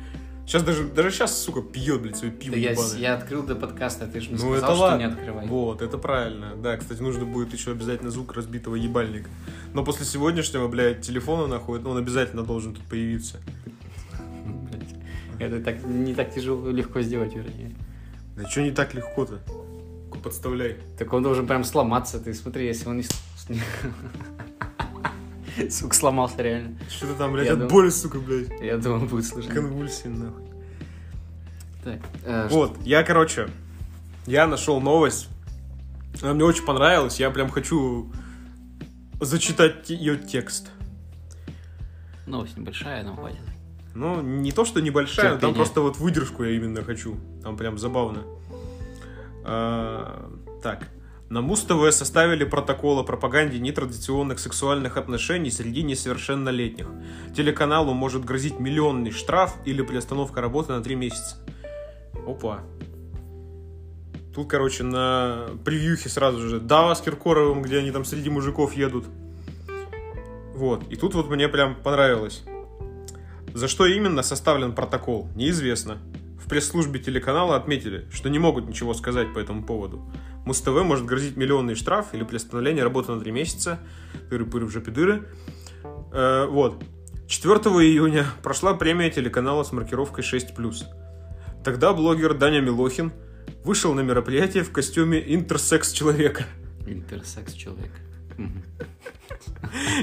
Сейчас 0.50 0.64
даже, 0.64 0.82
даже 0.82 1.12
сейчас, 1.12 1.40
сука, 1.40 1.62
пьет, 1.62 2.02
блядь, 2.02 2.16
свои 2.16 2.32
пиво 2.32 2.56
Да 2.56 2.60
я, 2.60 2.74
я 2.98 3.14
открыл 3.14 3.44
до 3.44 3.54
подкаста, 3.54 4.08
ты 4.08 4.20
же 4.20 4.30
мне 4.30 4.38
Ну, 4.42 4.50
сказал, 4.50 4.56
это 4.56 4.66
что 4.66 4.82
ладно. 4.82 4.98
не 4.98 5.04
открывай. 5.04 5.46
Вот, 5.46 5.80
это 5.80 5.96
правильно. 5.96 6.56
Да, 6.56 6.76
кстати, 6.76 7.00
нужно 7.00 7.24
будет 7.24 7.52
еще 7.52 7.70
обязательно 7.70 8.10
звук 8.10 8.32
разбитого 8.32 8.74
ебальника. 8.74 9.30
Но 9.74 9.84
после 9.84 10.04
сегодняшнего, 10.06 10.66
блядь, 10.66 11.02
телефона, 11.02 11.46
нахуй, 11.46 11.80
он 11.80 11.96
обязательно 11.96 12.42
должен 12.42 12.74
тут 12.74 12.82
появиться. 12.86 13.36
Это 15.38 15.62
так, 15.62 15.84
не 15.84 16.14
так 16.14 16.34
тяжело, 16.34 16.68
легко 16.68 17.00
сделать, 17.00 17.32
вернее. 17.32 17.76
Да 18.34 18.48
что 18.48 18.62
не 18.62 18.72
так 18.72 18.92
легко-то? 18.92 19.38
Подставляй. 20.20 20.78
Так 20.98 21.12
он 21.12 21.22
должен 21.22 21.46
прям 21.46 21.62
сломаться. 21.62 22.18
Ты 22.18 22.34
смотри, 22.34 22.66
если 22.66 22.88
он 22.88 22.96
не... 22.96 23.04
Сука, 25.70 25.94
сломался 25.94 26.42
реально. 26.42 26.78
Что 26.88 27.06
ты 27.08 27.14
там, 27.14 27.32
блядь, 27.32 27.46
Я 27.46 27.52
от 27.52 27.58
думал- 27.58 27.70
боли, 27.72 27.88
сука, 27.90 28.18
блядь. 28.18 28.48
Я 28.60 28.78
думал, 28.78 29.06
будет 29.06 29.26
слышно. 29.26 29.52
Конвульсии, 29.54 30.08
нахуй. 30.08 30.44
Так, 31.84 32.00
э, 32.24 32.48
Вот, 32.50 32.76
я, 32.84 33.02
короче, 33.02 33.48
я 34.26 34.46
нашел 34.46 34.80
новость. 34.80 35.28
Она 36.22 36.34
мне 36.34 36.44
очень 36.44 36.64
понравилась. 36.64 37.18
Я 37.20 37.30
прям 37.30 37.48
хочу 37.50 38.10
зачитать 39.20 39.88
ее 39.90 40.16
текст. 40.16 40.70
что 42.22 42.30
Новость 42.30 42.56
небольшая, 42.56 43.02
но 43.02 43.14
хватит. 43.16 43.40
Ну, 43.94 44.20
не 44.22 44.52
то, 44.52 44.64
что 44.64 44.80
небольшая, 44.80 45.26
но 45.26 45.30
там 45.32 45.40
Терпение. 45.40 45.54
просто 45.56 45.80
вот 45.80 45.96
выдержку 45.98 46.44
я 46.44 46.50
именно 46.56 46.82
хочу. 46.82 47.16
Там 47.42 47.56
прям 47.56 47.76
забавно. 47.78 48.22
А, 49.44 50.30
так. 50.62 50.86
На 51.30 51.42
Муз-ТВ 51.42 51.92
составили 51.92 52.42
протокол 52.42 52.98
о 52.98 53.04
пропаганде 53.04 53.60
нетрадиционных 53.60 54.40
сексуальных 54.40 54.96
отношений 54.96 55.52
среди 55.52 55.84
несовершеннолетних. 55.84 56.88
Телеканалу 57.36 57.94
может 57.94 58.24
грозить 58.24 58.58
миллионный 58.58 59.12
штраф 59.12 59.54
или 59.64 59.80
приостановка 59.82 60.40
работы 60.40 60.72
на 60.72 60.82
три 60.82 60.96
месяца. 60.96 61.36
Опа. 62.26 62.62
Тут, 64.34 64.48
короче, 64.48 64.82
на 64.82 65.50
превьюхе 65.64 66.08
сразу 66.08 66.40
же 66.40 66.58
Дава 66.58 66.94
с 66.96 67.00
Киркоровым, 67.00 67.62
где 67.62 67.78
они 67.78 67.92
там 67.92 68.04
среди 68.04 68.28
мужиков 68.28 68.72
едут. 68.74 69.04
Вот. 70.56 70.82
И 70.90 70.96
тут 70.96 71.14
вот 71.14 71.30
мне 71.30 71.48
прям 71.48 71.76
понравилось. 71.76 72.42
За 73.54 73.68
что 73.68 73.86
именно 73.86 74.24
составлен 74.24 74.74
протокол, 74.74 75.28
неизвестно. 75.36 75.98
В 76.44 76.48
пресс-службе 76.48 76.98
телеканала 76.98 77.54
отметили, 77.54 78.08
что 78.10 78.30
не 78.30 78.40
могут 78.40 78.66
ничего 78.66 78.94
сказать 78.94 79.32
по 79.32 79.38
этому 79.38 79.62
поводу. 79.62 80.02
Муз-ТВ 80.44 80.68
может 80.85 81.05
грозить 81.07 81.37
миллионный 81.37 81.74
штраф 81.74 82.09
или 82.14 82.24
приостановление 82.24 82.83
работы 82.83 83.12
на 83.12 83.20
три 83.20 83.31
месяца. 83.33 83.79
Тыры-пыры 84.31 84.66
в 84.66 84.70
жопе 84.70 84.90
дыры. 84.90 85.29
Э, 86.12 86.46
вот. 86.46 86.83
4 87.29 87.57
июня 87.59 88.26
прошла 88.42 88.74
премия 88.74 89.11
телеканала 89.11 89.62
с 89.62 89.70
маркировкой 89.72 90.24
6+. 90.24 90.85
Тогда 91.62 91.92
блогер 91.92 92.35
Даня 92.35 92.61
Милохин 92.61 93.12
вышел 93.64 93.94
на 93.94 94.00
мероприятие 94.00 94.64
в 94.64 94.72
костюме 94.72 95.22
интерсекс-человека. 95.35 96.44
Интерсекс 96.87 97.53
человек. 97.53 97.92
Мгм. 98.37 98.62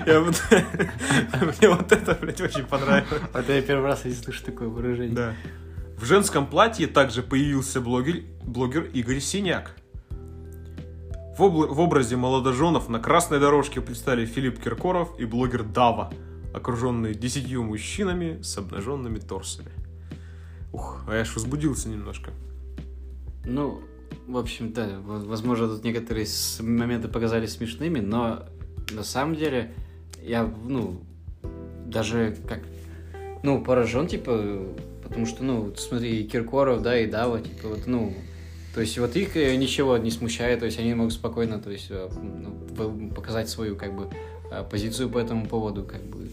Я 0.06 0.21
вот- 0.21 0.41
Мне 0.52 1.69
вот 1.69 1.91
это, 1.91 2.17
блядь, 2.21 2.39
очень 2.39 2.63
понравилось. 2.63 3.21
Вот 3.34 3.50
я 3.50 3.62
первый 3.62 3.86
раз 3.88 4.02
здесь 4.02 4.23
слышу 4.23 4.43
такое 4.45 4.67
выражение. 4.69 5.15
Да. 5.15 5.36
В 5.97 6.06
женском 6.06 6.45
платье 6.47 6.88
также 6.88 7.23
появился 7.23 7.82
блогер, 7.82 8.21
блогер 8.43 8.84
Игорь 8.93 9.19
Синяк. 9.19 9.76
В, 11.38 11.41
обла- 11.41 11.67
в 11.67 11.80
образе 11.80 12.15
молодоженов 12.15 12.89
на 12.89 13.00
красной 13.00 13.39
дорожке 13.39 13.80
предстали 13.80 14.26
Филипп 14.26 14.60
Киркоров 14.60 15.19
и 15.19 15.26
блогер 15.26 15.63
Дава, 15.63 16.12
окруженные 16.54 17.13
десятью 17.13 17.63
мужчинами 17.63 18.41
с 18.41 18.58
обнаженными 18.58 19.19
торсами. 19.19 19.69
Ух, 20.73 21.04
а 21.08 21.13
я 21.13 21.21
аж 21.21 21.36
возбудился 21.36 21.89
немножко. 21.89 22.32
Ну, 23.45 23.82
в 24.28 24.36
общем, 24.38 24.73
да, 24.73 25.00
в- 25.00 25.28
возможно, 25.28 25.67
тут 25.67 25.84
некоторые 25.84 26.26
моменты 26.60 27.08
показались 27.08 27.52
смешными, 27.52 28.00
но 28.00 28.45
на 28.91 29.04
самом 29.04 29.36
деле 29.36 29.76
я, 30.23 30.52
ну, 30.65 31.02
даже 31.86 32.36
как, 32.47 32.62
ну, 33.43 33.63
поражен, 33.63 34.08
типа, 34.08 34.65
потому 35.04 35.28
что, 35.28 35.43
ну, 35.43 35.73
смотри, 35.76 36.23
Киркоров, 36.28 36.82
да, 36.82 37.00
и 37.00 37.06
Дава, 37.06 37.39
типа, 37.41 37.67
вот, 37.69 37.86
ну, 37.86 38.13
то 38.77 38.81
есть 38.81 38.95
вот 38.99 39.15
их 39.15 39.35
э, 39.35 39.55
ничего 39.55 39.97
не 39.97 40.11
смущает, 40.11 40.59
то 40.59 40.65
есть 40.67 40.77
они 40.77 40.93
могут 40.93 41.11
спокойно, 41.11 41.57
то 41.57 41.71
есть, 41.71 41.87
э, 41.89 42.07
ну, 42.15 43.09
показать 43.09 43.49
свою, 43.49 43.75
как 43.75 43.95
бы, 43.95 44.07
э, 44.51 44.63
позицию 44.69 45.09
по 45.09 45.17
этому 45.17 45.47
поводу, 45.47 45.83
как 45.83 46.03
бы, 46.03 46.29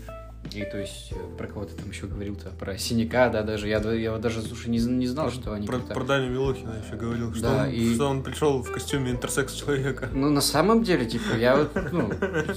и 0.52 0.62
то 0.66 0.76
есть 0.76 1.14
про 1.38 1.46
кого 1.46 1.64
ты 1.64 1.74
там 1.74 1.88
еще 1.88 2.06
говорил-то, 2.06 2.50
про 2.50 2.76
Синяка, 2.76 3.30
да, 3.30 3.44
даже, 3.44 3.66
я, 3.66 3.78
я 3.78 4.12
вот 4.12 4.20
даже, 4.20 4.42
слушай, 4.42 4.68
не, 4.68 4.76
не 4.78 5.06
знал, 5.06 5.30
что 5.30 5.54
они 5.54 5.66
Про, 5.66 5.78
про 5.78 6.04
Даню 6.04 6.32
Милохина 6.32 6.74
еще 6.86 6.96
говорил, 6.96 7.32
что, 7.32 7.44
Да, 7.44 7.62
он, 7.62 7.70
и- 7.70 7.94
что 7.94 8.08
он 8.08 8.22
пришел 8.22 8.62
в 8.62 8.70
костюме 8.70 9.12
интерсекс-человека. 9.12 10.10
Ну, 10.12 10.28
на 10.28 10.42
самом 10.42 10.84
деле, 10.84 11.06
типа, 11.06 11.36
я 11.40 11.56
вот, 11.56 11.74
ну, 11.92 12.10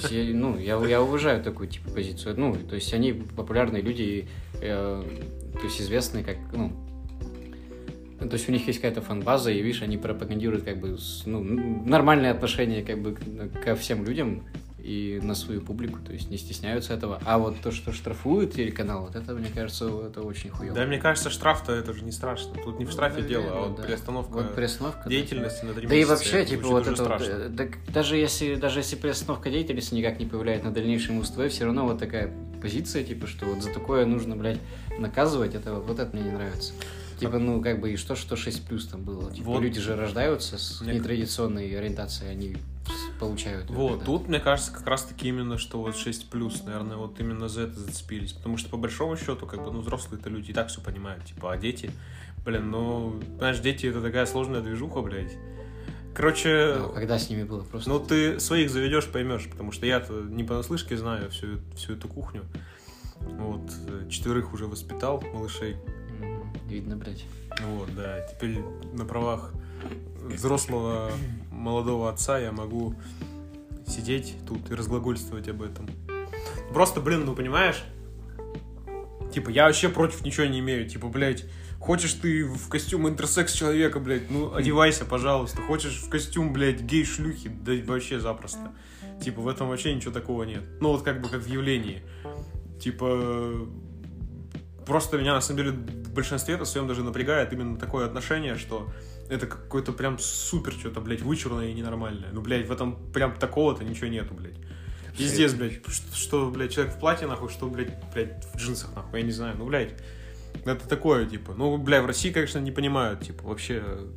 я, 0.10 0.34
ну, 0.34 0.58
я, 0.58 0.86
я 0.86 1.02
уважаю 1.02 1.42
такую, 1.42 1.70
типа, 1.70 1.92
позицию. 1.92 2.38
Ну, 2.38 2.58
то 2.58 2.76
есть 2.76 2.94
они 2.94 3.14
популярные 3.14 3.82
люди, 3.82 4.28
э, 4.62 5.04
то 5.54 5.64
есть 5.64 5.80
известные 5.80 6.26
как, 6.26 6.36
ну, 6.52 6.74
то 8.20 8.34
есть 8.34 8.50
у 8.50 8.52
них 8.52 8.68
есть 8.68 8.80
какая-то 8.80 9.02
фан-база, 9.02 9.52
и, 9.52 9.62
видишь, 9.62 9.82
они 9.82 9.98
пропагандируют, 9.98 10.64
как 10.64 10.80
бы, 10.80 10.98
ну, 11.26 11.40
нормальное 11.86 12.32
отношение, 12.32 12.84
как 12.84 13.00
бы, 13.02 13.16
ко 13.64 13.76
всем 13.76 14.04
людям 14.06 14.44
и 14.88 15.20
на 15.22 15.36
свою 15.36 15.60
публику, 15.60 16.00
то 16.00 16.14
есть 16.14 16.30
не 16.30 16.38
стесняются 16.38 16.94
этого. 16.94 17.22
А 17.26 17.38
вот 17.38 17.58
то, 17.62 17.72
что 17.72 17.92
штрафуют 17.92 18.54
телеканал, 18.54 19.02
вот 19.02 19.18
это, 19.18 19.34
мне 19.34 19.50
кажется, 19.54 19.86
это 20.08 20.22
очень 20.22 20.50
хуево. 20.50 20.74
Да, 20.74 20.86
мне 20.86 20.98
кажется, 20.98 21.30
штраф-то 21.30 21.74
это 21.74 21.94
же 21.94 22.06
не 22.06 22.12
страшно. 22.14 22.54
Тут 22.64 22.80
не 22.80 22.86
в 22.86 22.92
штрафе 22.92 23.22
дело, 23.22 23.44
а 23.44 23.48
Наверное, 23.48 23.68
вот 23.68 23.78
да. 23.78 23.84
приостановка 23.84 24.32
Вот 24.32 24.56
приостановка, 24.56 25.02
да. 25.04 25.10
деятельности 25.10 25.66
на 25.66 25.74
три 25.74 25.88
Да 25.88 25.96
и 25.96 26.06
вообще, 26.06 26.46
типа, 26.46 26.68
вот 26.68 26.88
это 26.88 26.90
вот, 26.92 27.00
страшно. 27.00 27.52
э, 27.60 27.70
даже 27.92 28.16
если, 28.16 28.56
даже 28.56 28.80
если 28.80 28.96
приостановка 28.96 29.50
деятельности 29.50 29.94
никак 29.94 30.20
не 30.20 30.26
повлияет 30.26 30.64
на 30.64 30.72
дальнейшее 30.72 31.18
Муз 31.18 31.32
ТВ, 31.32 31.50
все 31.50 31.66
равно 31.66 31.86
вот 31.86 32.00
такая 32.00 32.34
позиция, 32.62 33.04
типа, 33.04 33.28
что 33.28 33.46
вот 33.46 33.62
за 33.62 33.74
такое 33.74 34.06
нужно, 34.06 34.38
блядь, 34.38 34.60
наказывать, 34.98 35.54
это 35.54 35.74
вот 35.74 36.00
это 36.00 36.16
мне 36.16 36.24
не 36.24 36.32
нравится. 36.32 36.72
Типа, 37.20 37.40
ну, 37.40 37.62
как 37.62 37.80
бы, 37.82 37.92
и 37.92 37.98
что, 37.98 38.16
что 38.16 38.36
6 38.36 38.66
плюс 38.68 38.88
там 38.88 39.04
было? 39.04 39.32
Типа, 39.32 39.48
Вот. 39.52 39.62
люди 39.62 39.80
же 39.80 39.96
рождаются 39.96 40.58
с 40.58 40.82
Мне- 40.82 40.96
нетрадиционной 40.96 41.76
ориентацией, 41.78 42.32
они 42.32 42.58
получают. 43.20 43.70
Вот, 43.70 44.00
да. 44.00 44.06
тут, 44.06 44.28
мне 44.28 44.40
кажется, 44.40 44.72
как 44.72 44.86
раз-таки 44.88 45.28
именно, 45.30 45.58
что 45.58 45.80
вот 45.82 45.96
6 45.98 46.30
плюс, 46.30 46.64
наверное, 46.64 46.98
вот 46.98 47.20
именно 47.20 47.50
за 47.50 47.62
это 47.64 47.80
зацепились. 47.80 48.34
Потому 48.34 48.58
что, 48.58 48.70
по 48.70 48.78
большому 48.78 49.18
счету, 49.18 49.46
как 49.46 49.64
бы, 49.64 49.72
ну, 49.72 49.82
взрослые-то 49.82 50.30
люди 50.30 50.52
и 50.52 50.54
так 50.54 50.68
все 50.70 50.82
понимают. 50.82 51.26
Типа, 51.26 51.52
а 51.54 51.58
дети, 51.58 51.92
блин, 52.46 52.70
ну, 52.70 53.20
знаешь, 53.38 53.60
дети 53.60 53.88
это 53.88 54.02
такая 54.02 54.26
сложная 54.26 54.62
движуха, 54.62 55.02
блядь. 55.02 55.34
Короче, 56.14 56.76
Ну, 56.80 56.90
когда 56.90 57.20
с 57.20 57.30
ними 57.30 57.44
было 57.44 57.62
просто... 57.64 57.90
ну 57.90 58.00
ты 58.00 58.40
своих 58.40 58.72
заведешь, 58.72 59.06
поймешь, 59.08 59.48
потому 59.50 59.72
что 59.72 59.86
я-то 59.86 60.14
не 60.22 60.44
понаслышке 60.44 60.98
знаю 60.98 61.30
всю, 61.30 61.60
всю 61.76 61.94
эту 61.94 62.08
кухню. 62.08 62.44
Вот, 63.20 63.72
э, 63.88 64.10
четверых 64.10 64.54
уже 64.54 64.66
воспитал, 64.68 65.22
малышей. 65.34 65.76
Видно, 66.68 66.98
блядь. 66.98 67.26
Вот, 67.62 67.94
да, 67.96 68.22
теперь 68.22 68.60
на 68.94 69.06
правах 69.06 69.54
взрослого 70.22 71.12
молодого 71.52 72.10
отца 72.10 72.38
я 72.40 72.52
могу 72.52 72.96
сидеть 73.88 74.36
тут 74.46 74.70
и 74.70 74.76
разглагольствовать 74.76 75.48
об 75.48 75.62
этом. 75.62 75.90
Просто, 76.74 77.00
блин, 77.00 77.26
ну 77.26 77.36
понимаешь? 77.36 77.84
Типа, 79.34 79.50
я 79.50 79.66
вообще 79.66 79.90
против 79.90 80.24
ничего 80.24 80.46
не 80.46 80.60
имею. 80.60 80.90
Типа, 80.90 81.08
блядь, 81.08 81.46
хочешь 81.80 82.14
ты 82.14 82.46
в 82.46 82.70
костюм 82.70 83.08
интерсекс 83.08 83.54
человека, 83.54 84.00
блядь, 84.00 84.30
ну 84.30 84.54
одевайся, 84.54 85.06
пожалуйста. 85.06 85.62
Хочешь 85.62 86.02
в 86.02 86.10
костюм, 86.10 86.52
блядь, 86.54 86.82
гей-шлюхи, 86.82 87.50
да 87.50 87.74
вообще 87.86 88.20
запросто. 88.20 88.74
Типа, 89.24 89.42
в 89.42 89.48
этом 89.48 89.70
вообще 89.70 89.94
ничего 89.94 90.12
такого 90.12 90.44
нет. 90.44 90.64
Ну, 90.82 90.92
вот 90.92 91.04
как 91.04 91.22
бы 91.22 91.30
как 91.30 91.42
в 91.42 91.48
явлении. 91.48 92.04
Типа, 92.80 93.68
просто 94.88 95.18
меня 95.18 95.34
на 95.34 95.42
самом 95.42 95.58
деле 95.58 95.72
в 95.72 96.14
большинстве 96.14 96.56
это 96.56 96.66
своем 96.66 96.88
даже 96.88 97.04
напрягает 97.04 97.54
именно 97.54 97.78
такое 97.78 98.06
отношение, 98.08 98.56
что 98.58 98.90
это 99.30 99.46
какое-то 99.46 99.92
прям 99.92 100.18
супер 100.18 100.72
что-то, 100.72 101.02
блядь, 101.02 101.22
вычурное 101.22 101.68
и 101.68 101.74
ненормальное. 101.74 102.30
Ну, 102.32 102.42
блядь, 102.42 102.66
в 102.68 102.72
этом 102.72 103.12
прям 103.12 103.36
такого-то 103.36 103.84
ничего 103.84 104.08
нету, 104.08 104.34
блядь. 104.34 104.56
Пиздец, 105.18 105.54
блядь, 105.54 105.82
что, 105.88 106.16
что, 106.16 106.50
блядь, 106.50 106.72
человек 106.74 106.94
в 106.96 107.00
платье, 107.00 107.28
нахуй, 107.28 107.50
что, 107.50 107.68
блядь, 107.68 107.92
блядь, 108.14 108.46
в 108.54 108.58
джинсах, 108.58 108.96
нахуй, 108.96 109.20
я 109.20 109.26
не 109.26 109.32
знаю, 109.32 109.56
ну, 109.58 109.66
блядь, 109.66 109.94
это 110.66 110.88
такое, 110.88 111.26
типа, 111.26 111.54
ну, 111.56 111.78
бля, 111.78 112.02
в 112.02 112.06
России, 112.06 112.32
конечно, 112.32 112.60
не 112.60 112.72
понимают, 112.72 113.22
типа, 113.22 113.44
вообще 113.48 113.84
э, 113.84 114.08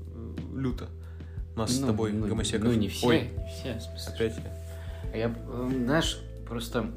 люто 0.54 0.88
нас 1.56 1.74
с 1.74 1.80
Ну, 1.80 1.86
тобой, 1.88 2.12
ну, 2.12 2.26
гомосеков. 2.26 2.64
Ну, 2.68 2.72
не 2.74 2.88
все, 2.88 3.06
Ой, 3.06 3.20
не 3.22 3.48
все, 3.48 3.78
в 3.78 3.82
смысле. 3.82 4.14
опять 4.14 4.36
я. 4.36 4.52
А 5.12 5.16
Я, 5.16 5.34
знаешь, 5.84 6.18
просто 6.46 6.90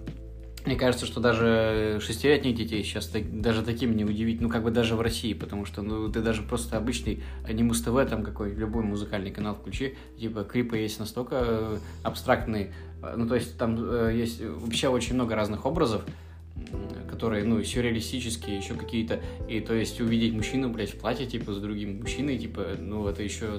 мне 0.66 0.76
кажется, 0.76 1.06
что 1.06 1.20
даже 1.20 2.00
шестилетних 2.02 2.56
детей 2.56 2.84
сейчас 2.84 3.08
так- 3.08 3.42
даже 3.42 3.64
таким 3.64 3.96
не 3.96 4.06
удивить, 4.06 4.42
ну 4.42 4.50
как 4.50 4.64
бы 4.64 4.72
даже 4.72 4.96
в 4.96 5.02
России, 5.02 5.34
потому 5.34 5.66
что 5.66 5.82
ну 5.82 6.10
ты 6.12 6.22
даже 6.22 6.42
просто 6.42 6.78
обычный 6.78 7.24
не 7.50 7.64
Муз 7.64 7.82
ТВ, 7.82 8.10
там 8.10 8.24
какой 8.24 8.54
любой 8.54 8.84
музыкальный 8.84 9.32
канал 9.32 9.56
включи, 9.56 9.96
типа 10.20 10.44
клипы 10.44 10.78
есть 10.78 11.00
настолько 11.00 11.36
э, 11.42 11.78
абстрактные, 12.04 12.74
э, 13.02 13.14
ну 13.18 13.28
то 13.28 13.36
есть 13.36 13.58
там 13.58 13.78
э, 13.78 14.14
есть 14.16 14.42
вообще 14.42 14.88
очень 14.88 15.16
много 15.16 15.36
разных 15.36 15.66
образов, 15.66 16.04
которые, 17.10 17.44
ну, 17.46 17.64
сюрреалистические, 17.64 18.58
еще 18.58 18.76
какие-то, 18.76 19.20
и 19.48 19.60
то 19.60 19.74
есть 19.74 20.00
увидеть 20.00 20.34
мужчину, 20.34 20.70
блядь, 20.70 20.92
в 20.92 21.00
платье, 21.00 21.26
типа, 21.26 21.54
с 21.54 21.58
другим 21.58 22.00
мужчиной, 22.02 22.38
типа, 22.38 22.68
ну, 22.80 23.08
это 23.08 23.24
еще 23.24 23.58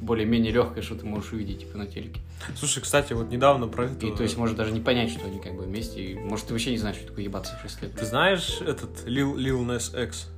более-менее 0.00 0.52
легкое, 0.52 0.82
что 0.82 0.94
ты 0.94 1.04
можешь 1.04 1.32
увидеть, 1.32 1.60
типа, 1.60 1.78
на 1.78 1.86
телеке. 1.86 2.20
Слушай, 2.56 2.82
кстати, 2.82 3.12
вот 3.12 3.30
недавно 3.30 3.68
про 3.68 3.86
это... 3.86 4.06
И 4.06 4.14
то 4.14 4.22
есть 4.22 4.36
может 4.36 4.56
даже 4.56 4.72
не 4.72 4.80
понять, 4.80 5.10
что 5.10 5.26
они 5.26 5.38
как 5.38 5.54
бы 5.54 5.62
вместе. 5.62 6.02
И, 6.02 6.14
может, 6.18 6.46
ты 6.46 6.52
вообще 6.52 6.70
не 6.70 6.78
знаешь, 6.78 6.96
что 6.96 7.08
такое 7.08 7.24
ебаться 7.24 7.56
в 7.56 7.62
6 7.62 7.82
лет. 7.82 7.94
Ты 7.94 8.04
знаешь 8.04 8.60
этот 8.60 9.06
Lil, 9.06 9.34
Lil 9.34 9.64
Nas 9.66 10.06
X? 10.06 10.28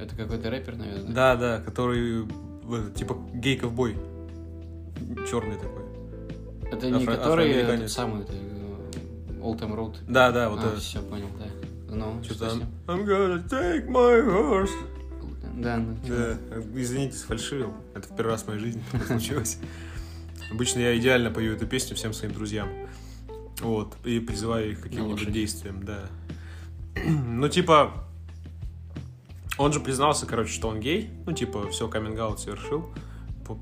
Это 0.00 0.16
какой-то 0.16 0.50
рэпер, 0.50 0.76
наверное. 0.76 1.12
Да, 1.12 1.36
да, 1.36 1.60
который 1.60 2.24
э, 2.24 2.90
типа 2.94 3.16
гей-ковбой. 3.34 3.96
Черный 5.30 5.56
такой. 5.56 5.84
Это 6.70 6.90
не 6.90 7.04
Афро- 7.04 7.16
который 7.16 7.88
самый, 7.88 8.22
это 8.22 8.32
э, 8.32 9.40
Old 9.40 9.60
Time 9.60 9.76
Road. 9.76 9.96
Да, 10.08 10.32
да, 10.32 10.48
вот 10.48 10.60
а, 10.64 10.68
это. 10.68 10.80
все, 10.80 11.02
понял, 11.02 11.28
да. 11.38 11.46
Ну, 11.94 12.24
Что 12.24 12.34
что? 12.34 12.46
I'm 12.86 13.04
gonna 13.04 13.46
take 13.48 13.86
my 13.88 14.24
horse. 14.26 14.70
Да, 15.62 15.76
ну, 15.76 15.96
Да, 16.08 16.36
извините, 16.74 17.16
сфальшивил. 17.16 17.72
Это 17.94 18.08
в 18.08 18.16
первый 18.16 18.32
раз 18.32 18.42
в 18.42 18.48
моей 18.48 18.58
жизни 18.58 18.82
такое 18.90 19.06
случилось. 19.06 19.58
Обычно 20.50 20.80
я 20.80 20.98
идеально 20.98 21.30
пою 21.30 21.54
эту 21.54 21.66
песню 21.66 21.94
всем 21.94 22.12
своим 22.12 22.34
друзьям. 22.34 22.68
Вот, 23.60 23.94
и 24.04 24.18
призываю 24.18 24.72
их 24.72 24.80
к 24.80 24.82
каким-нибудь 24.82 25.30
действиям, 25.30 25.84
да. 25.84 26.08
Ну, 27.04 27.48
типа, 27.48 27.92
он 29.56 29.72
же 29.72 29.78
признался, 29.78 30.26
короче, 30.26 30.52
что 30.52 30.68
он 30.68 30.80
гей. 30.80 31.10
Ну, 31.26 31.32
типа, 31.32 31.68
все, 31.70 31.86
каминг 31.86 32.38
совершил. 32.38 32.90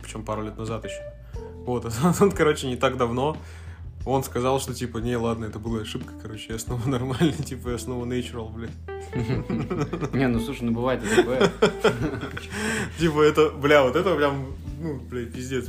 Причем 0.02 0.24
пару 0.24 0.42
лет 0.42 0.56
назад 0.56 0.84
еще. 0.84 1.02
Вот, 1.66 1.84
а 1.84 2.14
он, 2.20 2.32
короче, 2.32 2.66
не 2.66 2.76
так 2.76 2.96
давно 2.96 3.36
он 4.04 4.24
сказал, 4.24 4.60
что, 4.60 4.74
типа, 4.74 4.98
не, 4.98 5.16
ладно, 5.16 5.44
это 5.44 5.58
была 5.58 5.80
ошибка, 5.80 6.14
короче, 6.20 6.52
я 6.52 6.58
снова 6.58 6.84
нормальный, 6.88 7.32
типа, 7.32 7.70
я 7.70 7.78
снова 7.78 8.06
natural, 8.06 8.50
блядь. 8.52 8.70
Не, 10.14 10.28
ну 10.28 10.40
слушай, 10.40 10.62
ну 10.62 10.72
бывает 10.72 11.02
такое. 11.02 11.50
Типа, 12.98 13.22
это, 13.22 13.50
бля, 13.50 13.82
вот 13.82 13.96
это 13.96 14.14
прям, 14.14 14.54
ну, 14.80 15.00
блядь, 15.10 15.32
пиздец. 15.32 15.68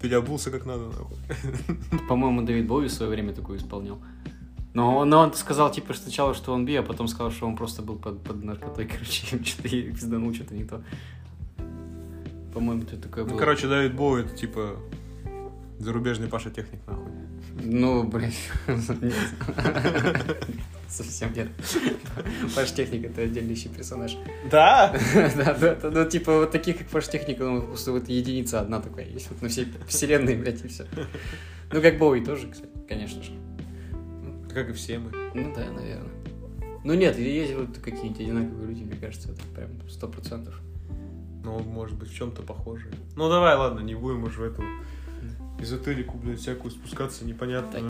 Переобулся 0.00 0.50
как 0.50 0.64
надо, 0.66 0.84
нахуй. 0.84 1.16
По-моему, 2.08 2.42
Давид 2.42 2.68
Боуи 2.68 2.86
в 2.86 2.92
свое 2.92 3.10
время 3.10 3.32
такую 3.32 3.58
исполнял. 3.58 3.98
Но, 4.74 5.04
но 5.04 5.20
он 5.20 5.32
сказал, 5.34 5.72
типа, 5.72 5.94
сначала, 5.94 6.34
что 6.34 6.52
он 6.52 6.64
би, 6.64 6.76
а 6.76 6.82
потом 6.82 7.08
сказал, 7.08 7.32
что 7.32 7.46
он 7.46 7.56
просто 7.56 7.82
был 7.82 7.96
под, 7.96 8.22
под 8.22 8.44
наркотой, 8.44 8.86
короче, 8.86 9.26
что-то 9.26 9.68
пизданул, 9.68 10.32
что-то 10.32 10.54
не 10.54 10.64
то. 10.64 10.84
По-моему, 12.54 12.82
это 12.82 12.96
такое 12.96 13.24
было. 13.24 13.32
Ну, 13.32 13.38
короче, 13.38 13.66
Давид 13.66 13.94
Боу 13.94 14.16
это, 14.16 14.36
типа, 14.36 14.76
зарубежный 15.78 16.28
Паша 16.28 16.50
Техник, 16.50 16.80
нахуй. 16.86 17.10
Ну, 17.62 18.04
нет. 18.04 18.32
Совсем 20.88 21.32
нет. 21.34 21.48
Паш 22.54 22.72
Техник 22.72 23.04
это 23.04 23.22
отдельный 23.22 23.54
еще 23.54 23.68
персонаж. 23.68 24.16
Да? 24.50 24.96
Да, 25.14 25.54
да, 25.54 25.74
да, 25.74 25.90
ну, 25.90 26.04
типа, 26.08 26.38
вот 26.38 26.50
таких, 26.50 26.78
как 26.78 26.88
Паш 26.88 27.08
Техник, 27.08 27.38
ну, 27.40 27.62
просто 27.62 27.92
вот 27.92 28.08
единица 28.08 28.60
одна 28.60 28.80
такая 28.80 29.06
есть. 29.06 29.30
Вот 29.30 29.42
на 29.42 29.48
всей 29.48 29.68
вселенной, 29.86 30.36
блядь, 30.36 30.64
и 30.64 30.68
все. 30.68 30.86
Ну, 31.72 31.82
как 31.82 31.98
Боуи 31.98 32.24
тоже, 32.24 32.48
кстати, 32.48 32.72
конечно 32.88 33.22
же. 33.22 33.32
Как 34.52 34.70
и 34.70 34.72
все 34.72 34.98
мы. 34.98 35.10
Ну, 35.34 35.52
да, 35.54 35.70
наверное. 35.70 36.12
Ну, 36.84 36.94
нет, 36.94 37.18
есть 37.18 37.54
вот 37.54 37.78
какие-нибудь 37.78 38.20
одинаковые 38.20 38.68
люди, 38.68 38.82
мне 38.84 38.96
кажется, 38.96 39.32
это 39.32 39.42
прям 39.54 39.70
сто 39.90 40.08
процентов. 40.08 40.58
Ну, 41.44 41.58
может 41.60 41.98
быть, 41.98 42.10
в 42.10 42.14
чем-то 42.14 42.42
похожие. 42.42 42.94
Ну, 43.14 43.28
давай, 43.28 43.56
ладно, 43.56 43.80
не 43.80 43.94
будем 43.94 44.24
уже 44.24 44.40
в 44.40 44.44
эту 44.44 44.62
эзотерику, 45.58 46.16
блядь, 46.16 46.40
всякую 46.40 46.70
спускаться, 46.70 47.24
непонятно. 47.24 47.88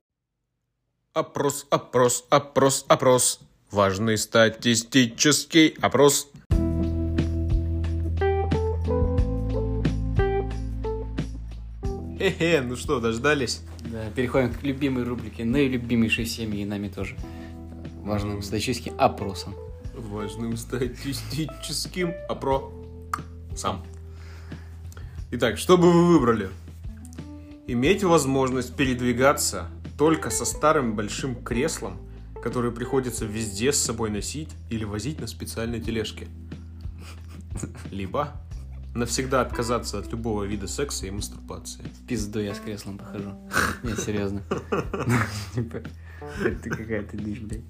Опрос, 1.12 1.66
опрос, 1.70 2.24
опрос, 2.30 2.84
опрос. 2.88 3.40
Важный 3.70 4.16
статистический 4.16 5.76
опрос. 5.80 6.30
Хе-хе, 12.18 12.62
ну 12.62 12.76
что, 12.76 12.98
дождались? 13.00 13.62
Да, 13.84 14.10
переходим 14.14 14.52
к 14.52 14.62
любимой 14.62 15.04
рубрике, 15.04 15.44
наилюбимейшей 15.44 16.24
всеми 16.24 16.56
и 16.56 16.64
нами 16.64 16.88
тоже. 16.88 17.16
Важным 18.02 18.36
М. 18.36 18.42
статистическим 18.42 18.94
опросом. 18.98 19.54
Важным 19.94 20.56
статистическим 20.56 22.14
опро... 22.28 22.72
Сам. 23.56 23.84
Итак, 25.30 25.58
что 25.58 25.76
бы 25.76 25.92
вы 25.92 26.06
выбрали? 26.06 26.48
Иметь 27.70 28.02
возможность 28.02 28.74
передвигаться 28.74 29.68
только 29.98 30.30
со 30.30 30.46
старым 30.46 30.96
большим 30.96 31.34
креслом, 31.34 31.98
которое 32.42 32.70
приходится 32.72 33.26
везде 33.26 33.74
с 33.74 33.76
собой 33.76 34.08
носить 34.08 34.48
или 34.70 34.84
возить 34.84 35.20
на 35.20 35.26
специальной 35.26 35.78
тележке. 35.78 36.28
Либо 37.90 38.32
навсегда 38.94 39.42
отказаться 39.42 39.98
от 39.98 40.10
любого 40.10 40.44
вида 40.44 40.66
секса 40.66 41.08
и 41.08 41.10
мастурбации. 41.10 41.82
В 41.82 42.06
пизду 42.06 42.40
я 42.40 42.54
с 42.54 42.58
креслом 42.58 42.96
похожу. 42.96 43.34
Не, 43.82 43.94
серьезно. 43.96 44.42
Типа, 45.54 45.82
это 46.42 46.70
какая-то 46.70 47.18
дичь, 47.18 47.40
блядь. 47.40 47.64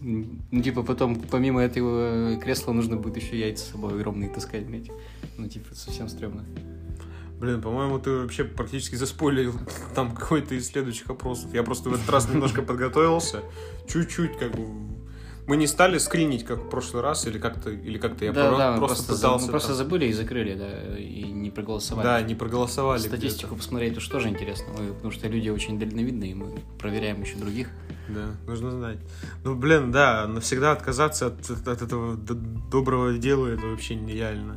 Ну, 0.00 0.62
типа, 0.62 0.82
потом, 0.82 1.14
помимо 1.14 1.62
этого 1.62 2.36
кресла, 2.38 2.72
нужно 2.72 2.96
будет 2.96 3.22
еще 3.22 3.38
яйца 3.38 3.66
с 3.66 3.68
собой 3.68 4.02
ровные 4.02 4.30
таскать, 4.30 4.66
блядь. 4.66 4.90
Ну, 5.38 5.48
типа, 5.48 5.76
совсем 5.76 6.08
стрёмно. 6.08 6.44
Блин, 7.38 7.60
по-моему, 7.60 7.98
ты 7.98 8.10
вообще 8.10 8.44
практически 8.44 8.94
заспойлерил 8.94 9.54
там 9.94 10.14
какой-то 10.14 10.54
из 10.54 10.68
следующих 10.68 11.10
опросов. 11.10 11.52
Я 11.52 11.62
просто 11.62 11.90
в 11.90 11.94
этот 11.94 12.08
раз 12.08 12.28
немножко 12.28 12.62
подготовился. 12.62 13.42
Чуть-чуть, 13.88 14.38
как 14.38 14.52
бы. 14.52 14.66
Мы 15.46 15.56
не 15.56 15.68
стали 15.68 15.98
скринить, 15.98 16.44
как 16.44 16.58
в 16.58 16.68
прошлый 16.68 17.04
раз, 17.04 17.24
или 17.28 17.38
как-то, 17.38 17.70
или 17.70 17.98
как-то 17.98 18.24
я 18.24 18.32
да, 18.32 18.48
про- 18.48 18.58
да, 18.58 18.76
просто, 18.78 18.96
просто, 18.96 19.12
пытался. 19.14 19.44
мы 19.44 19.50
просто 19.52 19.68
там- 19.68 19.76
забыли 19.76 20.06
и 20.06 20.12
закрыли, 20.12 20.54
да, 20.56 20.98
и 20.98 21.22
не 21.22 21.50
проголосовали. 21.52 22.04
Да, 22.04 22.20
не 22.22 22.34
проголосовали. 22.34 22.98
Статистику 22.98 23.54
посмотреть 23.54 23.96
уж 23.96 24.08
тоже 24.08 24.28
интересно, 24.28 24.66
потому 24.74 25.12
что 25.12 25.28
люди 25.28 25.48
очень 25.48 25.78
дальновидные, 25.78 26.32
и 26.32 26.34
мы 26.34 26.58
проверяем 26.80 27.22
еще 27.22 27.36
других. 27.36 27.68
где-то. 28.08 28.20
Да, 28.26 28.50
нужно 28.50 28.70
знать. 28.72 28.98
Ну, 29.44 29.54
блин, 29.54 29.92
да, 29.92 30.26
навсегда 30.26 30.72
отказаться 30.72 31.26
от, 31.28 31.48
от 31.48 31.80
этого 31.80 32.16
доброго 32.16 33.16
дела, 33.16 33.46
это 33.46 33.66
вообще 33.66 33.94
нереально. 33.94 34.56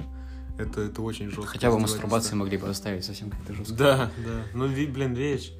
Это, 0.60 0.82
это 0.82 1.01
очень 1.01 1.30
жестко. 1.30 1.45
Хотя 1.45 1.72
бы 1.72 1.80
мастурбации 1.80 2.36
могли 2.36 2.57
бы 2.57 2.68
оставить 2.68 3.05
совсем 3.05 3.30
как-то 3.30 3.53
жестко. 3.53 3.74
Да, 3.76 4.12
да. 4.18 4.43
Ну, 4.53 4.68
блин, 4.68 5.14
вещь. 5.14 5.53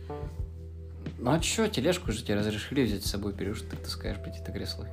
Ну 1.18 1.32
а 1.32 1.40
чё, 1.40 1.68
тележку 1.68 2.12
же 2.12 2.24
тебе 2.24 2.36
разрешили 2.36 2.84
взять 2.84 3.06
с 3.06 3.10
собой, 3.10 3.34
берешь, 3.34 3.62
ты 3.62 3.78
таскаешь, 3.78 4.18
это 4.18 4.52
кресло. 4.52 4.88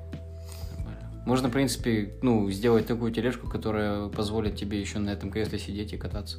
Нормально. 0.76 1.22
Можно, 1.26 1.48
в 1.48 1.52
принципе, 1.52 2.14
ну, 2.22 2.48
сделать 2.50 2.86
такую 2.86 3.12
тележку, 3.12 3.48
которая 3.48 4.08
позволит 4.08 4.56
тебе 4.56 4.80
еще 4.80 4.98
на 4.98 5.10
этом 5.10 5.30
кресле 5.30 5.58
сидеть 5.58 5.92
и 5.92 5.96
кататься. 5.96 6.38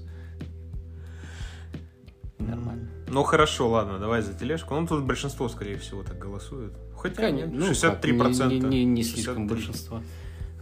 Ну 3.10 3.24
хорошо, 3.24 3.70
ладно, 3.70 4.00
давай 4.00 4.22
за 4.22 4.34
тележку. 4.34 4.76
Ну 4.76 4.86
тут 4.88 5.04
большинство, 5.04 5.50
скорее 5.50 5.78
всего, 5.78 6.04
так 6.04 6.18
голосует. 6.20 6.74
Хотя 6.98 7.32
нет, 7.32 7.50
ну, 7.52 7.72
63%. 7.72 8.38
как, 8.38 8.50
Не, 8.50 8.60
не, 8.60 8.86
не 8.86 9.04
слишком 9.04 9.48
63. 9.48 9.48
большинство. 9.48 10.02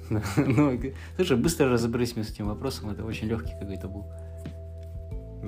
Ну, 0.38 0.80
слушай, 1.16 1.38
быстро 1.38 1.70
разобрались 1.70 2.16
мы 2.16 2.24
с 2.24 2.32
этим 2.32 2.48
вопросом, 2.48 2.90
это 2.90 3.04
очень 3.04 3.28
легкий 3.28 3.54
какой-то 3.60 3.88
был. 3.88 4.06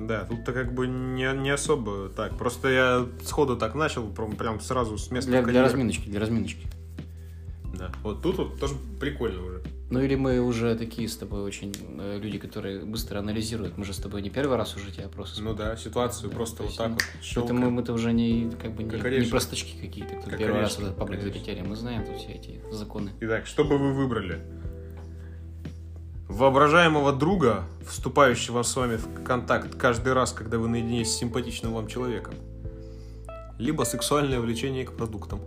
Да, 0.06 0.24
тут-то 0.24 0.52
как 0.52 0.74
бы 0.74 0.86
не, 0.86 1.32
не 1.36 1.50
особо 1.50 2.08
так. 2.08 2.36
Просто 2.38 2.68
я 2.68 3.06
сходу 3.24 3.56
так 3.56 3.74
начал, 3.74 4.06
прям, 4.08 4.32
прям 4.32 4.60
сразу 4.60 4.96
с 4.96 5.10
места 5.10 5.30
Для, 5.30 5.42
для 5.42 5.62
разминочки, 5.62 6.08
для 6.08 6.20
разминочки. 6.20 6.66
Да. 7.76 7.90
Вот 8.02 8.22
тут 8.22 8.38
вот 8.38 8.60
тоже 8.60 8.74
прикольно 9.00 9.44
уже. 9.44 9.62
Ну 9.90 10.00
или 10.00 10.16
мы 10.16 10.40
уже 10.40 10.74
такие 10.76 11.08
с 11.08 11.16
тобой 11.16 11.40
очень 11.40 11.74
э, 11.98 12.18
люди, 12.20 12.38
которые 12.38 12.84
быстро 12.84 13.20
анализируют. 13.20 13.78
Мы 13.78 13.86
же 13.86 13.94
с 13.94 13.96
тобой 13.96 14.20
не 14.20 14.28
первый 14.28 14.58
раз 14.58 14.76
уже 14.76 14.90
тебе 14.90 15.06
опросы 15.06 15.40
Ну 15.40 15.54
да, 15.54 15.76
ситуацию 15.76 16.28
Да, 16.28 16.36
просто 16.36 16.58
то 16.58 16.62
вот 16.64 16.76
так 16.76 16.88
ну, 16.88 16.94
вот 16.94 17.02
Это 17.14 17.22
щелкаем. 17.24 17.58
мы, 17.60 17.70
мы-то 17.70 17.94
уже 17.94 18.12
не, 18.12 18.50
как 18.50 18.72
бы, 18.74 18.82
не, 18.82 18.90
Как 18.90 19.02
не 19.02 19.06
орешек. 19.08 19.30
простачки 19.30 19.78
какие-то, 19.80 20.16
кто 20.16 20.30
Как 20.30 20.38
первый 20.38 20.60
раз 20.60 20.72
орешек, 20.72 20.84
этот 20.84 20.98
паблик 20.98 21.20
конечно. 21.20 21.40
залетели. 21.40 21.66
Мы 21.66 21.76
знаем 21.76 22.04
тут 22.04 22.16
все 22.16 22.32
эти 22.32 22.60
законы. 22.70 23.12
Итак, 23.20 23.46
что 23.46 23.64
бы 23.64 23.78
вы 23.78 23.94
выбрали? 23.94 24.42
Воображаемого 26.28 27.14
друга, 27.14 27.64
вступающего 27.86 28.62
с 28.62 28.76
вами 28.76 28.96
в 28.96 29.24
контакт 29.24 29.74
каждый 29.74 30.12
раз, 30.12 30.32
когда 30.32 30.58
вы 30.58 30.68
наедине 30.68 31.06
с 31.06 31.16
симпатичным 31.16 31.72
вам 31.72 31.86
человеком. 31.86 32.34
Либо 33.58 33.84
сексуальное 33.84 34.38
влечение 34.38 34.84
к 34.84 34.92
продуктам. 34.92 35.40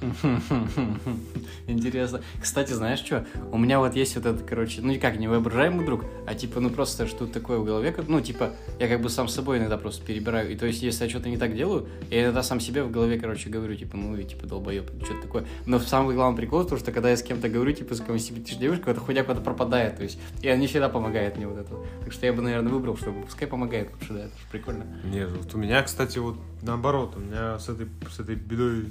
Интересно. 1.66 2.20
Кстати, 2.40 2.72
знаешь 2.72 3.00
что? 3.00 3.26
У 3.50 3.58
меня 3.58 3.78
вот 3.78 3.94
есть 3.94 4.16
вот 4.16 4.26
этот, 4.26 4.46
короче, 4.46 4.80
ну 4.80 4.92
никак 4.92 5.18
не 5.18 5.28
воображаемый 5.28 5.84
друг, 5.84 6.04
а 6.26 6.34
типа, 6.34 6.60
ну 6.60 6.70
просто 6.70 7.06
что-то 7.06 7.32
такое 7.32 7.58
в 7.58 7.64
голове, 7.64 7.94
ну 8.06 8.20
типа, 8.20 8.52
я 8.78 8.88
как 8.88 9.00
бы 9.00 9.10
сам 9.10 9.28
собой 9.28 9.58
иногда 9.58 9.76
просто 9.76 10.04
перебираю. 10.04 10.50
И 10.52 10.56
то 10.56 10.66
есть, 10.66 10.82
если 10.82 11.04
я 11.04 11.10
что-то 11.10 11.28
не 11.28 11.36
так 11.36 11.54
делаю, 11.54 11.88
я 12.10 12.24
иногда 12.24 12.42
сам 12.42 12.60
себе 12.60 12.82
в 12.82 12.90
голове, 12.90 13.18
короче, 13.18 13.50
говорю, 13.50 13.74
типа, 13.74 13.96
ну 13.96 14.16
и 14.16 14.24
типа 14.24 14.46
долбоеб, 14.46 14.90
что-то 15.04 15.22
такое. 15.22 15.44
Но 15.66 15.78
самый 15.80 16.14
главный 16.14 16.36
прикол, 16.36 16.64
то, 16.64 16.76
что 16.76 16.92
когда 16.92 17.10
я 17.10 17.16
с 17.16 17.22
кем-то 17.22 17.48
говорю, 17.48 17.72
типа, 17.72 17.94
с 17.94 18.00
кем 18.00 18.18
симпатичная 18.18 18.60
девушка, 18.60 18.90
эта 18.90 19.00
хуйня 19.00 19.24
куда-то 19.24 19.42
пропадает, 19.42 19.96
то 19.96 20.02
есть, 20.02 20.18
и 20.42 20.48
она 20.48 20.60
не 20.60 20.66
всегда 20.66 20.88
помогает 20.88 21.36
мне 21.36 21.46
вот 21.46 21.58
это. 21.58 21.74
Так 22.04 22.12
что 22.12 22.26
я 22.26 22.32
бы, 22.32 22.42
наверное, 22.42 22.72
выбрал, 22.72 22.96
чтобы 22.96 23.22
пускай 23.22 23.48
помогает 23.48 23.90
лучше, 23.92 24.12
да, 24.12 24.20
это 24.20 24.38
же 24.38 24.44
прикольно. 24.50 24.84
Нет, 25.04 25.30
вот 25.30 25.54
у 25.54 25.58
меня, 25.58 25.82
кстати, 25.82 26.18
вот 26.18 26.36
наоборот, 26.62 27.14
у 27.16 27.20
меня 27.20 27.58
с 27.58 27.68
этой, 27.68 27.88
с 28.10 28.20
этой 28.20 28.34
бедой 28.34 28.86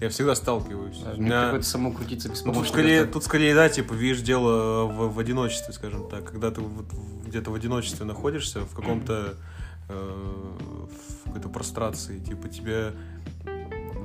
я 0.00 0.08
всегда 0.08 0.34
сталкиваюсь. 0.34 1.00
А, 1.04 1.14
мне 1.14 1.26
меня- 1.26 1.44
какое-то 1.44 1.66
само 1.66 1.92
крутиться 1.92 2.28
без 2.28 2.44
Ну, 2.44 2.52
тут, 2.52 2.68
скорее, 2.68 3.04
тут 3.04 3.24
скорее, 3.24 3.54
да, 3.54 3.68
типа, 3.68 3.94
видишь 3.94 4.20
дело 4.20 4.84
в, 4.86 5.14
в 5.14 5.18
одиночестве, 5.18 5.72
скажем 5.72 6.08
так. 6.08 6.24
Когда 6.24 6.50
ты 6.50 6.60
вот 6.60 6.86
где-то 7.26 7.50
в 7.50 7.54
одиночестве 7.54 8.04
находишься, 8.04 8.60
в 8.60 8.74
каком-то 8.74 9.34
э, 9.88 10.52
в 11.18 11.24
какой-то 11.24 11.48
прострации, 11.48 12.18
типа, 12.18 12.48
тебе 12.48 12.92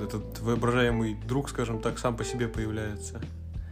этот 0.02 0.40
воображаемый 0.40 1.16
друг, 1.26 1.48
скажем 1.48 1.80
так, 1.80 1.98
сам 1.98 2.16
по 2.16 2.24
себе 2.24 2.48
появляется. 2.48 3.20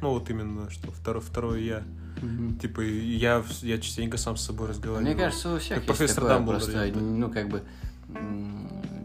Ну, 0.01 0.11
вот 0.11 0.31
именно, 0.31 0.71
что 0.71 0.91
второе, 0.91 1.23
второе 1.23 1.61
я. 1.61 1.83
Мгм. 2.23 2.59
Типа, 2.59 2.81
я, 2.81 3.43
я 3.63 3.79
частенько 3.79 4.17
сам 4.19 4.37
с 4.37 4.45
собой 4.45 4.69
разговариваю. 4.69 5.15
Мне 5.15 5.23
кажется, 5.23 5.55
у 5.55 5.59
всех 5.59 5.85
Как 5.85 6.01
есть 6.01 6.15
такое, 6.15 6.31
Дамблдор, 6.31 6.61
просто, 6.61 6.93
ну, 6.95 7.31
как 7.31 7.49
бы... 7.49 7.63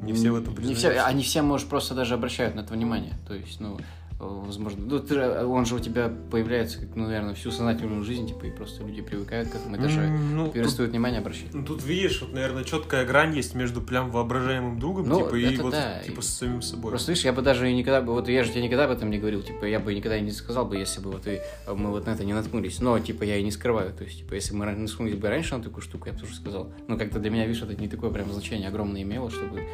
Не 0.02 0.14
все 0.14 0.32
в 0.32 0.36
этом 0.36 0.54
Не 0.56 0.74
все, 0.76 0.90
признаются. 0.90 1.06
они 1.08 1.24
все, 1.24 1.42
может, 1.42 1.68
просто 1.68 1.96
даже 1.96 2.14
обращают 2.14 2.56
на 2.56 2.60
это 2.62 2.74
внимание. 2.74 3.14
То 3.28 3.34
есть, 3.34 3.60
ну, 3.60 3.78
возможно... 4.20 4.86
Ну, 4.86 5.00
ты 5.00 5.20
он 5.46 5.66
же 5.66 5.76
у 5.76 5.80
тебя 5.80 6.12
появляется, 6.32 6.80
как, 6.80 6.96
ну, 6.96 7.06
наверное, 7.06 7.34
всю 7.34 7.52
сознательную 7.52 8.04
жизнь, 8.04 8.28
типа, 8.28 8.46
и 8.46 8.52
просто 8.52 8.84
люди 8.84 9.02
привыкают 9.02 9.50
к 9.50 9.56
этому, 9.56 9.76
и 9.76 9.80
даже 9.80 10.08
ну, 10.08 10.46
тут, 10.46 10.54
перестают 10.54 10.92
внимание 10.92 11.20
обращать. 11.20 11.54
ну, 11.54 11.66
тут 11.66 11.84
видишь, 11.84 12.22
вот, 12.22 12.34
наверное, 12.34 12.64
четкая 12.64 13.06
грань 13.06 13.36
есть 13.36 13.56
между 13.56 13.82
прям 13.82 14.12
воображаемым 14.12 14.80
другом, 14.80 15.08
Ну, 15.08 15.24
типа, 15.24 15.36
и 15.36 15.58
вот, 15.58 15.72
да. 15.72 16.00
типа, 16.00 16.22
с 16.22 16.28
самим 16.28 16.62
собой. 16.62 16.92
Просто, 16.92 17.12
видишь, 17.12 17.26
я 17.26 17.34
бы 17.34 17.42
даже 17.42 17.72
никогда 17.72 18.02
бы, 18.02 18.14
вот 18.14 18.30
я 18.30 18.44
же 18.44 18.52
тебе 18.52 18.64
никогда 18.64 18.86
об 18.86 18.92
этом 18.92 19.10
не 19.10 19.18
говорил, 19.18 19.42
типа, 19.42 19.66
я 19.66 19.80
бы 19.80 19.94
никогда 19.94 20.18
и 20.18 20.22
не 20.22 20.32
сказал 20.32 20.66
бы, 20.66 20.78
если 20.78 21.02
бы 21.02 21.12
вот 21.12 21.28
и 21.28 21.42
мы 21.68 21.92
вот 21.92 22.06
на 22.06 22.12
это 22.12 22.24
не 22.24 22.34
наткнулись. 22.34 22.80
Но, 22.80 22.98
типа, 23.00 23.24
я 23.24 23.38
и 23.38 23.44
не 23.44 23.52
скрываю, 23.52 23.94
то 23.94 24.04
есть, 24.04 24.20
типа, 24.20 24.36
если 24.36 24.54
мы 24.54 24.66
наткнулись 24.66 25.16
бы 25.16 25.28
раньше 25.28 25.58
на 25.58 25.64
такую 25.64 25.82
штуку, 25.82 26.08
я 26.08 26.14
бы 26.14 26.20
тоже 26.20 26.36
сказал. 26.36 26.72
Но 26.88 26.98
как-то 26.98 27.20
для 27.20 27.30
меня, 27.30 27.46
видишь, 27.46 27.62
это 27.62 27.76
не 27.76 27.90
такое 27.90 28.12
прям 28.12 28.32
значение 28.32 28.70
огромное 28.70 29.02
имело, 29.02 29.30
чтобы 29.30 29.68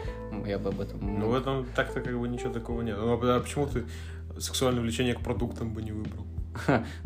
я 0.48 0.58
бы 0.58 0.70
об 0.70 0.80
этом... 0.80 1.20
Ну, 1.20 1.30
в 1.30 1.36
этом 1.36 1.66
так-то 1.76 2.02
как 2.02 2.20
бы 2.20 2.28
ничего 2.28 2.52
такого 2.52 2.82
нет. 2.82 2.98
Ну, 2.98 3.14
а 3.14 3.40
почему 3.40 3.68
ты 3.68 3.86
сексуальное 4.40 4.82
влечение 4.82 5.14
к 5.16 5.22
продуктам 5.22 5.74
бы 5.74 5.82
не 5.82 5.92
выбрал? 5.92 6.26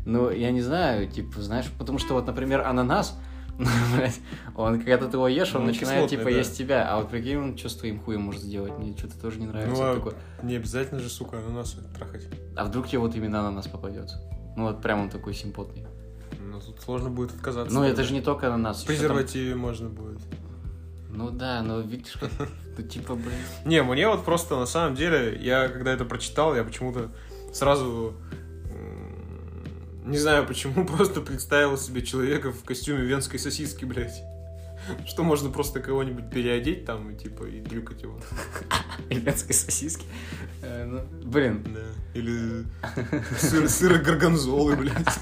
Ну, 0.05 0.30
я 0.32 0.51
не 0.51 0.61
знаю, 0.61 1.07
типа, 1.09 1.41
знаешь, 1.41 1.67
потому 1.78 1.99
что 1.99 2.13
вот, 2.15 2.26
например, 2.28 2.61
ананас, 2.61 3.17
блядь, 3.95 4.19
он, 4.55 4.80
когда 4.82 5.07
ты 5.07 5.15
его 5.17 5.28
ешь, 5.28 5.53
он 5.55 5.61
Ну, 5.61 5.67
начинает, 5.67 6.09
типа, 6.09 6.26
да. 6.26 6.30
есть 6.32 6.57
тебя, 6.57 6.89
а 6.91 6.97
вот 6.99 7.09
прикинь, 7.09 7.38
он 7.38 7.57
что 7.57 7.69
с 7.69 7.76
твоим 7.76 7.99
хуем 7.99 8.21
может 8.21 8.41
сделать, 8.41 8.78
мне 8.78 8.97
что-то 8.97 9.19
тоже 9.19 9.39
не 9.39 9.47
нравится. 9.47 9.82
ну, 9.82 9.89
а 9.91 9.95
такое. 9.95 10.13
не 10.43 10.55
обязательно 10.55 10.99
же, 10.99 11.09
сука, 11.09 11.38
ананасы 11.38 11.78
трахать. 11.97 12.28
А 12.57 12.65
вдруг 12.65 12.88
тебе 12.88 12.99
вот 12.99 13.15
именно 13.15 13.39
ананас 13.41 13.67
попадется? 13.67 14.19
Ну, 14.57 14.63
вот 14.63 14.82
прям 14.82 15.01
он 15.01 15.09
такой 15.09 15.34
симпотный. 15.34 15.86
Ну, 16.39 16.59
тут 16.59 16.82
сложно 16.82 17.09
будет 17.09 17.34
отказаться. 17.36 17.73
Ну, 17.73 17.84
это 17.84 18.03
же 18.03 18.13
не 18.13 18.21
только 18.21 18.47
ананас. 18.47 18.78
В 18.78 18.80
там- 18.82 18.88
презервативе 18.88 19.55
можно 19.55 19.89
будет. 19.89 20.19
Ну 21.16 21.32
да, 21.32 21.61
но 21.61 21.80
видишь, 21.80 22.18
как... 22.20 22.30
Ну, 22.78 22.84
типа, 22.84 23.16
блин... 23.16 23.38
Не, 23.66 23.84
мне 23.84 24.07
вот 24.07 24.26
просто 24.26 24.57
на 24.57 24.66
самом 24.66 24.95
деле, 24.95 25.38
я 25.41 25.70
когда 25.70 25.93
это 25.93 26.05
прочитал, 26.05 26.55
я 26.55 26.63
почему-то 26.63 27.11
сразу 27.53 28.16
не 30.05 30.18
знаю 30.18 30.45
почему, 30.45 30.86
просто 30.97 31.22
представил 31.22 31.78
себе 31.78 32.01
человека 32.03 32.51
в 32.51 32.63
костюме 32.63 33.03
венской 33.05 33.39
сосиски, 33.39 33.86
блядь. 33.86 34.22
Что 35.07 35.24
можно 35.24 35.49
просто 35.49 35.80
кого-нибудь 35.80 36.30
переодеть 36.30 36.86
там 36.86 37.09
и 37.09 37.18
типа 37.18 37.45
и 37.45 37.59
дрюкать 37.59 38.03
его. 38.03 38.20
Венской 39.09 39.55
сосиски. 39.55 40.05
Э, 40.61 40.86
ну, 40.86 41.01
Блин, 41.24 41.66
Да. 41.74 42.20
Или 42.20 42.66
сыр, 43.39 43.68
сыр 43.68 43.97
горгонзолы, 43.99 44.76
блядь. 44.76 45.20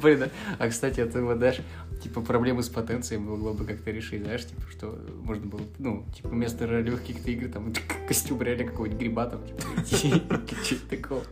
блин, 0.00 0.24
а- 0.24 0.64
а, 0.64 0.68
кстати, 0.68 1.00
это 1.00 1.20
вот, 1.22 1.38
знаешь, 1.38 1.60
типа, 2.08 2.22
проблемы 2.22 2.62
с 2.62 2.68
потенцией 2.68 3.20
могло 3.20 3.52
бы 3.52 3.64
как-то 3.64 3.90
решить, 3.90 4.22
знаешь, 4.22 4.46
типа, 4.46 4.62
что 4.70 4.98
можно 5.22 5.46
было, 5.46 5.60
ну, 5.78 6.06
типа, 6.14 6.28
вместо 6.30 6.66
каких-то 6.66 7.30
игр, 7.30 7.48
там, 7.52 7.72
костюм 8.08 8.40
реально 8.42 8.64
какого-нибудь 8.64 8.98
гриба, 8.98 9.26
там, 9.26 9.40
типа, 9.84 10.40
что-то 10.64 10.88
такого. 10.88 11.22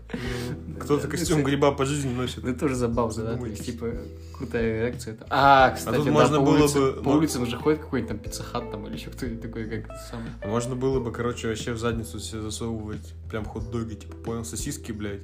Кто-то 0.78 1.04
Да, 1.04 1.08
костюм 1.08 1.38
ну, 1.38 1.44
гриба 1.44 1.72
по 1.72 1.84
жизни 1.86 2.12
носит. 2.12 2.42
Ну, 2.42 2.50
это 2.50 2.60
тоже 2.60 2.74
забавно, 2.74 3.22
да, 3.22 3.36
то 3.36 3.46
есть, 3.46 3.64
Задумайтесь. 3.64 3.64
типа, 3.64 4.36
крутая 4.36 4.80
реакция. 4.82 5.16
А, 5.30 5.70
кстати, 5.70 6.08
можно 6.08 6.40
было 6.40 6.68
бы, 6.68 7.02
По 7.02 7.10
ну- 7.10 7.16
улицам 7.16 7.46
же 7.46 7.56
ходит 7.56 7.80
какой-нибудь 7.80 8.08
там 8.08 8.18
пиццехат 8.18 8.70
там 8.70 8.86
или 8.86 8.94
еще 8.94 9.10
кто-нибудь 9.10 9.40
такой, 9.40 9.64
как 9.68 9.96
самое. 10.10 10.30
Можно 10.44 10.76
было 10.76 11.00
бы, 11.00 11.10
короче, 11.10 11.48
вообще 11.48 11.72
в 11.72 11.78
задницу 11.78 12.18
себе 12.20 12.42
засовывать 12.42 13.14
прям 13.30 13.44
хот-доги, 13.44 13.94
типа, 13.94 14.14
понял, 14.16 14.44
сосиски, 14.44 14.92
блядь, 14.92 15.22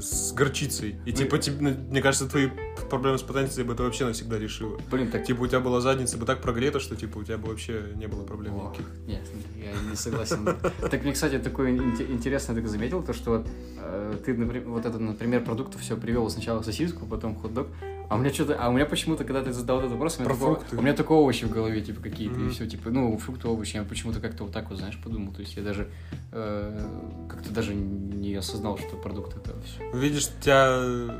с 0.00 0.32
горчицей. 0.32 0.96
И, 1.06 1.10
Ну, 1.10 1.16
типа, 1.16 1.38
тебе, 1.38 1.56
ну, 1.60 1.70
мне 1.90 2.02
кажется, 2.02 2.28
твои 2.28 2.48
проблемы 2.90 3.18
с 3.18 3.22
потенцией 3.22 3.66
бы 3.66 3.74
это 3.74 3.82
вообще 3.82 4.04
навсегда 4.06 4.38
решило. 4.38 4.78
Блин, 4.90 5.10
так 5.10 5.24
Типа, 5.24 5.42
у 5.42 5.46
тебя 5.46 5.60
была 5.60 5.80
задница 5.80 6.18
бы 6.18 6.26
так 6.26 6.40
прогрета, 6.42 6.80
что, 6.80 6.96
типа, 6.96 7.18
у 7.18 7.24
тебя 7.24 7.38
бы 7.38 7.48
вообще 7.48 7.84
не 7.96 8.06
было 8.06 8.24
проблем 8.24 8.56
Ох, 8.56 8.72
никаких. 8.72 8.86
Нет, 9.06 9.22
я 9.56 9.90
не 9.90 9.96
согласен. 9.96 10.48
Так 10.90 11.02
мне, 11.02 11.12
кстати, 11.12 11.38
такое 11.38 11.72
инте- 11.72 12.10
интересное 12.12 12.56
так 12.56 12.68
заметил, 12.68 13.02
то, 13.02 13.12
что 13.12 13.30
вот, 13.38 13.46
э, 13.78 14.14
ты, 14.24 14.34
например, 14.34 14.68
вот 14.68 14.84
это, 14.86 14.98
например, 14.98 15.44
продуктов 15.44 15.80
все 15.80 15.96
привел 15.96 16.28
сначала 16.30 16.62
сосиску, 16.62 17.06
потом 17.06 17.34
хот-дог, 17.36 17.68
а 18.12 18.16
у 18.16 18.18
меня 18.18 18.32
что-то, 18.32 18.56
а 18.58 18.68
у 18.68 18.72
меня 18.72 18.86
почему-то, 18.86 19.24
когда 19.24 19.42
ты 19.42 19.52
задал 19.52 19.78
этот 19.80 19.92
вопрос, 19.92 20.16
у 20.18 20.20
меня, 20.20 20.28
Про 20.30 20.34
такого- 20.36 20.54
фрукты. 20.56 20.76
у 20.76 20.82
меня 20.82 20.94
только 20.94 21.12
овощи 21.12 21.44
в 21.44 21.50
голове, 21.50 21.80
типа, 21.80 22.02
какие-то, 22.02 22.36
и 22.36 22.42
Мгм. 22.44 22.50
все, 22.50 22.66
типа, 22.68 22.90
ну, 22.90 23.16
фрукты, 23.18 23.48
овощи, 23.48 23.76
я 23.76 23.82
почему-то 23.84 24.20
как-то 24.20 24.44
вот 24.44 24.52
так 24.52 24.68
вот, 24.70 24.78
знаешь, 24.78 24.98
подумал, 25.02 25.32
то 25.32 25.40
есть 25.40 25.56
я 25.56 25.62
даже 25.62 25.88
э, 26.32 27.26
как-то 27.28 27.50
даже 27.52 27.74
не 27.74 28.34
осознал, 28.34 28.78
что 28.78 28.96
продукт 28.96 29.36
это 29.36 29.54
все. 29.62 29.98
Видишь, 29.98 30.28
тебя, 30.40 30.68
э, 30.78 31.10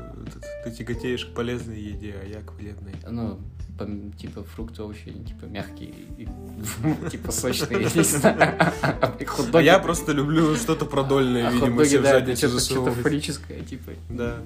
ты 0.63 0.71
тяготеешь 0.71 1.25
к 1.25 1.33
полезной 1.33 1.79
еде, 1.79 2.15
а 2.21 2.25
я 2.27 2.41
к 2.41 2.51
вредной. 2.53 2.93
Ну, 3.09 3.39
пом- 3.77 4.15
типа, 4.15 4.43
фрукты, 4.43 4.81
овощи, 4.83 5.09
они, 5.09 5.23
типа, 5.25 5.45
мягкие, 5.45 5.93
и, 6.17 6.27
типа, 7.09 7.31
сочные, 7.31 7.81
я 7.83 7.89
не 7.93 8.03
знаю. 8.03 8.55
А 8.81 9.17
Хот-доги- 9.25 9.63
я 9.65 9.79
просто 9.79 10.11
люблю 10.11 10.55
что-то 10.55 10.85
продольное, 10.85 11.47
А 11.47 11.51
видимо, 11.51 11.85
себе 11.85 11.99
в 12.01 12.03
задницу 12.03 12.59
что-то 12.59 12.91
фаллическое, 12.91 13.61
типа. 13.61 13.91
Да. 14.09 14.37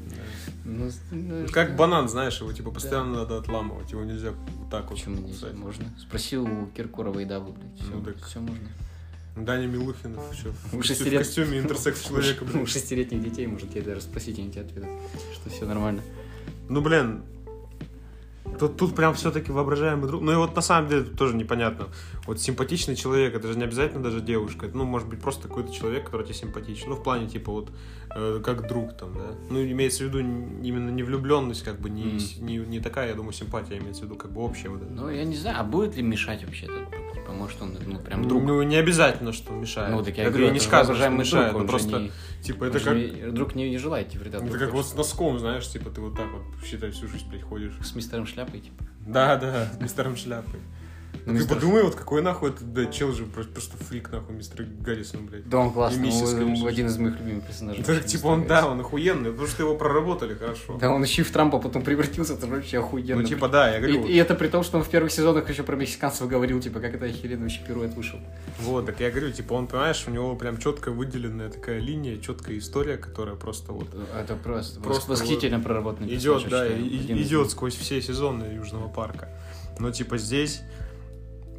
Ну, 0.66 0.90
с- 0.90 1.00
ну, 1.12 1.46
Как 1.52 1.76
банан, 1.76 2.10
знаешь, 2.10 2.40
его 2.42 2.52
типа 2.54 2.72
постоянно 2.72 3.16
надо 3.20 3.38
отламывать, 3.38 3.92
его 3.92 4.04
нельзя 4.04 4.34
так 4.70 4.90
вот. 4.90 4.98
Почему 5.00 5.22
нельзя? 5.22 5.48
Можно. 5.54 5.86
Спросил 6.00 6.44
у 6.46 6.68
Киркорова 6.76 7.20
и 7.20 7.26
Давы, 7.26 7.54
блядь. 7.54 8.20
Все, 8.22 8.40
Ну 8.40 8.48
можно. 8.48 8.68
Даня 9.38 9.68
Милухинов 9.68 10.34
еще 10.34 10.50
в, 10.52 10.74
У 10.74 10.78
костю- 10.80 10.84
шести 10.96 11.10
в 11.12 11.18
костюме 11.20 11.60
интерсекс 11.60 12.02
человека, 12.02 12.44
У 12.44 12.66
шестилетних 12.66 13.24
детей 13.24 13.46
можете 13.48 13.82
даже 13.82 14.02
спросить, 14.02 14.40
они 14.40 14.50
тебе 14.52 14.62
ответят, 14.64 14.90
что 15.36 15.50
все 15.52 15.66
нормально. 15.66 16.02
Ну, 16.70 16.82
блин, 16.82 17.22
Тут, 18.60 18.78
тут 18.78 18.96
прям 18.96 19.14
все-таки 19.14 19.52
воображаемый 19.52 20.08
друг. 20.08 20.22
Ну 20.22 20.32
и 20.32 20.36
вот 20.36 20.56
на 20.56 20.62
самом 20.62 20.90
деле 20.90 21.04
тоже 21.04 21.36
непонятно. 21.36 21.88
Вот 22.26 22.40
симпатичный 22.42 22.96
человек, 22.96 23.36
это 23.36 23.48
же 23.48 23.58
не 23.58 23.64
обязательно 23.64 24.04
даже 24.04 24.22
девушка. 24.22 24.66
Это, 24.66 24.78
ну, 24.78 24.86
может 24.86 25.08
быть, 25.08 25.22
просто 25.22 25.48
какой-то 25.48 25.72
человек, 25.72 26.06
который 26.06 26.24
тебе 26.24 26.36
симпатичен. 26.36 26.90
Ну, 26.90 26.96
в 26.96 27.04
плане, 27.04 27.28
типа, 27.28 27.52
вот, 27.52 27.70
как 28.44 28.68
друг 28.68 28.94
там, 28.98 29.14
да. 29.14 29.36
Ну, 29.50 29.64
имеется 29.64 30.04
в 30.04 30.08
виду 30.08 30.20
именно 30.20 30.90
не 30.90 31.04
влюбленность, 31.04 31.64
как 31.64 31.80
бы, 31.80 31.90
не, 31.90 32.20
с- 32.20 32.38
не, 32.38 32.58
не 32.58 32.80
такая, 32.80 33.10
я 33.10 33.16
думаю, 33.16 33.34
симпатия, 33.34 33.78
имеется 33.78 34.02
в 34.04 34.06
виду, 34.06 34.16
как 34.16 34.32
бы 34.32 34.42
общая 34.42 34.70
вот 34.70 34.82
эта. 34.82 34.92
Ну, 34.92 35.10
я 35.10 35.24
не 35.24 35.36
знаю, 35.36 35.58
а 35.60 35.64
будет 35.64 35.96
ли 35.96 36.04
мешать 36.04 36.44
вообще 36.44 36.66
этот 36.66 36.90
друг? 36.90 37.14
Типа, 37.14 37.32
может, 37.32 37.62
он, 37.62 37.78
ну, 37.86 38.00
прям 38.00 38.28
друг. 38.28 38.44
Ну, 38.44 38.62
не 38.64 38.76
обязательно, 38.78 39.34
что 39.34 39.54
мешает. 39.54 39.92
Ну, 39.92 40.04
так 40.04 40.18
я, 40.18 40.24
я 40.24 40.30
говорю, 40.30 40.50
не 40.50 40.58
это 40.58 40.66
сказано, 40.66 40.98
что 40.98 41.10
мешает. 41.10 41.52
друг, 41.52 41.54
ну, 41.54 41.60
он 41.60 41.68
просто, 41.68 42.00
не- 42.00 42.12
типа, 42.42 42.64
это 42.66 42.80
как... 42.80 42.96
не- 42.96 43.32
друг 43.32 43.56
не, 43.56 43.70
не 43.70 43.78
желает 43.78 44.10
тебе 44.10 44.22
вреда. 44.22 44.38
Это 44.38 44.48
друг 44.48 44.60
как 44.60 44.72
вот 44.72 44.86
с 44.88 44.94
носком, 44.96 45.38
знаешь, 45.40 45.68
типа, 45.68 45.90
ты 45.90 46.02
вот 46.02 46.16
так 46.16 46.28
вот, 46.32 46.44
считай, 46.66 46.92
всю 46.92 47.08
жизнь, 47.08 47.28
блядь, 47.30 47.44
ходишь. 47.44 47.74
С 47.84 47.94
мистером 47.96 48.26
шляпой, 48.26 48.62
типа. 48.62 48.84
Да, 49.06 49.36
да, 49.38 49.72
с 49.78 49.82
мистером 49.82 50.16
шляпой. 50.16 50.60
Ну, 51.26 51.34
ты 51.34 51.40
мистер- 51.40 51.56
подумай, 51.56 51.84
вот 51.84 51.96
какой 51.96 52.22
нахуй 52.22 52.50
это, 52.52 52.64
да, 52.64 52.86
чел 52.86 53.12
же 53.12 53.26
просто, 53.26 53.52
просто 53.52 53.78
фрик, 53.78 54.12
нахуй, 54.12 54.36
мистер 54.36 54.64
Гаррисон, 54.64 55.26
блядь. 55.26 55.48
Да, 55.50 55.58
он 55.60 55.72
классный, 55.72 56.00
И 56.00 56.06
миссис, 56.06 56.34
он 56.34 56.40
конечно. 56.40 56.70
один 56.70 56.88
из 56.88 56.98
моих 56.98 57.20
любимых 57.20 57.46
персонажей. 57.46 57.84
Вообще, 57.84 58.04
типа, 58.08 58.28
он, 58.28 58.48
да, 58.48 58.68
он 58.68 58.80
охуенный, 58.80 59.32
потому 59.32 59.48
что 59.48 59.64
его 59.64 59.76
проработали 59.76 60.34
хорошо. 60.36 60.78
Да, 60.80 60.92
он 60.92 61.04
еще 61.04 61.22
и 61.22 61.26
в 61.26 61.32
Трампа 61.32 61.60
потом 61.60 61.82
превратился, 61.84 62.34
это 62.34 62.48
вообще 62.48 62.80
охуенно. 62.80 63.22
Ну, 63.22 63.28
типа, 63.28 63.48
да, 63.50 63.70
я 63.70 63.78
и, 63.78 63.82
говорю, 63.82 64.06
и 64.06 64.16
это 64.16 64.36
при 64.36 64.48
том, 64.48 64.64
что 64.64 64.78
он 64.78 64.84
в 64.84 64.90
первых 64.90 65.12
сезонах 65.12 65.50
еще 65.50 65.64
про 65.64 65.76
мексиканцев 65.76 66.28
говорил, 66.28 66.60
типа, 66.60 66.80
как 66.80 66.96
это 66.96 67.06
охеренно 67.06 67.44
вообще 67.44 67.62
пируэт 67.68 67.94
вышел. 67.96 68.20
вот, 68.60 68.86
так 68.86 69.00
я 69.00 69.10
говорю, 69.10 69.32
типа, 69.32 69.54
он, 69.54 69.68
понимаешь, 69.68 70.04
у 70.08 70.12
него 70.12 70.36
прям 70.36 70.58
четко 70.58 70.92
выделенная 70.92 71.50
такая 71.50 71.80
линия, 71.80 72.20
четкая 72.20 72.58
история, 72.58 72.98
которая 72.98 73.36
просто 73.36 73.72
вот 73.72 73.88
Это 74.18 74.36
просто, 74.36 74.80
Просто 74.80 75.12
восхитительно 75.12 75.60
проработанный 75.60 76.14
идет, 76.16 76.48
да, 76.50 76.68
и- 76.68 76.98
идет 77.22 77.52
сквозь 77.52 77.76
все 77.76 78.02
сезоны 78.02 78.44
Южного 78.54 78.88
парка. 78.88 79.30
Но, 79.80 79.92
типа, 79.92 80.18
здесь, 80.18 80.62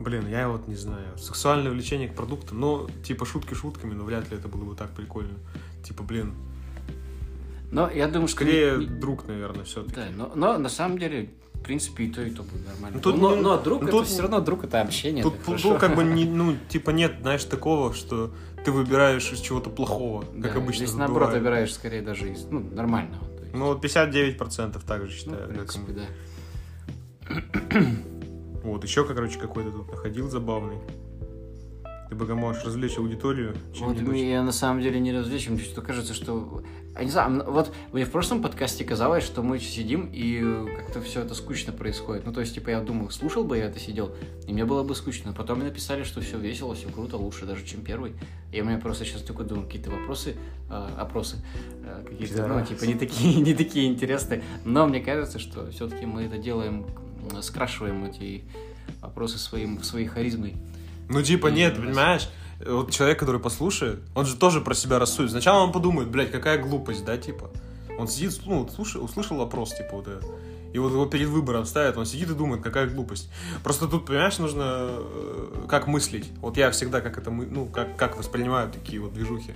блин, 0.00 0.28
я 0.28 0.48
вот 0.48 0.68
не 0.68 0.76
знаю, 0.76 1.16
сексуальное 1.18 1.70
влечение 1.70 2.08
к 2.08 2.14
продукту, 2.14 2.54
ну, 2.54 2.88
типа, 3.04 3.24
шутки 3.26 3.54
шутками, 3.54 3.94
но 3.94 4.04
вряд 4.04 4.30
ли 4.30 4.36
это 4.36 4.48
было 4.48 4.64
бы 4.64 4.74
так 4.76 4.90
прикольно. 4.90 5.34
Типа, 5.84 6.02
блин, 6.02 6.34
Но 7.70 7.90
я 7.90 8.08
думаю, 8.08 8.28
что... 8.28 8.36
скорее 8.36 8.76
не- 8.78 8.86
друг, 8.86 9.26
наверное, 9.28 9.64
все-таки. 9.64 9.94
Да, 9.96 10.06
но, 10.16 10.32
но 10.34 10.58
на 10.58 10.68
самом 10.68 10.98
деле, 10.98 11.30
в 11.54 11.60
принципе, 11.60 12.04
и 12.04 12.10
то, 12.10 12.22
и 12.22 12.30
то 12.30 12.42
будет 12.42 12.66
нормально. 12.66 12.96
Ну, 12.96 13.00
тут 13.02 13.16
но, 13.20 13.36
но 13.36 13.58
друг, 13.58 13.82
ну, 13.82 13.88
это 13.88 13.98
тут- 13.98 14.06
все 14.06 14.22
равно 14.22 14.40
друг, 14.40 14.64
это 14.64 14.80
общение. 14.80 15.22
Тут, 15.22 15.34
это 15.34 15.44
тут 15.44 15.60
хорошо. 15.62 15.78
как 15.78 15.96
бы, 15.96 16.04
не, 16.04 16.24
ну, 16.26 16.56
типа, 16.68 16.90
нет, 16.90 17.16
знаешь, 17.20 17.44
такого, 17.44 17.92
что 17.92 18.32
ты 18.64 18.72
выбираешь 18.72 19.30
из 19.32 19.40
чего-то 19.40 19.70
плохого, 19.70 20.22
как 20.22 20.40
Да, 20.40 20.48
обычно 20.54 20.72
Здесь, 20.86 20.90
тут 20.90 20.98
наоборот, 20.98 21.32
выбираешь 21.32 21.72
скорее 21.74 22.02
даже 22.02 22.30
из, 22.32 22.44
ну, 22.44 22.60
нормального. 22.60 23.24
Ну, 23.52 23.66
вот 23.66 23.84
59% 23.84 24.84
также 24.86 25.06
Ну, 25.06 25.12
считаю. 25.12 25.44
в 25.44 25.54
как 25.54 25.72
принципе, 25.72 25.92
да. 25.92 27.80
Вот, 28.62 28.82
еще, 28.84 29.04
короче, 29.04 29.38
какой-то 29.38 29.70
тут 29.70 29.90
находил 29.90 30.28
забавный. 30.28 30.78
Ты 32.08 32.14
бы 32.14 32.24
можешь 32.34 32.64
развлечь 32.64 32.96
аудиторию 32.96 33.54
Вот 33.68 33.76
чем-нибудь. 33.76 34.08
мне 34.08 34.40
на 34.40 34.52
самом 34.52 34.80
деле 34.80 34.98
не 34.98 35.12
развлечь, 35.12 35.46
мне 35.48 35.58
что 35.58 35.82
кажется, 35.82 36.14
что... 36.14 36.62
Я 36.96 37.04
не 37.04 37.10
знаю, 37.10 37.44
вот 37.46 37.70
мне 37.92 38.06
в 38.06 38.10
прошлом 38.10 38.42
подкасте 38.42 38.82
казалось, 38.82 39.24
что 39.24 39.42
мы 39.42 39.58
сидим 39.58 40.08
и 40.10 40.40
э, 40.42 40.66
как-то 40.78 41.02
все 41.02 41.20
это 41.20 41.34
скучно 41.34 41.72
происходит. 41.72 42.24
Ну, 42.24 42.32
то 42.32 42.40
есть, 42.40 42.54
типа, 42.54 42.70
я 42.70 42.80
думал, 42.80 43.10
слушал 43.10 43.44
бы 43.44 43.58
я 43.58 43.66
это, 43.66 43.78
сидел, 43.78 44.10
и 44.46 44.52
мне 44.54 44.64
было 44.64 44.82
бы 44.82 44.94
скучно. 44.94 45.34
Потом 45.34 45.58
мне 45.58 45.68
написали, 45.68 46.02
что 46.02 46.22
все 46.22 46.38
весело, 46.38 46.74
все 46.74 46.88
круто, 46.88 47.18
лучше 47.18 47.44
даже, 47.44 47.64
чем 47.66 47.82
первый. 47.82 48.14
И 48.52 48.60
у 48.62 48.64
меня 48.64 48.78
просто 48.78 49.04
сейчас 49.04 49.20
такой 49.22 49.44
думаю, 49.44 49.66
какие-то 49.66 49.90
вопросы, 49.90 50.34
э, 50.70 50.88
опросы, 50.96 51.36
э, 51.84 52.04
какие-то, 52.08 52.46
ну, 52.48 52.54
Да. 52.54 52.62
типа, 52.64 52.84
не 52.84 52.94
такие, 52.94 53.34
не 53.42 53.54
такие 53.54 53.86
интересные. 53.86 54.42
Но 54.64 54.86
мне 54.88 55.00
кажется, 55.00 55.38
что 55.38 55.70
все-таки 55.70 56.06
мы 56.06 56.22
это 56.22 56.38
делаем, 56.38 56.86
скрашиваем 57.42 58.04
эти 58.04 58.44
вопросы 59.00 59.38
своим, 59.38 59.82
своей 59.82 60.06
харизмой. 60.06 60.56
Ну, 61.08 61.22
типа, 61.22 61.48
И 61.48 61.52
нет, 61.52 61.76
раз. 61.78 61.86
понимаешь? 61.86 62.28
Вот 62.66 62.90
человек, 62.90 63.18
который 63.18 63.40
послушает, 63.40 64.00
он 64.14 64.26
же 64.26 64.36
тоже 64.36 64.60
про 64.60 64.74
себя 64.74 64.98
рассудит. 64.98 65.30
Сначала 65.30 65.62
он 65.62 65.72
подумает, 65.72 66.08
блядь, 66.08 66.30
какая 66.32 66.58
глупость, 66.58 67.04
да, 67.04 67.16
типа. 67.16 67.50
Он 67.98 68.08
сидит, 68.08 68.40
ну, 68.46 68.68
слушай, 68.74 69.02
услышал 69.02 69.36
вопрос, 69.36 69.74
типа, 69.74 69.96
вот 69.96 70.08
это. 70.08 70.26
И 70.72 70.78
вот 70.78 70.92
его 70.92 71.06
перед 71.06 71.28
выбором 71.28 71.64
ставят, 71.64 71.96
он 71.96 72.04
сидит 72.04 72.30
и 72.30 72.34
думает, 72.34 72.62
какая 72.62 72.86
глупость. 72.88 73.30
Просто 73.64 73.88
тут, 73.88 74.04
понимаешь, 74.06 74.38
нужно 74.38 74.88
э, 74.90 75.64
как 75.68 75.86
мыслить. 75.86 76.30
Вот 76.40 76.56
я 76.58 76.70
всегда 76.72 77.00
как 77.00 77.16
это, 77.16 77.30
мы- 77.30 77.46
ну, 77.46 77.66
как, 77.66 77.96
как 77.96 78.18
воспринимаю 78.18 78.70
такие 78.70 79.00
вот 79.00 79.14
движухи. 79.14 79.54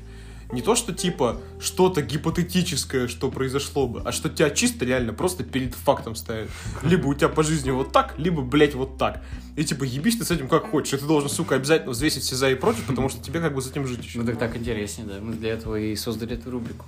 Не 0.52 0.60
то, 0.60 0.74
что 0.74 0.92
типа 0.92 1.40
что-то 1.58 2.02
гипотетическое, 2.02 3.08
что 3.08 3.30
произошло 3.30 3.88
бы, 3.88 4.02
а 4.04 4.12
что 4.12 4.28
тебя 4.28 4.50
чисто 4.50 4.84
реально 4.84 5.14
просто 5.14 5.44
перед 5.44 5.74
фактом 5.74 6.14
ставят. 6.14 6.50
Либо 6.82 7.06
у 7.06 7.14
тебя 7.14 7.30
по 7.30 7.42
жизни 7.42 7.70
вот 7.70 7.90
так, 7.90 8.14
либо, 8.18 8.42
блядь, 8.42 8.74
вот 8.74 8.98
так. 8.98 9.24
И 9.56 9.64
типа 9.64 9.84
ебись 9.84 10.18
ты 10.18 10.24
с 10.26 10.30
этим 10.30 10.48
как 10.48 10.70
хочешь. 10.70 10.92
И 10.92 10.96
ты 10.98 11.06
должен, 11.06 11.30
сука, 11.30 11.54
обязательно 11.54 11.92
взвесить 11.92 12.22
все 12.22 12.36
за 12.36 12.50
и 12.50 12.54
против, 12.54 12.84
потому 12.84 13.08
что 13.08 13.22
тебе 13.22 13.40
как 13.40 13.54
бы 13.54 13.62
с 13.62 13.70
этим 13.70 13.86
жить 13.86 14.04
еще. 14.04 14.18
Ну 14.18 14.26
так 14.26 14.38
так 14.38 14.54
интереснее, 14.54 15.08
да. 15.08 15.20
Мы 15.22 15.32
для 15.32 15.54
этого 15.54 15.76
и 15.76 15.96
создали 15.96 16.36
эту 16.36 16.50
рубрику. 16.50 16.84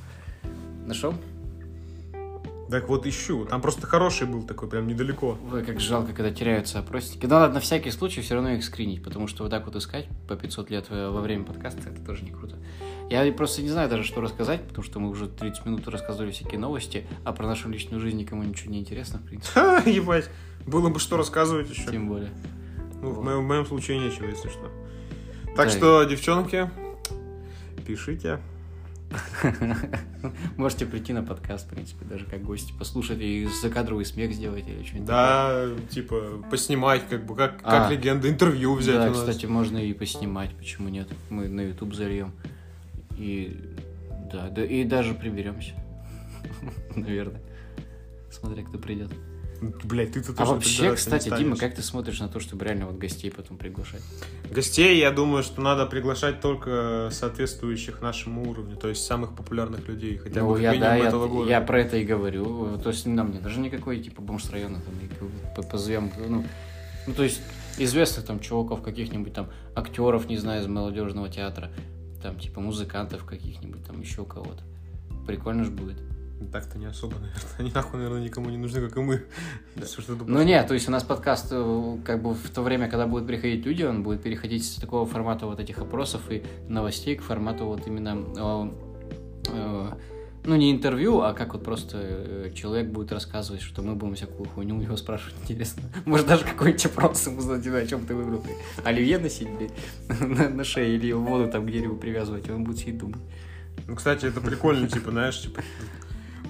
Нашел? 0.86 1.14
Так 2.70 2.88
вот 2.88 3.06
ищу. 3.06 3.44
Там 3.44 3.60
просто 3.60 3.86
хороший 3.86 4.26
был 4.26 4.42
такой, 4.42 4.68
прям 4.68 4.86
недалеко. 4.86 5.38
Ой, 5.52 5.64
как 5.64 5.80
жалко, 5.80 6.12
когда 6.12 6.30
теряются 6.30 6.78
опросники. 6.78 7.24
Но 7.26 7.38
надо 7.38 7.54
на 7.54 7.60
всякий 7.60 7.90
случай 7.90 8.20
все 8.20 8.34
равно 8.34 8.50
их 8.50 8.64
скринить, 8.64 9.02
потому 9.02 9.26
что 9.26 9.44
вот 9.44 9.50
так 9.50 9.66
вот 9.66 9.76
искать 9.76 10.06
по 10.28 10.34
500 10.34 10.70
лет 10.70 10.86
э, 10.90 11.08
во 11.10 11.20
время 11.20 11.44
подкаста, 11.44 11.80
это 11.88 12.04
тоже 12.04 12.24
не 12.24 12.30
круто. 12.30 12.56
Я 13.10 13.30
просто 13.32 13.62
не 13.62 13.68
знаю 13.68 13.88
даже, 13.88 14.04
что 14.04 14.20
рассказать, 14.20 14.66
потому 14.66 14.82
что 14.84 14.98
мы 14.98 15.10
уже 15.10 15.28
30 15.28 15.66
минут 15.66 15.86
рассказывали 15.88 16.30
всякие 16.32 16.58
новости, 16.58 17.06
а 17.24 17.32
про 17.32 17.46
нашу 17.46 17.68
личную 17.68 18.00
жизнь 18.00 18.16
никому 18.16 18.42
ничего 18.42 18.72
не 18.72 18.80
интересно, 18.80 19.18
в 19.18 19.24
принципе, 19.24 19.52
Ха, 19.52 19.82
ебать. 19.86 20.30
Было 20.66 20.88
бы 20.88 20.98
что 20.98 21.16
рассказывать 21.16 21.70
еще. 21.70 21.90
тем 21.90 22.08
более. 22.08 22.30
Ну, 23.02 23.10
в 23.10 23.22
моем, 23.22 23.40
в 23.40 23.46
моем 23.46 23.66
случае 23.66 23.98
нечего, 23.98 24.26
если 24.26 24.48
что. 24.48 24.70
Да. 25.46 25.52
Так 25.54 25.70
что, 25.70 26.02
девчонки, 26.04 26.70
пишите. 27.86 28.40
Можете 30.56 30.86
прийти 30.86 31.12
на 31.12 31.22
подкаст, 31.22 31.66
в 31.66 31.74
принципе, 31.74 32.04
даже 32.04 32.24
как 32.24 32.42
гости, 32.42 32.72
послушать 32.78 33.20
и 33.20 33.46
закадровый 33.62 34.04
смех 34.04 34.32
сделать 34.32 34.64
или 34.66 34.82
что-нибудь 34.82 35.06
Да, 35.06 35.68
типа, 35.90 36.42
поснимать, 36.50 37.06
как 37.08 37.24
бы, 37.26 37.36
как, 37.36 37.60
А. 37.62 37.82
как 37.82 37.90
легенда, 37.92 38.28
интервью 38.28 38.74
взять 38.74 38.96
Да, 38.96 39.10
кстати, 39.10 39.46
можно 39.46 39.78
и 39.78 39.92
поснимать, 39.92 40.56
почему 40.56 40.88
нет? 40.88 41.08
Мы 41.30 41.48
на 41.48 41.60
YouTube 41.60 41.94
зальем. 41.94 42.32
И 43.16 43.56
да, 44.32 44.48
да 44.48 44.64
и 44.64 44.84
даже 44.84 45.14
приберемся. 45.14 45.74
Наверное. 46.96 47.40
Смотря 48.30 48.64
кто 48.64 48.78
придет. 48.78 49.10
Блять, 49.84 50.12
ты-то 50.12 50.32
А 50.32 50.34
точно 50.34 50.54
вообще, 50.54 50.94
кстати, 50.94 51.34
Дима, 51.36 51.56
как 51.56 51.74
ты 51.74 51.82
смотришь 51.82 52.20
на 52.20 52.28
то, 52.28 52.40
чтобы 52.40 52.64
реально 52.64 52.86
вот 52.86 52.98
гостей 52.98 53.30
потом 53.30 53.56
приглашать? 53.56 54.02
Гостей, 54.50 54.98
я 54.98 55.10
думаю, 55.10 55.42
что 55.42 55.60
надо 55.60 55.86
приглашать 55.86 56.40
только 56.40 57.08
соответствующих 57.12 58.02
нашему 58.02 58.50
уровню, 58.50 58.76
то 58.76 58.88
есть 58.88 59.04
самых 59.04 59.34
популярных 59.34 59.88
людей, 59.88 60.18
хотя 60.18 60.40
бы 60.40 60.48
ну, 60.48 60.52
как 60.54 60.62
я, 60.62 60.74
да, 60.74 60.96
я, 60.96 61.06
этого 61.06 61.28
года. 61.28 61.50
я 61.50 61.60
про 61.60 61.80
это 61.80 61.96
и 61.96 62.04
говорю. 62.04 62.78
То 62.78 62.90
есть 62.90 63.06
нам 63.06 63.30
не 63.30 63.38
даже 63.38 63.60
никакой, 63.60 64.00
типа, 64.00 64.20
бомж 64.20 64.50
района 64.50 64.80
там 65.54 65.64
позовем, 65.64 66.10
ну, 66.28 66.44
ну, 67.06 67.14
то 67.14 67.22
есть 67.22 67.40
известных 67.78 68.26
там 68.26 68.40
чуваков, 68.40 68.82
каких-нибудь 68.82 69.32
там 69.32 69.50
актеров, 69.74 70.28
не 70.28 70.36
знаю, 70.36 70.62
из 70.62 70.66
молодежного 70.66 71.28
театра, 71.28 71.70
там, 72.24 72.38
типа, 72.38 72.58
музыкантов 72.58 73.26
каких-нибудь, 73.26 73.84
там, 73.84 74.00
еще 74.00 74.24
кого-то. 74.24 74.62
Прикольно 75.26 75.62
же 75.62 75.70
будет. 75.70 76.00
Так-то 76.50 76.78
не 76.78 76.86
особо, 76.86 77.14
наверное. 77.20 77.50
Они 77.58 77.70
нахуй, 77.70 77.98
наверное, 77.98 78.22
никому 78.22 78.48
не 78.48 78.56
нужны, 78.56 78.80
как 78.80 78.96
и 78.96 79.00
мы. 79.00 79.24
Ну 80.26 80.42
нет, 80.42 80.66
то 80.66 80.72
есть 80.72 80.88
у 80.88 80.90
нас 80.90 81.04
подкаст, 81.04 81.48
э, 81.50 81.98
как 82.02 82.22
бы 82.22 82.32
в 82.32 82.48
то 82.48 82.62
время, 82.62 82.88
когда 82.88 83.06
будут 83.06 83.26
приходить 83.26 83.66
люди, 83.66 83.82
он 83.82 84.02
будет 84.02 84.22
переходить 84.22 84.64
с 84.64 84.76
такого 84.76 85.04
формата 85.04 85.44
вот 85.44 85.60
этих 85.60 85.78
опросов 85.78 86.22
и 86.30 86.42
новостей 86.66 87.14
к 87.16 87.22
формату 87.22 87.66
вот 87.66 87.86
именно, 87.86 88.16
э, 88.38 88.70
э, 89.48 89.90
ну 90.44 90.56
не 90.56 90.70
интервью, 90.70 91.20
а 91.22 91.32
как 91.32 91.54
вот 91.54 91.64
просто 91.64 91.98
э, 92.00 92.50
человек 92.54 92.88
будет 92.88 93.12
рассказывать, 93.12 93.62
что 93.62 93.82
мы 93.82 93.94
будем 93.94 94.14
всякую 94.14 94.48
хуйню 94.48 94.76
у 94.76 94.80
него 94.80 94.96
спрашивать, 94.96 95.34
интересно. 95.42 95.82
Может 96.04 96.26
даже 96.26 96.44
какой-нибудь 96.44 96.86
опрос 96.86 97.26
ему 97.26 97.40
задать, 97.40 97.66
о 97.66 97.86
чем 97.86 98.06
ты 98.06 98.14
выбрал. 98.14 98.44
Оливье 98.84 99.18
носить, 99.18 99.48
блядь, 99.48 99.72
на, 100.20 100.48
на 100.48 100.64
шее 100.64 100.96
или 100.96 101.12
воду 101.12 101.50
там 101.50 101.66
к 101.66 101.70
дереву 101.70 101.96
привязывать, 101.96 102.48
и 102.48 102.52
он 102.52 102.64
будет 102.64 102.78
сидеть 102.78 102.98
думать. 102.98 103.20
Ну, 103.86 103.96
кстати, 103.96 104.26
это 104.26 104.40
прикольно, 104.40 104.88
типа, 104.88 105.10
знаешь, 105.10 105.40
типа... 105.40 105.62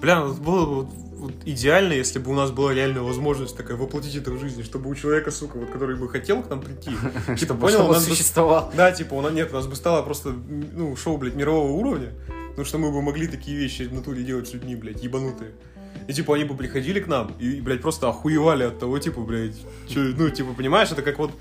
Бля, 0.01 0.21
вот 0.21 0.39
было 0.39 0.65
бы 0.65 0.89
вот, 1.15 1.33
идеально, 1.45 1.93
если 1.93 2.19
бы 2.19 2.31
у 2.31 2.33
нас 2.33 2.51
была 2.51 2.73
реальная 2.73 3.01
возможность 3.01 3.55
такая 3.55 3.77
воплотить 3.77 4.15
это 4.15 4.31
в 4.31 4.39
жизни, 4.39 4.61
чтобы 4.61 4.89
у 4.89 4.95
человека, 4.95 5.31
сука, 5.31 5.57
вот 5.57 5.69
который 5.69 5.95
бы 5.95 6.09
хотел 6.09 6.43
к 6.43 6.49
нам 6.49 6.61
прийти, 6.61 6.91
типа, 7.37 7.55
понял, 7.55 7.81
у 7.81 7.85
он 7.85 7.93
нас 7.93 8.05
существовал. 8.05 8.71
Да, 8.75 8.91
типа, 8.91 9.13
у 9.13 9.21
нас 9.21 9.33
нет, 9.33 9.51
у 9.51 9.55
нас 9.55 9.67
бы 9.67 9.75
стало 9.75 10.03
просто, 10.03 10.29
ну, 10.31 10.95
шоу, 10.95 11.17
блядь, 11.17 11.35
мирового 11.35 11.71
уровня, 11.71 12.11
потому 12.55 12.65
что 12.65 12.77
мы 12.77 12.89
бы 12.89 13.01
могли 13.01 13.27
такие 13.27 13.57
вещи 13.57 13.81
в 13.81 13.93
натуре 13.93 14.23
делать 14.23 14.47
с 14.47 14.53
людьми, 14.53 14.77
блядь, 14.77 15.03
ебанутые. 15.03 15.51
И, 16.07 16.13
типа, 16.13 16.35
они 16.35 16.45
бы 16.45 16.55
приходили 16.55 17.01
к 17.01 17.07
нам 17.07 17.33
и, 17.37 17.59
блядь, 17.59 17.81
просто 17.81 18.07
охуевали 18.07 18.63
от 18.63 18.79
того, 18.79 18.97
типа, 18.97 19.21
блядь, 19.21 19.57
чё, 19.89 20.13
ну, 20.15 20.29
типа, 20.29 20.53
понимаешь, 20.53 20.89
это 20.89 21.01
как 21.01 21.19
вот 21.19 21.31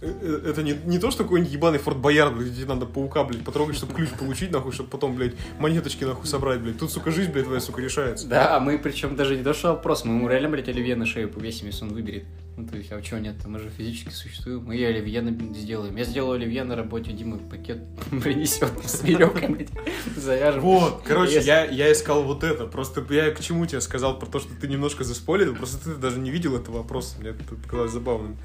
э, 0.00 0.12
э, 0.20 0.50
это 0.50 0.64
не, 0.64 0.76
не 0.86 0.98
то, 0.98 1.12
что 1.12 1.22
какой-нибудь 1.22 1.52
ебаный 1.52 1.78
Форт 1.78 1.98
Боярд, 1.98 2.34
где 2.34 2.50
тебе 2.50 2.66
надо 2.66 2.86
паука, 2.86 3.22
блядь, 3.22 3.44
потрогать, 3.44 3.76
чтобы 3.76 3.94
ключ 3.94 4.08
получить, 4.10 4.50
нахуй, 4.50 4.72
чтобы 4.72 4.90
потом, 4.90 5.14
блядь, 5.14 5.34
монеточки, 5.60 6.02
нахуй, 6.02 6.26
собрать, 6.26 6.60
блядь. 6.60 6.78
Тут, 6.78 6.90
сука, 6.90 7.12
жизнь, 7.12 7.30
блядь, 7.30 7.44
твоя, 7.44 7.60
сука, 7.60 7.80
решается. 7.80 8.26
Да, 8.26 8.56
а 8.56 8.60
мы 8.60 8.78
причем 8.78 9.14
даже 9.14 9.36
не 9.36 9.44
то, 9.44 9.54
что 9.54 9.68
вопрос, 9.68 10.04
мы 10.04 10.14
ему 10.14 10.28
реально, 10.28 10.48
блядь, 10.48 10.68
оливье 10.68 10.96
на 10.96 11.06
шею 11.06 11.28
повесим, 11.28 11.66
если 11.66 11.84
он 11.84 11.92
выберет. 11.92 12.24
Ну, 12.56 12.66
то 12.66 12.78
есть, 12.78 12.90
а 12.90 13.02
чего 13.02 13.18
нет, 13.18 13.36
мы 13.44 13.58
же 13.58 13.68
физически 13.68 14.08
существуем. 14.08 14.64
Мы 14.64 14.76
и 14.78 14.82
оливье 14.82 15.22
сделаем. 15.54 15.94
Я 15.94 16.04
сделаю 16.04 16.36
оливье 16.36 16.64
на 16.64 16.74
работе, 16.74 17.12
Дима 17.12 17.36
пакет 17.36 17.82
принесет 18.22 18.72
с 18.82 19.02
веревкой, 19.02 19.68
завяжем. 20.16 20.62
Вот, 20.62 21.02
короче, 21.04 21.40
я, 21.40 21.66
я 21.66 21.92
искал 21.92 22.22
вот 22.22 22.44
это. 22.44 22.66
Просто 22.66 23.04
я 23.10 23.30
к 23.30 23.40
чему 23.40 23.66
тебе 23.66 23.82
сказал 23.82 24.18
про 24.18 24.26
то, 24.26 24.40
что 24.40 24.54
ты 24.58 24.68
немножко 24.68 25.04
заспойлерил, 25.04 25.54
просто 25.54 25.84
ты 25.84 25.96
даже 25.96 26.18
не 26.18 26.30
видел 26.30 26.56
этого 26.56 26.78
вопроса. 26.78 27.20
Мне 27.20 27.30
это 27.30 27.44
показалось 27.56 27.92
забавным. 27.92 28.38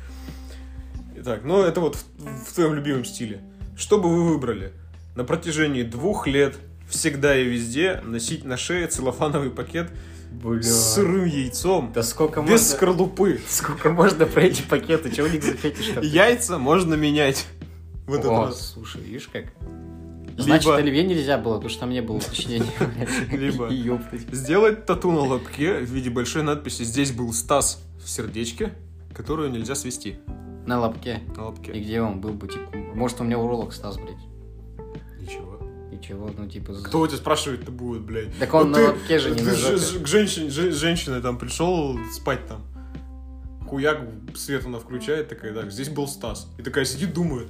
Итак, 1.15 1.43
ну 1.45 1.61
это 1.61 1.79
вот 1.79 1.95
в, 1.95 2.49
в 2.49 2.53
твоем 2.53 2.73
любимом 2.73 3.05
стиле. 3.05 3.41
Что 3.77 3.97
бы 3.97 4.09
вы 4.09 4.27
выбрали? 4.27 4.73
На 5.15 5.23
протяжении 5.23 5.83
двух 5.83 6.27
лет 6.27 6.57
всегда 6.89 7.37
и 7.37 7.45
везде 7.45 8.01
носить 8.03 8.43
на 8.43 8.57
шее 8.57 8.87
целлофановый 8.87 9.51
пакет 9.51 9.89
Бля. 10.31 10.61
с 10.63 10.93
сырым 10.95 11.25
яйцом, 11.25 11.91
Да 11.93 12.03
сколько 12.03 12.41
без 12.41 12.49
можно... 12.51 12.65
скорлупы. 12.65 13.41
Сколько 13.47 13.89
можно 13.91 14.25
про 14.25 14.41
эти 14.43 14.61
пакеты? 14.61 15.11
Чего 15.11 15.27
у 15.27 15.29
них 15.29 15.43
запетишь 15.43 15.87
там? 15.93 16.03
Яйца 16.03 16.57
можно 16.57 16.93
менять. 16.95 17.45
В 18.07 18.13
этот 18.13 18.31
О, 18.31 18.45
раз. 18.45 18.71
слушай, 18.73 19.01
видишь 19.01 19.27
как? 19.31 19.45
Значит, 20.37 20.65
Либо- 20.65 20.77
оливье 20.77 21.03
нельзя 21.03 21.37
было, 21.37 21.55
потому 21.55 21.69
что 21.69 21.81
там 21.81 21.89
не 21.91 22.01
было 22.01 22.17
уточнения. 22.17 22.65
Либо-. 23.31 23.69
Сделать 24.31 24.85
тату 24.85 25.11
на 25.11 25.19
лобке 25.21 25.75
в 25.79 25.83
виде 25.91 26.09
большой 26.09 26.43
надписи 26.43 26.83
«Здесь 26.83 27.11
был 27.11 27.31
Стас» 27.33 27.83
в 28.03 28.09
сердечке, 28.09 28.73
которую 29.13 29.51
нельзя 29.51 29.75
свести 29.75 30.15
На 30.65 30.79
лобке. 30.79 31.19
на 31.35 31.41
И 31.41 31.43
лобке. 31.43 31.71
где 31.73 32.01
он 32.01 32.21
был 32.21 32.31
бы, 32.31 32.47
типа... 32.47 32.71
Может, 32.95 33.19
у 33.21 33.23
меня 33.23 33.37
уролог 33.37 33.73
Стас, 33.73 33.97
блядь. 33.97 34.15
Чего, 36.01 36.29
ну, 36.35 36.47
типа... 36.49 36.73
Кто 36.83 37.01
у 37.01 37.07
тебя 37.07 37.17
спрашивает-то 37.17 37.71
будет, 37.71 38.01
блядь? 38.01 38.37
Так 38.39 38.53
он 38.53 38.69
Вот 38.73 38.77
на 38.77 38.93
ты- 39.07 39.19
же, 39.19 39.31
не 39.31 39.37
ты 39.37 39.55
ж- 39.55 39.99
к 40.01 40.07
женщине, 40.07 40.49
ж- 40.49 40.71
женщина 40.73 41.21
там 41.21 41.37
пришел 41.37 41.97
спать 42.11 42.47
там. 42.47 42.63
Хуяк, 43.67 44.01
свет 44.35 44.65
она 44.65 44.79
включает, 44.79 45.29
такая, 45.29 45.53
так, 45.53 45.71
здесь 45.71 45.89
был 45.89 46.07
Стас. 46.07 46.47
И 46.57 46.61
такая 46.63 46.83
сидит, 46.85 47.13
думает, 47.13 47.47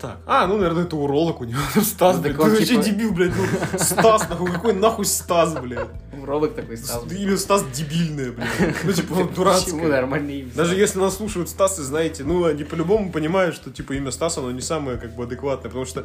так, 0.00 0.18
а, 0.26 0.46
ну, 0.46 0.56
наверное, 0.56 0.84
это 0.84 0.96
уролог 0.96 1.40
у 1.40 1.44
него, 1.44 1.60
Стас, 1.82 2.16
Ну, 2.16 2.22
блядь, 2.22 2.38
он, 2.38 2.44
ты 2.46 2.50
вообще 2.50 2.66
типа- 2.66 2.82
дебил, 2.84 3.12
блядь, 3.12 3.32
ну, 3.36 3.78
Стас, 3.78 4.28
нахуй, 4.28 4.50
какой 4.52 4.72
нахуй 4.74 5.04
Стас, 5.04 5.54
блядь? 5.54 5.88
Уролог 6.20 6.54
такой 6.54 6.76
Стас. 6.76 7.02
блядь. 7.04 7.20
Имя 7.20 7.36
Стас 7.36 7.64
дебильное, 7.72 8.32
блядь, 8.32 8.48
ну, 8.84 8.92
типа, 8.92 9.14
Почему 9.14 9.28
дурацкое. 9.34 9.88
нормальный 9.88 10.40
имя? 10.40 10.50
Даже 10.54 10.74
если 10.76 10.98
нас 10.98 11.16
слушают 11.16 11.48
Стасы, 11.48 11.82
знаете, 11.82 12.24
ну, 12.24 12.44
они 12.44 12.64
по-любому 12.64 13.12
понимают, 13.12 13.54
что, 13.54 13.70
типа, 13.70 13.92
имя 13.94 14.10
Стас, 14.10 14.38
оно 14.38 14.50
не 14.50 14.60
самое, 14.62 14.98
как 14.98 15.14
бы, 15.14 15.24
адекватное, 15.24 15.68
потому 15.70 15.84
что, 15.86 16.04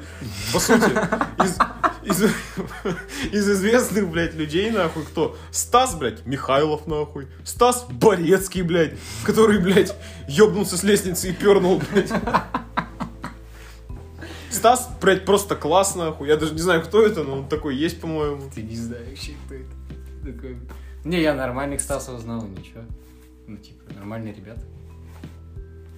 по 0.54 0.60
сути, 0.60 0.90
из, 1.44 1.58
из, 2.04 2.32
из 3.32 3.50
известных, 3.50 4.10
блядь, 4.10 4.34
людей, 4.36 4.72
нахуй, 4.72 5.04
кто? 5.04 5.36
Стас, 5.52 5.96
блядь, 5.96 6.26
Михайлов, 6.26 6.88
нахуй, 6.88 7.28
Стас 7.44 7.86
Борецкий, 7.90 8.62
блядь, 8.62 8.94
который, 9.24 9.60
блядь, 9.60 9.96
ёбнулся 10.28 10.78
с 10.78 10.84
лестницы 10.84 11.30
и 11.30 11.34
пернул, 11.34 11.82
блядь. 11.92 12.12
Стас, 14.54 14.90
блядь, 15.02 15.26
просто 15.26 15.56
класс, 15.56 15.96
нахуй, 15.96 16.28
я 16.28 16.38
даже 16.38 16.54
не 16.54 16.62
знаю, 16.62 16.82
кто 16.84 17.02
это, 17.06 17.24
но 17.24 17.40
он 17.40 17.50
такой 17.50 17.76
есть, 17.76 18.00
по-моему. 18.00 18.42
Ты 18.54 18.62
не 18.62 18.76
знаешь, 18.76 19.32
кто 19.46 19.56
это. 19.56 20.34
Такой... 20.34 20.58
Не, 21.04 21.22
я 21.22 21.34
нормальных 21.34 21.82
Стасов 21.82 22.20
знал, 22.20 22.44
ничего. 22.44 22.82
Ну, 23.48 23.58
типа, 23.58 23.94
нормальные 23.94 24.34
ребята. 24.34 24.62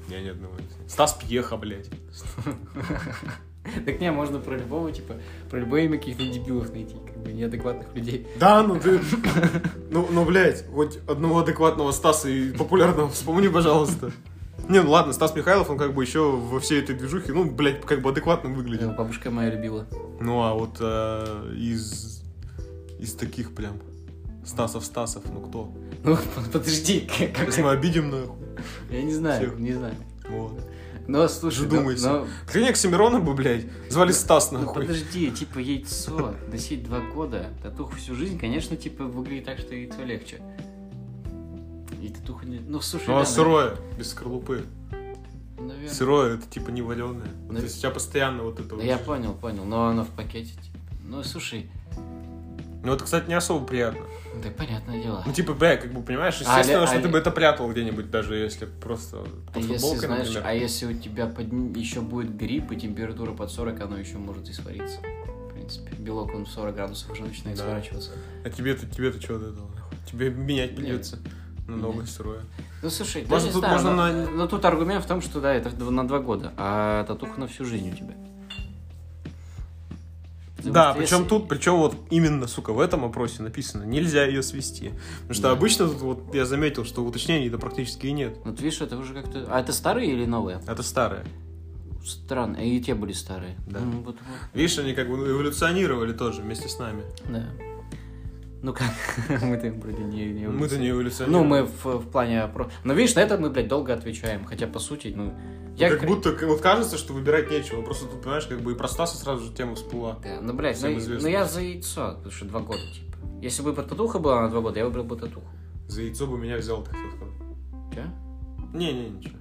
Я 0.09 0.21
ни 0.21 0.29
одного 0.29 0.53
не 0.53 0.67
знаю. 0.67 0.89
Стас 0.89 1.13
Пьеха, 1.13 1.57
блядь. 1.57 1.89
Так 3.83 3.99
не, 3.99 4.11
можно 4.11 4.37
про 4.37 4.57
любого, 4.57 4.91
типа, 4.91 5.15
про 5.49 5.59
любое 5.59 5.85
имя 5.85 5.97
каких-то 5.97 6.23
дебилов 6.23 6.71
найти, 6.71 6.95
как 7.05 7.17
бы, 7.17 7.33
неадекватных 7.33 7.95
людей. 7.95 8.27
Да, 8.39 8.61
ну 8.61 8.79
ты... 8.79 8.99
Ну, 9.89 10.07
ну, 10.11 10.23
блядь, 10.23 10.67
хоть 10.67 10.99
одного 11.07 11.39
адекватного 11.39 11.91
Стаса 11.91 12.29
и 12.29 12.51
популярного 12.51 13.09
вспомни, 13.09 13.47
пожалуйста. 13.47 14.11
Не, 14.67 14.81
ну 14.81 14.89
ладно, 14.91 15.13
Стас 15.13 15.35
Михайлов, 15.35 15.69
он 15.69 15.77
как 15.77 15.93
бы 15.93 16.03
еще 16.03 16.31
во 16.31 16.59
всей 16.59 16.81
этой 16.81 16.95
движухе, 16.95 17.33
ну, 17.33 17.45
блядь, 17.45 17.81
как 17.85 18.01
бы 18.01 18.09
адекватно 18.09 18.49
выглядел. 18.49 18.91
Бабушка 18.93 19.29
моя 19.29 19.51
любила. 19.51 19.85
Ну, 20.19 20.41
а 20.41 20.53
вот 20.53 20.77
э, 20.79 21.53
из... 21.57 22.23
Из 22.99 23.13
таких 23.13 23.53
прям... 23.53 23.73
Стасов-Стасов, 24.45 25.23
ну 25.31 25.41
кто? 25.41 25.71
Ну, 26.03 26.17
подожди, 26.53 27.01
как... 27.35 27.45
Если 27.47 27.61
мы 27.61 27.71
обидим, 27.71 28.09
нахуй. 28.09 28.35
Я 28.91 29.01
не 29.03 29.13
знаю, 29.13 29.41
Всех. 29.49 29.59
не 29.59 29.73
знаю. 29.73 29.95
Вот. 30.29 30.53
Но, 31.07 31.27
слушай, 31.27 31.63
ну- 31.65 31.69
Задумайся. 31.69 32.09
но- 32.09 32.27
Ты 32.51 32.65
Оксимирона 32.67 33.19
бы, 33.19 33.33
блядь, 33.33 33.65
звали 33.89 34.11
Стас, 34.11 34.51
Ну 34.51 34.59
нахуй. 34.59 34.83
подожди, 34.83 35.29
типа 35.31 35.59
яйцо 35.59 36.33
носить 36.51 36.83
два 36.83 36.99
года, 36.99 37.47
татуху 37.61 37.95
всю 37.95 38.15
жизнь, 38.15 38.39
конечно, 38.39 38.75
типа 38.75 39.03
выглядит 39.03 39.45
так, 39.45 39.59
что 39.59 39.75
яйцо 39.75 40.03
легче. 40.03 40.41
И 42.05 42.09
татуха 42.09 42.45
не... 42.45 42.59
Ну, 42.59 42.79
слушай, 42.81 43.07
Ну, 43.07 43.15
а 43.15 43.19
да, 43.21 43.25
сырое, 43.25 43.75
без 43.97 44.11
скорлупы. 44.11 44.63
наверное. 45.57 45.89
Сырое, 45.89 46.35
это 46.35 46.47
типа 46.47 46.69
не 46.69 46.81
валеное. 46.83 47.29
Ну, 47.49 47.55
То 47.57 47.63
есть 47.63 47.77
у 47.77 47.81
тебя 47.81 47.89
постоянно 47.91 48.43
вот 48.43 48.59
это 48.59 48.69
Ну, 48.69 48.75
вот. 48.75 48.83
я 48.85 48.97
понял, 48.97 49.33
понял, 49.33 49.65
но 49.65 49.87
оно 49.87 50.03
в 50.03 50.09
пакете. 50.09 50.51
типа. 50.51 50.77
Ну, 51.03 51.23
слушай, 51.23 51.69
Ну, 52.83 52.93
это, 52.93 53.03
кстати, 53.03 53.27
не 53.27 53.33
особо 53.33 53.65
приятно. 53.65 54.01
да 54.43 54.49
понятное 54.51 55.01
дело. 55.01 55.23
Ну, 55.25 55.33
типа, 55.33 55.53
бля, 55.53 55.77
как 55.77 55.91
бы, 55.91 56.03
понимаешь, 56.03 56.35
А, 56.45 56.59
естественно, 56.59 56.81
ле- 56.81 56.87
что 56.87 56.97
а, 56.97 57.01
ты 57.01 57.07
бы 57.07 57.17
это 57.17 57.31
прятал 57.31 57.71
где-нибудь, 57.71 58.11
даже 58.11 58.35
если 58.35 58.65
просто 58.65 59.17
А 59.17 59.51
под 59.51 59.63
если, 59.63 59.73
футболкой, 59.73 60.05
знаешь, 60.07 60.27
например. 60.27 60.47
а 60.47 60.53
если 60.53 60.85
у 60.85 60.93
тебя 60.99 61.25
под... 61.25 61.51
еще 61.75 62.01
будет 62.01 62.37
грипп 62.37 62.71
и 62.71 62.75
температура 62.75 63.31
под 63.31 63.49
40, 63.51 63.81
оно 63.81 63.97
еще 63.97 64.17
может 64.17 64.47
и 64.49 64.53
свариться. 64.53 64.99
В 65.49 65.53
принципе, 65.53 65.95
белок 65.95 66.35
он 66.35 66.45
в 66.45 66.49
40 66.49 66.75
градусов 66.75 67.09
уже 67.11 67.23
начинает 67.23 67.57
Да. 67.57 67.63
сворачиваться. 67.63 68.11
А 68.43 68.49
тебе-то, 68.51 68.85
тебе-то 68.85 69.19
что 69.19 69.37
от 69.37 69.41
этого? 69.43 69.67
Тебе 70.11 70.29
менять 70.29 70.75
придется 70.75 71.17
на 71.67 71.75
Менять. 71.75 72.09
сырое. 72.09 72.41
Ну, 72.83 72.89
слушай, 72.89 73.25
Можно 73.27 73.51
тут- 73.51 73.59
знаю, 73.59 73.73
можно 73.73 73.91
но, 73.91 74.07
на- 74.25 74.29
но 74.31 74.47
тут 74.47 74.63
аргумент 74.65 75.03
в 75.03 75.07
том, 75.07 75.21
что 75.21 75.41
да, 75.41 75.53
это 75.53 75.69
на 75.89 76.07
два 76.07 76.19
года, 76.19 76.53
а 76.57 77.03
татуха 77.05 77.39
на 77.39 77.47
всю 77.47 77.65
жизнь 77.65 77.91
у 77.91 77.95
тебя. 77.95 78.13
Потому 80.57 80.73
Да, 80.73 80.91
что 80.91 80.99
причем 81.01 81.17
если- 81.17 81.29
тут, 81.29 81.47
причем 81.47 81.75
вот 81.77 81.95
именно, 82.09 82.47
сука, 82.47 82.73
в 82.73 82.79
этом 82.79 83.03
опросе 83.05 83.43
написано, 83.43 83.83
нельзя 83.83 84.25
ее 84.25 84.41
свести. 84.41 84.91
Потому 85.21 85.33
что 85.33 85.43
Да. 85.43 85.51
обычно 85.51 85.87
тут 85.87 85.97
вот 86.01 86.33
я 86.35 86.45
заметил, 86.45 86.85
что 86.85 87.03
уточнений-то 87.03 87.57
практически 87.59 88.07
и 88.07 88.11
нет. 88.13 88.37
Вот 88.43 88.59
видишь, 88.61 88.81
это 88.81 88.97
уже 88.97 89.13
как-то... 89.13 89.45
А 89.49 89.59
это 89.59 89.73
старые 89.73 90.11
или 90.11 90.25
новые? 90.25 90.59
Это 90.65 90.81
старое. 90.81 91.23
Странно. 92.03 92.57
И 92.57 92.79
те 92.81 92.93
были 92.95 93.11
старые. 93.13 93.55
Да. 93.67 93.79
Ну, 93.79 93.99
вот, 94.01 94.15
вот. 94.15 94.15
Видишь, 94.53 94.77
они 94.79 94.93
как 94.93 95.09
бы 95.09 95.15
эволюционировали 95.17 96.13
тоже 96.13 96.41
вместе 96.41 96.67
с 96.69 96.79
нами. 96.79 97.03
Да. 97.27 97.43
Ну 98.65 98.73
как, 98.73 98.89
мы-то 99.43 99.69
вроде 99.73 100.03
не... 100.03 100.25
не 100.33 100.47
Мы-то 100.47 100.79
не 100.79 100.89
Ну, 100.89 100.95
эволюционировали. 100.95 101.47
мы 101.47 101.63
в, 101.65 101.85
в 101.99 102.09
плане... 102.09 102.49
Но 102.83 102.93
видишь, 102.95 103.13
на 103.13 103.19
это 103.19 103.37
мы, 103.37 103.51
блядь, 103.51 103.67
долго 103.67 103.93
отвечаем. 103.93 104.43
Хотя, 104.43 104.65
по 104.65 104.79
сути, 104.79 105.13
ну... 105.15 105.35
Я 105.77 105.91
как 105.91 106.07
будто 106.07 106.35
вот 106.47 106.61
кажется, 106.61 106.97
что 106.97 107.13
выбирать 107.13 107.51
нечего. 107.51 107.83
Просто 107.83 108.07
тут, 108.07 108.23
понимаешь, 108.23 108.47
как 108.47 108.61
бы 108.61 108.71
и 108.71 108.75
про 108.75 108.87
Стаса 108.87 109.17
сразу 109.17 109.45
же 109.45 109.53
тема 109.53 109.75
всплыла. 109.75 110.17
Да, 110.23 110.39
ну, 110.41 110.53
блядь, 110.53 110.81
ну, 110.81 110.97
известно. 110.97 111.27
ну 111.27 111.31
я 111.31 111.45
за 111.45 111.61
яйцо, 111.61 112.15
потому 112.15 112.31
что 112.31 112.45
два 112.45 112.61
года, 112.61 112.79
типа. 112.91 113.15
Если 113.39 113.61
бы 113.61 113.71
татуха 113.71 114.17
была 114.17 114.41
на 114.41 114.49
два 114.49 114.61
года, 114.61 114.79
я 114.79 114.85
выбрал 114.85 115.03
бы 115.03 115.15
татуху. 115.15 115.45
За 115.87 116.01
яйцо 116.01 116.25
бы 116.25 116.39
меня 116.39 116.57
взял, 116.57 116.83
так 116.83 116.95
сказать. 116.95 117.35
Че? 117.93 118.03
Не-не, 118.73 119.09
ничего. 119.09 119.37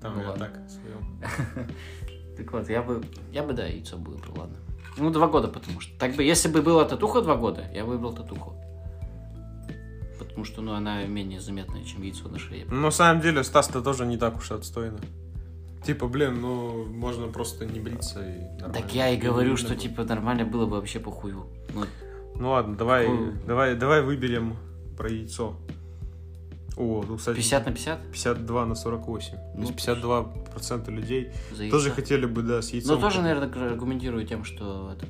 Там 0.00 0.16
Ну 0.16 0.22
я 0.22 0.30
ладно. 0.30 0.46
так, 0.46 0.68
своем. 0.68 1.68
Так 2.36 2.52
вот, 2.52 2.68
я 2.68 2.82
бы, 2.82 3.04
я 3.30 3.44
бы, 3.44 3.52
да, 3.52 3.66
яйцо 3.66 3.98
бы 3.98 4.12
выбрал, 4.12 4.34
ладно. 4.36 4.56
Ну, 4.96 5.10
два 5.10 5.28
года, 5.28 5.48
потому 5.48 5.80
что. 5.80 5.98
Так 5.98 6.16
бы, 6.16 6.22
если 6.22 6.48
бы 6.48 6.62
была 6.62 6.84
татуха 6.84 7.22
два 7.22 7.36
года, 7.36 7.64
я 7.74 7.84
выбрал 7.84 8.12
татуху. 8.12 8.54
Потому 10.18 10.44
что, 10.44 10.62
ну, 10.62 10.72
она 10.72 11.04
менее 11.04 11.40
заметная, 11.40 11.84
чем 11.84 12.02
яйцо 12.02 12.28
на 12.28 12.38
шее. 12.38 12.66
Ну, 12.68 12.80
на 12.80 12.90
самом 12.90 13.20
деле, 13.20 13.42
Стас-то 13.44 13.82
тоже 13.82 14.06
не 14.06 14.16
так 14.16 14.36
уж 14.38 14.50
отстойно. 14.52 14.98
Типа, 15.84 16.06
блин, 16.06 16.40
ну, 16.40 16.84
можно 16.84 17.26
просто 17.26 17.66
не 17.66 17.80
бриться 17.80 18.20
и 18.20 18.40
нормально. 18.60 18.72
Так 18.72 18.94
я 18.94 19.10
и 19.10 19.16
говорю, 19.16 19.50
видно 19.50 19.66
что, 19.66 19.76
типа, 19.76 20.04
нормально 20.04 20.44
было 20.44 20.64
бы 20.64 20.76
вообще 20.76 21.00
похую. 21.00 21.46
Ну, 21.74 21.84
Ну 22.36 22.50
ладно, 22.50 22.76
давай, 22.76 23.06
Фу. 23.06 23.32
давай, 23.46 23.74
давай 23.74 24.02
выберем 24.02 24.56
про 24.96 25.10
яйцо. 25.10 25.56
О, 26.82 27.04
ну, 27.08 27.16
кстати, 27.16 27.36
50 27.36 27.66
на 27.66 27.72
50 27.72 28.10
52 28.10 28.66
на 28.66 28.74
48. 28.74 29.30
То 29.30 29.38
Ну, 29.54 29.62
есть 29.62 29.74
52% 29.74 30.90
людей 30.90 31.30
за 31.56 31.70
тоже 31.70 31.90
хотели 31.90 32.26
бы, 32.26 32.42
да, 32.42 32.60
с 32.60 32.70
яйцом. 32.70 32.96
Но 32.96 33.00
тоже, 33.00 33.22
наверное, 33.22 33.70
аргументирую 33.70 34.26
тем, 34.26 34.44
что 34.44 34.92
это, 34.92 35.06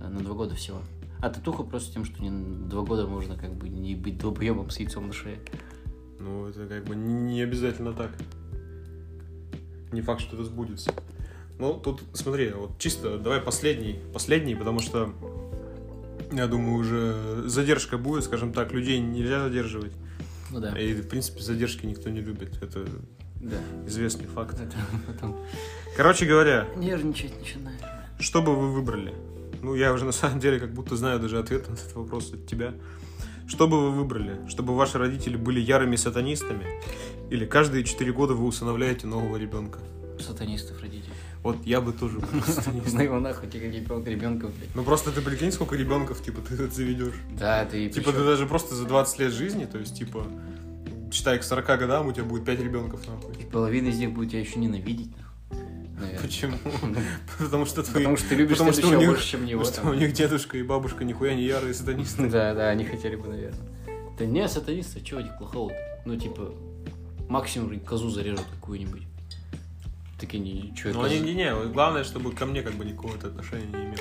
э, 0.00 0.08
на 0.08 0.18
два 0.20 0.34
года 0.34 0.54
всего. 0.56 0.78
А 1.20 1.30
татуха 1.30 1.62
просто 1.62 1.92
тем, 1.92 2.04
что 2.04 2.20
не 2.22 2.30
два 2.68 2.82
года 2.82 3.06
можно 3.06 3.36
как 3.36 3.54
бы 3.54 3.68
не 3.68 3.94
быть 3.94 4.18
долбоебом 4.18 4.70
с 4.70 4.78
яйцом 4.80 5.06
на 5.06 5.12
шее. 5.12 5.38
Ну, 6.18 6.48
это 6.48 6.66
как 6.66 6.84
бы 6.84 6.96
не 6.96 7.42
обязательно 7.42 7.92
так. 7.92 8.10
Не 9.92 10.00
факт, 10.02 10.20
что 10.20 10.34
это 10.34 10.44
сбудется. 10.44 10.92
Ну, 11.58 11.74
тут, 11.74 12.02
смотри, 12.12 12.50
вот 12.50 12.78
чисто 12.78 13.18
давай 13.18 13.40
последний, 13.40 14.00
последний, 14.12 14.54
потому 14.54 14.80
что, 14.80 15.12
я 16.32 16.48
думаю, 16.48 16.76
уже 16.78 17.42
задержка 17.46 17.96
будет, 17.96 18.24
скажем 18.24 18.52
так, 18.52 18.72
людей 18.72 18.98
нельзя 18.98 19.42
задерживать. 19.44 19.92
Ну 20.50 20.60
да. 20.60 20.78
И, 20.78 20.94
в 20.94 21.08
принципе, 21.08 21.40
задержки 21.42 21.86
никто 21.86 22.08
не 22.10 22.20
любит. 22.20 22.62
Это 22.62 22.86
Да. 23.40 23.56
Известный 23.86 24.26
факт. 24.26 24.54
Это 24.60 24.76
потом 25.06 25.36
Короче 25.96 26.26
говоря, 26.26 26.68
нервничать 26.76 27.38
начинаю. 27.38 27.76
что 28.18 28.42
бы 28.42 28.54
вы 28.54 28.72
выбрали? 28.72 29.14
Ну, 29.62 29.74
я 29.74 29.92
уже 29.92 30.04
на 30.04 30.12
самом 30.12 30.38
деле 30.40 30.60
как 30.60 30.72
будто 30.72 30.96
знаю 30.96 31.18
даже 31.18 31.38
ответ 31.38 31.68
на 31.68 31.74
этот 31.74 31.94
вопрос 31.94 32.32
от 32.32 32.46
тебя. 32.46 32.74
Что 33.48 33.68
бы 33.68 33.80
вы 33.80 33.90
выбрали? 33.92 34.40
Чтобы 34.48 34.74
ваши 34.76 34.98
родители 34.98 35.36
были 35.36 35.60
ярыми 35.60 35.96
сатанистами? 35.96 36.66
Или 37.30 37.46
каждые 37.46 37.84
четыре 37.84 38.12
года 38.12 38.34
вы 38.34 38.44
усыновляете 38.46 39.06
нового 39.06 39.36
ребенка? 39.36 39.78
Сатанистов 40.20 40.80
родителей. 40.82 41.05
Вот 41.46 41.64
я 41.64 41.80
бы 41.80 41.92
тоже. 41.92 42.18
Ну 42.92 43.00
его 43.00 43.20
нахуй, 43.20 43.48
тебе 43.48 43.70
ребенка, 43.70 44.10
ребенка, 44.10 44.48
блядь. 44.48 44.74
Ну 44.74 44.82
просто 44.82 45.12
ты 45.12 45.22
прикинь, 45.22 45.52
сколько 45.52 45.76
ребенков, 45.76 46.20
типа, 46.20 46.40
ты 46.40 46.56
тут 46.56 46.72
заведешь. 46.72 47.14
Да, 47.38 47.64
ты 47.64 47.88
Типа 47.88 48.10
ты 48.10 48.24
даже 48.24 48.46
просто 48.46 48.74
за 48.74 48.84
20 48.84 49.20
лет 49.20 49.32
жизни, 49.32 49.64
то 49.64 49.78
есть, 49.78 49.96
типа, 49.96 50.26
считай, 51.12 51.38
к 51.38 51.44
40 51.44 51.78
годам 51.78 52.08
у 52.08 52.12
тебя 52.12 52.24
будет 52.24 52.44
5 52.44 52.58
ребенков, 52.58 53.06
нахуй. 53.06 53.32
И 53.40 53.44
половина 53.44 53.86
из 53.86 53.98
них 53.98 54.10
будет 54.10 54.30
тебя 54.30 54.40
еще 54.40 54.58
ненавидеть, 54.58 55.12
нахуй. 55.16 55.66
Наверное. 56.00 56.20
Почему? 56.20 56.56
Потому 57.38 57.64
что 57.64 57.84
твои... 57.84 58.02
Потому 58.02 58.16
что 58.16 58.28
ты 58.28 58.34
любишь 58.34 58.58
потому 58.58 58.72
что 58.72 58.88
у 58.88 58.94
них- 58.94 59.08
больше, 59.08 59.28
чем 59.28 59.44
его. 59.46 59.62
Потому 59.62 59.86
что 59.86 59.96
у 59.96 60.00
них 60.00 60.12
дедушка 60.14 60.58
и 60.58 60.64
бабушка 60.64 61.04
нихуя 61.04 61.34
не 61.36 61.44
ярые 61.44 61.74
сатанисты. 61.74 62.28
Да, 62.28 62.54
да, 62.54 62.70
они 62.70 62.84
хотели 62.84 63.14
бы, 63.14 63.28
наверное. 63.28 63.68
Да 64.18 64.26
не, 64.26 64.48
сатанисты, 64.48 65.00
чего 65.00 65.20
у 65.20 65.22
них 65.22 65.38
плохого 65.38 65.72
Ну, 66.06 66.16
типа, 66.16 66.52
максимум 67.28 67.78
козу 67.78 68.10
зарежут 68.10 68.46
какую-нибудь. 68.52 69.05
Такие 70.18 70.74
чё, 70.74 70.92
Ну, 70.94 71.02
они 71.02 71.20
не, 71.20 71.34
не, 71.34 71.54
вот 71.54 71.68
главное, 71.72 72.02
чтобы 72.04 72.32
ко 72.32 72.46
мне 72.46 72.62
как 72.62 72.74
бы 72.74 72.84
никакого 72.84 73.14
отношения 73.14 73.66
не 73.66 73.84
имел. 73.84 73.98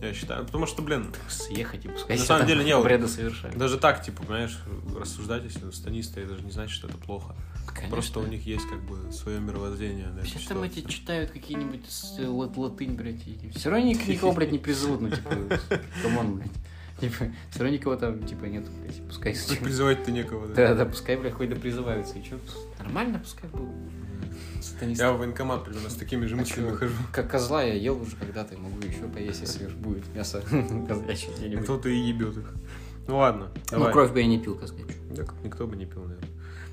Я 0.00 0.12
считаю. 0.14 0.44
Потому 0.44 0.66
что, 0.66 0.82
блин, 0.82 1.14
съехать 1.28 1.84
и 1.84 1.88
пускай 1.88 2.18
На 2.18 2.24
самом 2.24 2.46
деле, 2.46 2.64
не, 2.64 2.72
обряды 2.72 3.06
совершают. 3.06 3.56
даже 3.56 3.78
так, 3.78 4.02
типа, 4.02 4.22
понимаешь, 4.22 4.58
рассуждать, 4.98 5.44
если 5.44 5.70
сатанисты, 5.70 6.22
это 6.22 6.36
же 6.36 6.42
не 6.42 6.50
значит, 6.50 6.74
что 6.74 6.88
это 6.88 6.96
плохо. 6.98 7.36
Конечно. 7.68 7.90
Просто 7.90 8.18
у 8.20 8.26
них 8.26 8.44
есть 8.44 8.66
как 8.68 8.82
бы 8.82 9.12
свое 9.12 9.38
мировоззрение. 9.40 10.08
на 10.08 10.22
Все 10.22 10.40
там 10.48 10.62
эти 10.62 10.80
читают 10.80 11.30
какие-нибудь 11.30 11.88
с- 11.88 12.18
лат- 12.18 12.56
латынь, 12.56 12.94
блядь, 12.94 13.24
и 13.26 13.50
все 13.54 13.70
равно 13.70 13.86
ник- 13.86 14.06
никого, 14.08 14.32
блядь, 14.32 14.50
не 14.52 14.58
призовут, 14.58 15.02
ну, 15.02 15.10
типа, 15.10 15.30
come 16.02 16.21
on, 16.21 16.36
блядь. 16.36 16.50
Типа, 16.98 17.26
все 17.50 17.60
равно 17.60 17.74
никого 17.76 17.96
там, 17.96 18.24
типа, 18.26 18.44
нет, 18.46 18.68
блядь, 18.80 19.06
пускай... 19.06 19.36
Призывать-то 19.60 20.10
некого, 20.10 20.48
да. 20.48 20.54
Да, 20.54 20.74
да, 20.74 20.84
пускай, 20.86 21.16
блядь, 21.16 21.34
хоть 21.34 21.48
да 21.50 21.56
призываются, 21.56 22.18
и 22.18 22.24
чё, 22.24 22.38
нормально, 22.78 23.20
пускай 23.20 23.48
будут 23.50 23.68
Я 24.96 25.12
в 25.12 25.18
военкомат 25.18 25.64
примерно 25.64 25.90
с 25.90 25.94
такими 25.94 26.26
же 26.26 26.34
А 26.34 26.38
мыслями 26.38 26.70
чё? 26.70 26.76
хожу. 26.76 26.94
Как 27.12 27.30
козла 27.30 27.62
я 27.62 27.74
ел 27.74 28.00
уже 28.00 28.16
когда-то, 28.16 28.56
могу 28.58 28.78
еще 28.80 29.08
поесть, 29.12 29.40
если 29.40 29.66
уж 29.66 29.74
будет 29.74 30.04
мясо 30.14 30.42
козлячье 30.88 31.30
где-нибудь. 31.36 31.64
Кто-то 31.64 31.88
и 31.88 31.96
ебет 31.96 32.36
их. 32.36 32.52
Ну 33.08 33.16
ладно, 33.18 33.50
Ну, 33.72 33.90
кровь 33.90 34.12
бы 34.12 34.20
я 34.20 34.26
не 34.26 34.38
пил 34.38 34.56
козлячью. 34.56 34.94
Да, 35.10 35.24
никто 35.42 35.66
бы 35.66 35.76
не 35.76 35.86
пил, 35.86 36.02
наверное. 36.04 36.28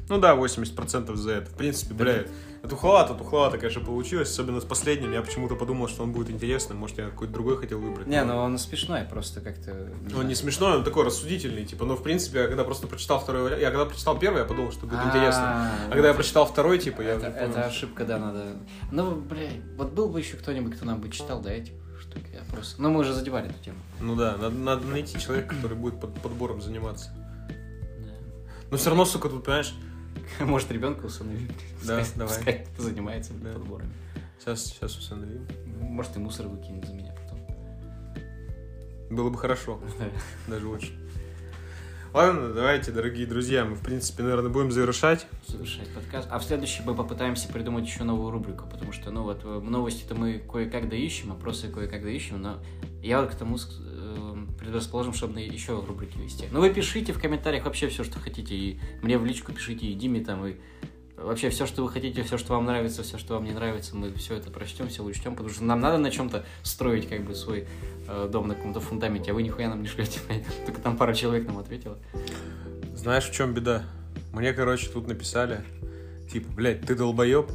Ну 0.10 0.18
да, 0.20 0.36
80% 0.36 1.16
за 1.16 1.32
это. 1.34 1.52
В 1.52 1.54
принципе, 1.54 1.94
бля, 1.94 2.26
тухловато, 2.68 3.14
тухловато, 3.14 3.60
конечно, 3.60 3.82
получилось. 3.82 4.30
Особенно 4.32 4.60
с 4.60 4.66
последним. 4.66 5.14
Я 5.14 5.22
почему-то 5.22 5.56
подумал, 5.56 5.88
что 5.88 6.02
он 6.02 6.12
будет 6.12 6.32
интересным. 6.32 6.78
Может, 6.78 6.98
я 6.98 7.06
какой-то 7.10 7.32
другой 7.32 7.58
хотел 7.58 7.80
выбрать. 7.80 8.08
Не, 8.08 8.24
но- 8.24 8.34
ну 8.34 8.40
он 8.40 8.58
смешной, 8.58 9.04
просто 9.04 9.40
как-то... 9.40 9.72
Он 9.72 10.10
знаю. 10.10 10.28
не 10.28 10.34
смешной, 10.34 10.78
он 10.78 10.84
такой 10.84 11.06
рассудительный, 11.06 11.64
типа, 11.64 11.86
но 11.86 11.96
в 11.96 12.02
принципе, 12.02 12.40
я 12.40 12.48
когда 12.48 12.64
просто 12.64 12.88
прочитал 12.88 13.20
второй 13.20 13.44
вариант, 13.44 13.62
я 13.62 13.70
когда 13.70 13.86
прочитал 13.86 14.18
первый, 14.18 14.40
я 14.40 14.46
подумал, 14.46 14.72
что 14.72 14.88
будет 14.88 15.06
интересно. 15.06 15.44
А, 15.44 15.72
А 15.88 15.92
когда 15.92 16.08
я 16.08 16.14
прочитал 16.16 16.46
второй, 16.48 16.80
типа, 16.80 17.02
я 17.02 17.14
Это, 17.14 17.28
это 17.28 17.66
ошибка, 17.66 18.04
да, 18.04 18.18
надо... 18.18 18.46
Ну, 18.92 19.16
блядь, 19.16 19.62
вот 19.78 19.92
был 19.92 20.10
бы 20.10 20.20
еще 20.20 20.38
кто-нибудь, 20.38 20.76
кто 20.76 20.86
нам 20.86 21.02
бы 21.02 21.10
читал, 21.10 21.40
да, 21.42 21.52
эти 21.52 21.72
штуки, 22.02 22.26
я 22.34 22.42
просто... 22.52 22.82
Ну, 22.82 22.90
мы 22.90 23.02
уже 23.02 23.14
задевали 23.14 23.50
эту 23.50 23.64
тему. 23.64 23.78
Ну 24.00 24.16
да, 24.16 24.38
надо, 24.38 24.56
надо 24.56 24.88
найти 24.88 25.20
человека, 25.20 25.54
который 25.54 25.78
будет 25.78 26.00
под 26.00 26.20
подбором 26.20 26.62
заниматься. 26.62 27.12
Да. 27.48 28.12
Но 28.72 28.78
все 28.78 28.90
равно, 28.90 29.06
сука, 29.06 29.30
тут, 29.30 29.44
понимаешь, 29.44 29.76
Может, 30.40 30.72
ребенка 30.72 31.06
усыновить. 31.06 31.52
Да, 31.84 32.04
давай. 32.16 32.36
Пускай 32.36 32.68
занимается 32.78 33.34
Да. 33.34 33.54
подборами. 33.54 33.92
сейчас, 34.40 34.66
сейчас 34.66 34.98
усыновим. 34.98 35.48
Может, 35.82 36.18
и 36.18 36.20
мусор 36.20 36.48
выкинет 36.48 36.86
за 36.86 36.94
меня 36.94 37.14
потом. 37.14 37.40
Было 39.10 39.30
бы 39.30 39.38
хорошо, 39.38 39.80
даже 40.48 40.68
очень. 40.68 40.94
Ладно, 42.12 42.54
давайте, 42.54 42.92
дорогие 42.92 43.28
друзья, 43.28 43.64
мы, 43.66 43.76
в 43.76 43.82
принципе, 43.82 44.24
наверное, 44.24 44.50
будем 44.50 44.72
завершать. 44.72 45.28
Завершать 45.46 45.88
подкаст. 45.94 46.28
А 46.32 46.40
в 46.40 46.44
следующий 46.44 46.82
мы 46.84 46.96
попытаемся 46.96 47.48
придумать 47.50 47.86
еще 47.86 48.04
новую 48.04 48.32
рубрику, 48.32 48.66
потому 48.68 48.94
что, 48.94 49.12
ну, 49.12 49.22
вот 49.22 49.42
э, 49.44 49.60
новости-то 49.60 50.16
мы 50.16 50.40
кое-как 50.40 50.90
доищем, 50.90 51.32
опросы 51.32 51.70
кое-как 51.70 52.02
доищем, 52.02 52.42
но 52.42 52.58
я 53.04 53.22
вот 53.22 53.30
к 53.30 53.36
тому 53.36 53.58
э, 53.58 54.39
предрасположен, 54.60 55.14
чтобы 55.14 55.40
еще 55.40 55.80
рубрики 55.80 56.18
вести. 56.18 56.46
Ну, 56.52 56.60
вы 56.60 56.70
пишите 56.70 57.14
в 57.14 57.22
комментариях 57.22 57.66
вообще 57.66 57.88
все, 57.88 58.04
что 58.04 58.20
хотите, 58.20 58.56
и 58.56 58.80
мне 59.02 59.18
в 59.18 59.26
личку 59.26 59.52
пишите, 59.52 59.88
и 59.88 59.94
Диме 59.94 60.22
там, 60.22 60.46
и 60.46 60.56
вообще 61.16 61.50
все, 61.50 61.66
что 61.66 61.84
вы 61.84 61.90
хотите, 61.90 62.24
все, 62.24 62.38
что 62.38 62.54
вам 62.54 62.66
нравится, 62.66 63.04
все, 63.04 63.18
что 63.18 63.36
вам 63.36 63.46
не 63.46 63.52
нравится, 63.52 63.96
мы 63.96 64.14
все 64.14 64.36
это 64.36 64.52
прочтем, 64.52 64.88
все 64.90 65.04
учтем, 65.04 65.36
потому 65.36 65.50
что 65.50 65.64
нам 65.64 65.80
надо 65.80 65.98
на 65.98 66.12
чем-то 66.12 66.46
строить 66.64 67.08
как 67.08 67.24
бы 67.24 67.36
свой 67.36 67.68
э, 68.08 68.30
дом 68.32 68.48
на 68.48 68.56
каком-то 68.56 68.80
фундаменте, 68.80 69.32
а 69.32 69.34
вы 69.34 69.44
нихуя 69.44 69.70
нам 69.70 69.82
не 69.82 69.88
шлете, 69.88 70.20
только 70.66 70.82
там 70.82 70.98
пара 70.98 71.14
человек 71.14 71.48
нам 71.48 71.58
ответила. 71.58 71.98
Знаешь, 72.96 73.26
в 73.26 73.34
чем 73.34 73.54
беда? 73.54 73.84
Мне, 74.34 74.54
короче, 74.54 74.90
тут 74.90 75.08
написали, 75.08 75.64
типа, 76.32 76.52
блядь, 76.52 76.82
ты 76.82 76.96
долбоеб? 76.96 77.50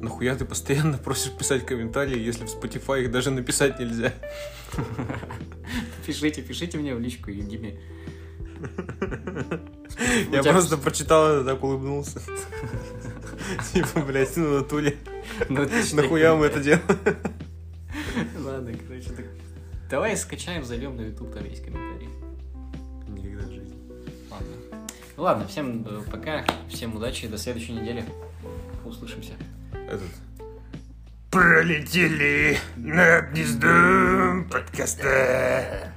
Нахуя 0.00 0.34
ты 0.34 0.44
постоянно 0.44 0.98
просишь 1.04 1.32
писать 1.32 1.66
комментарии, 1.66 2.18
если 2.18 2.44
в 2.44 2.48
Spotify 2.48 3.02
их 3.02 3.10
даже 3.10 3.30
написать 3.30 3.78
нельзя? 3.78 4.12
Пишите, 6.06 6.42
пишите 6.42 6.78
мне 6.78 6.94
в 6.94 7.00
личку, 7.00 7.30
и 7.30 7.40
Диме. 7.40 7.78
Я 10.32 10.42
просто 10.42 10.76
прочитал 10.76 11.28
это, 11.28 11.44
так 11.44 11.62
улыбнулся. 11.62 12.20
Типа, 13.72 14.00
блядь, 14.00 14.36
ну 14.36 14.48
на 14.48 14.58
натуре. 14.60 14.96
Ну, 15.48 15.66
Нахуя 15.92 16.34
мы 16.34 16.46
это 16.46 16.60
делаем? 16.60 16.82
Ладно, 18.38 18.72
короче, 18.86 19.10
так... 19.10 19.26
Давай 19.88 20.16
скачаем, 20.16 20.64
зальем 20.64 20.96
на 20.96 21.02
YouTube, 21.02 21.32
там 21.32 21.44
есть 21.44 21.64
комментарии. 21.64 22.08
Никогда 23.08 23.46
в 23.46 23.50
жизни. 23.50 23.76
Ладно. 24.30 24.86
Ладно, 25.16 25.46
всем 25.48 25.86
э, 25.88 26.02
пока, 26.10 26.44
всем 26.68 26.94
удачи, 26.96 27.26
до 27.26 27.38
следующей 27.38 27.72
недели. 27.72 28.04
Услышимся. 28.84 29.32
Этот. 29.90 30.08
Пролетели 31.32 32.56
над 32.76 33.32
гнездом 33.32 34.48
подкаста. 34.48 35.92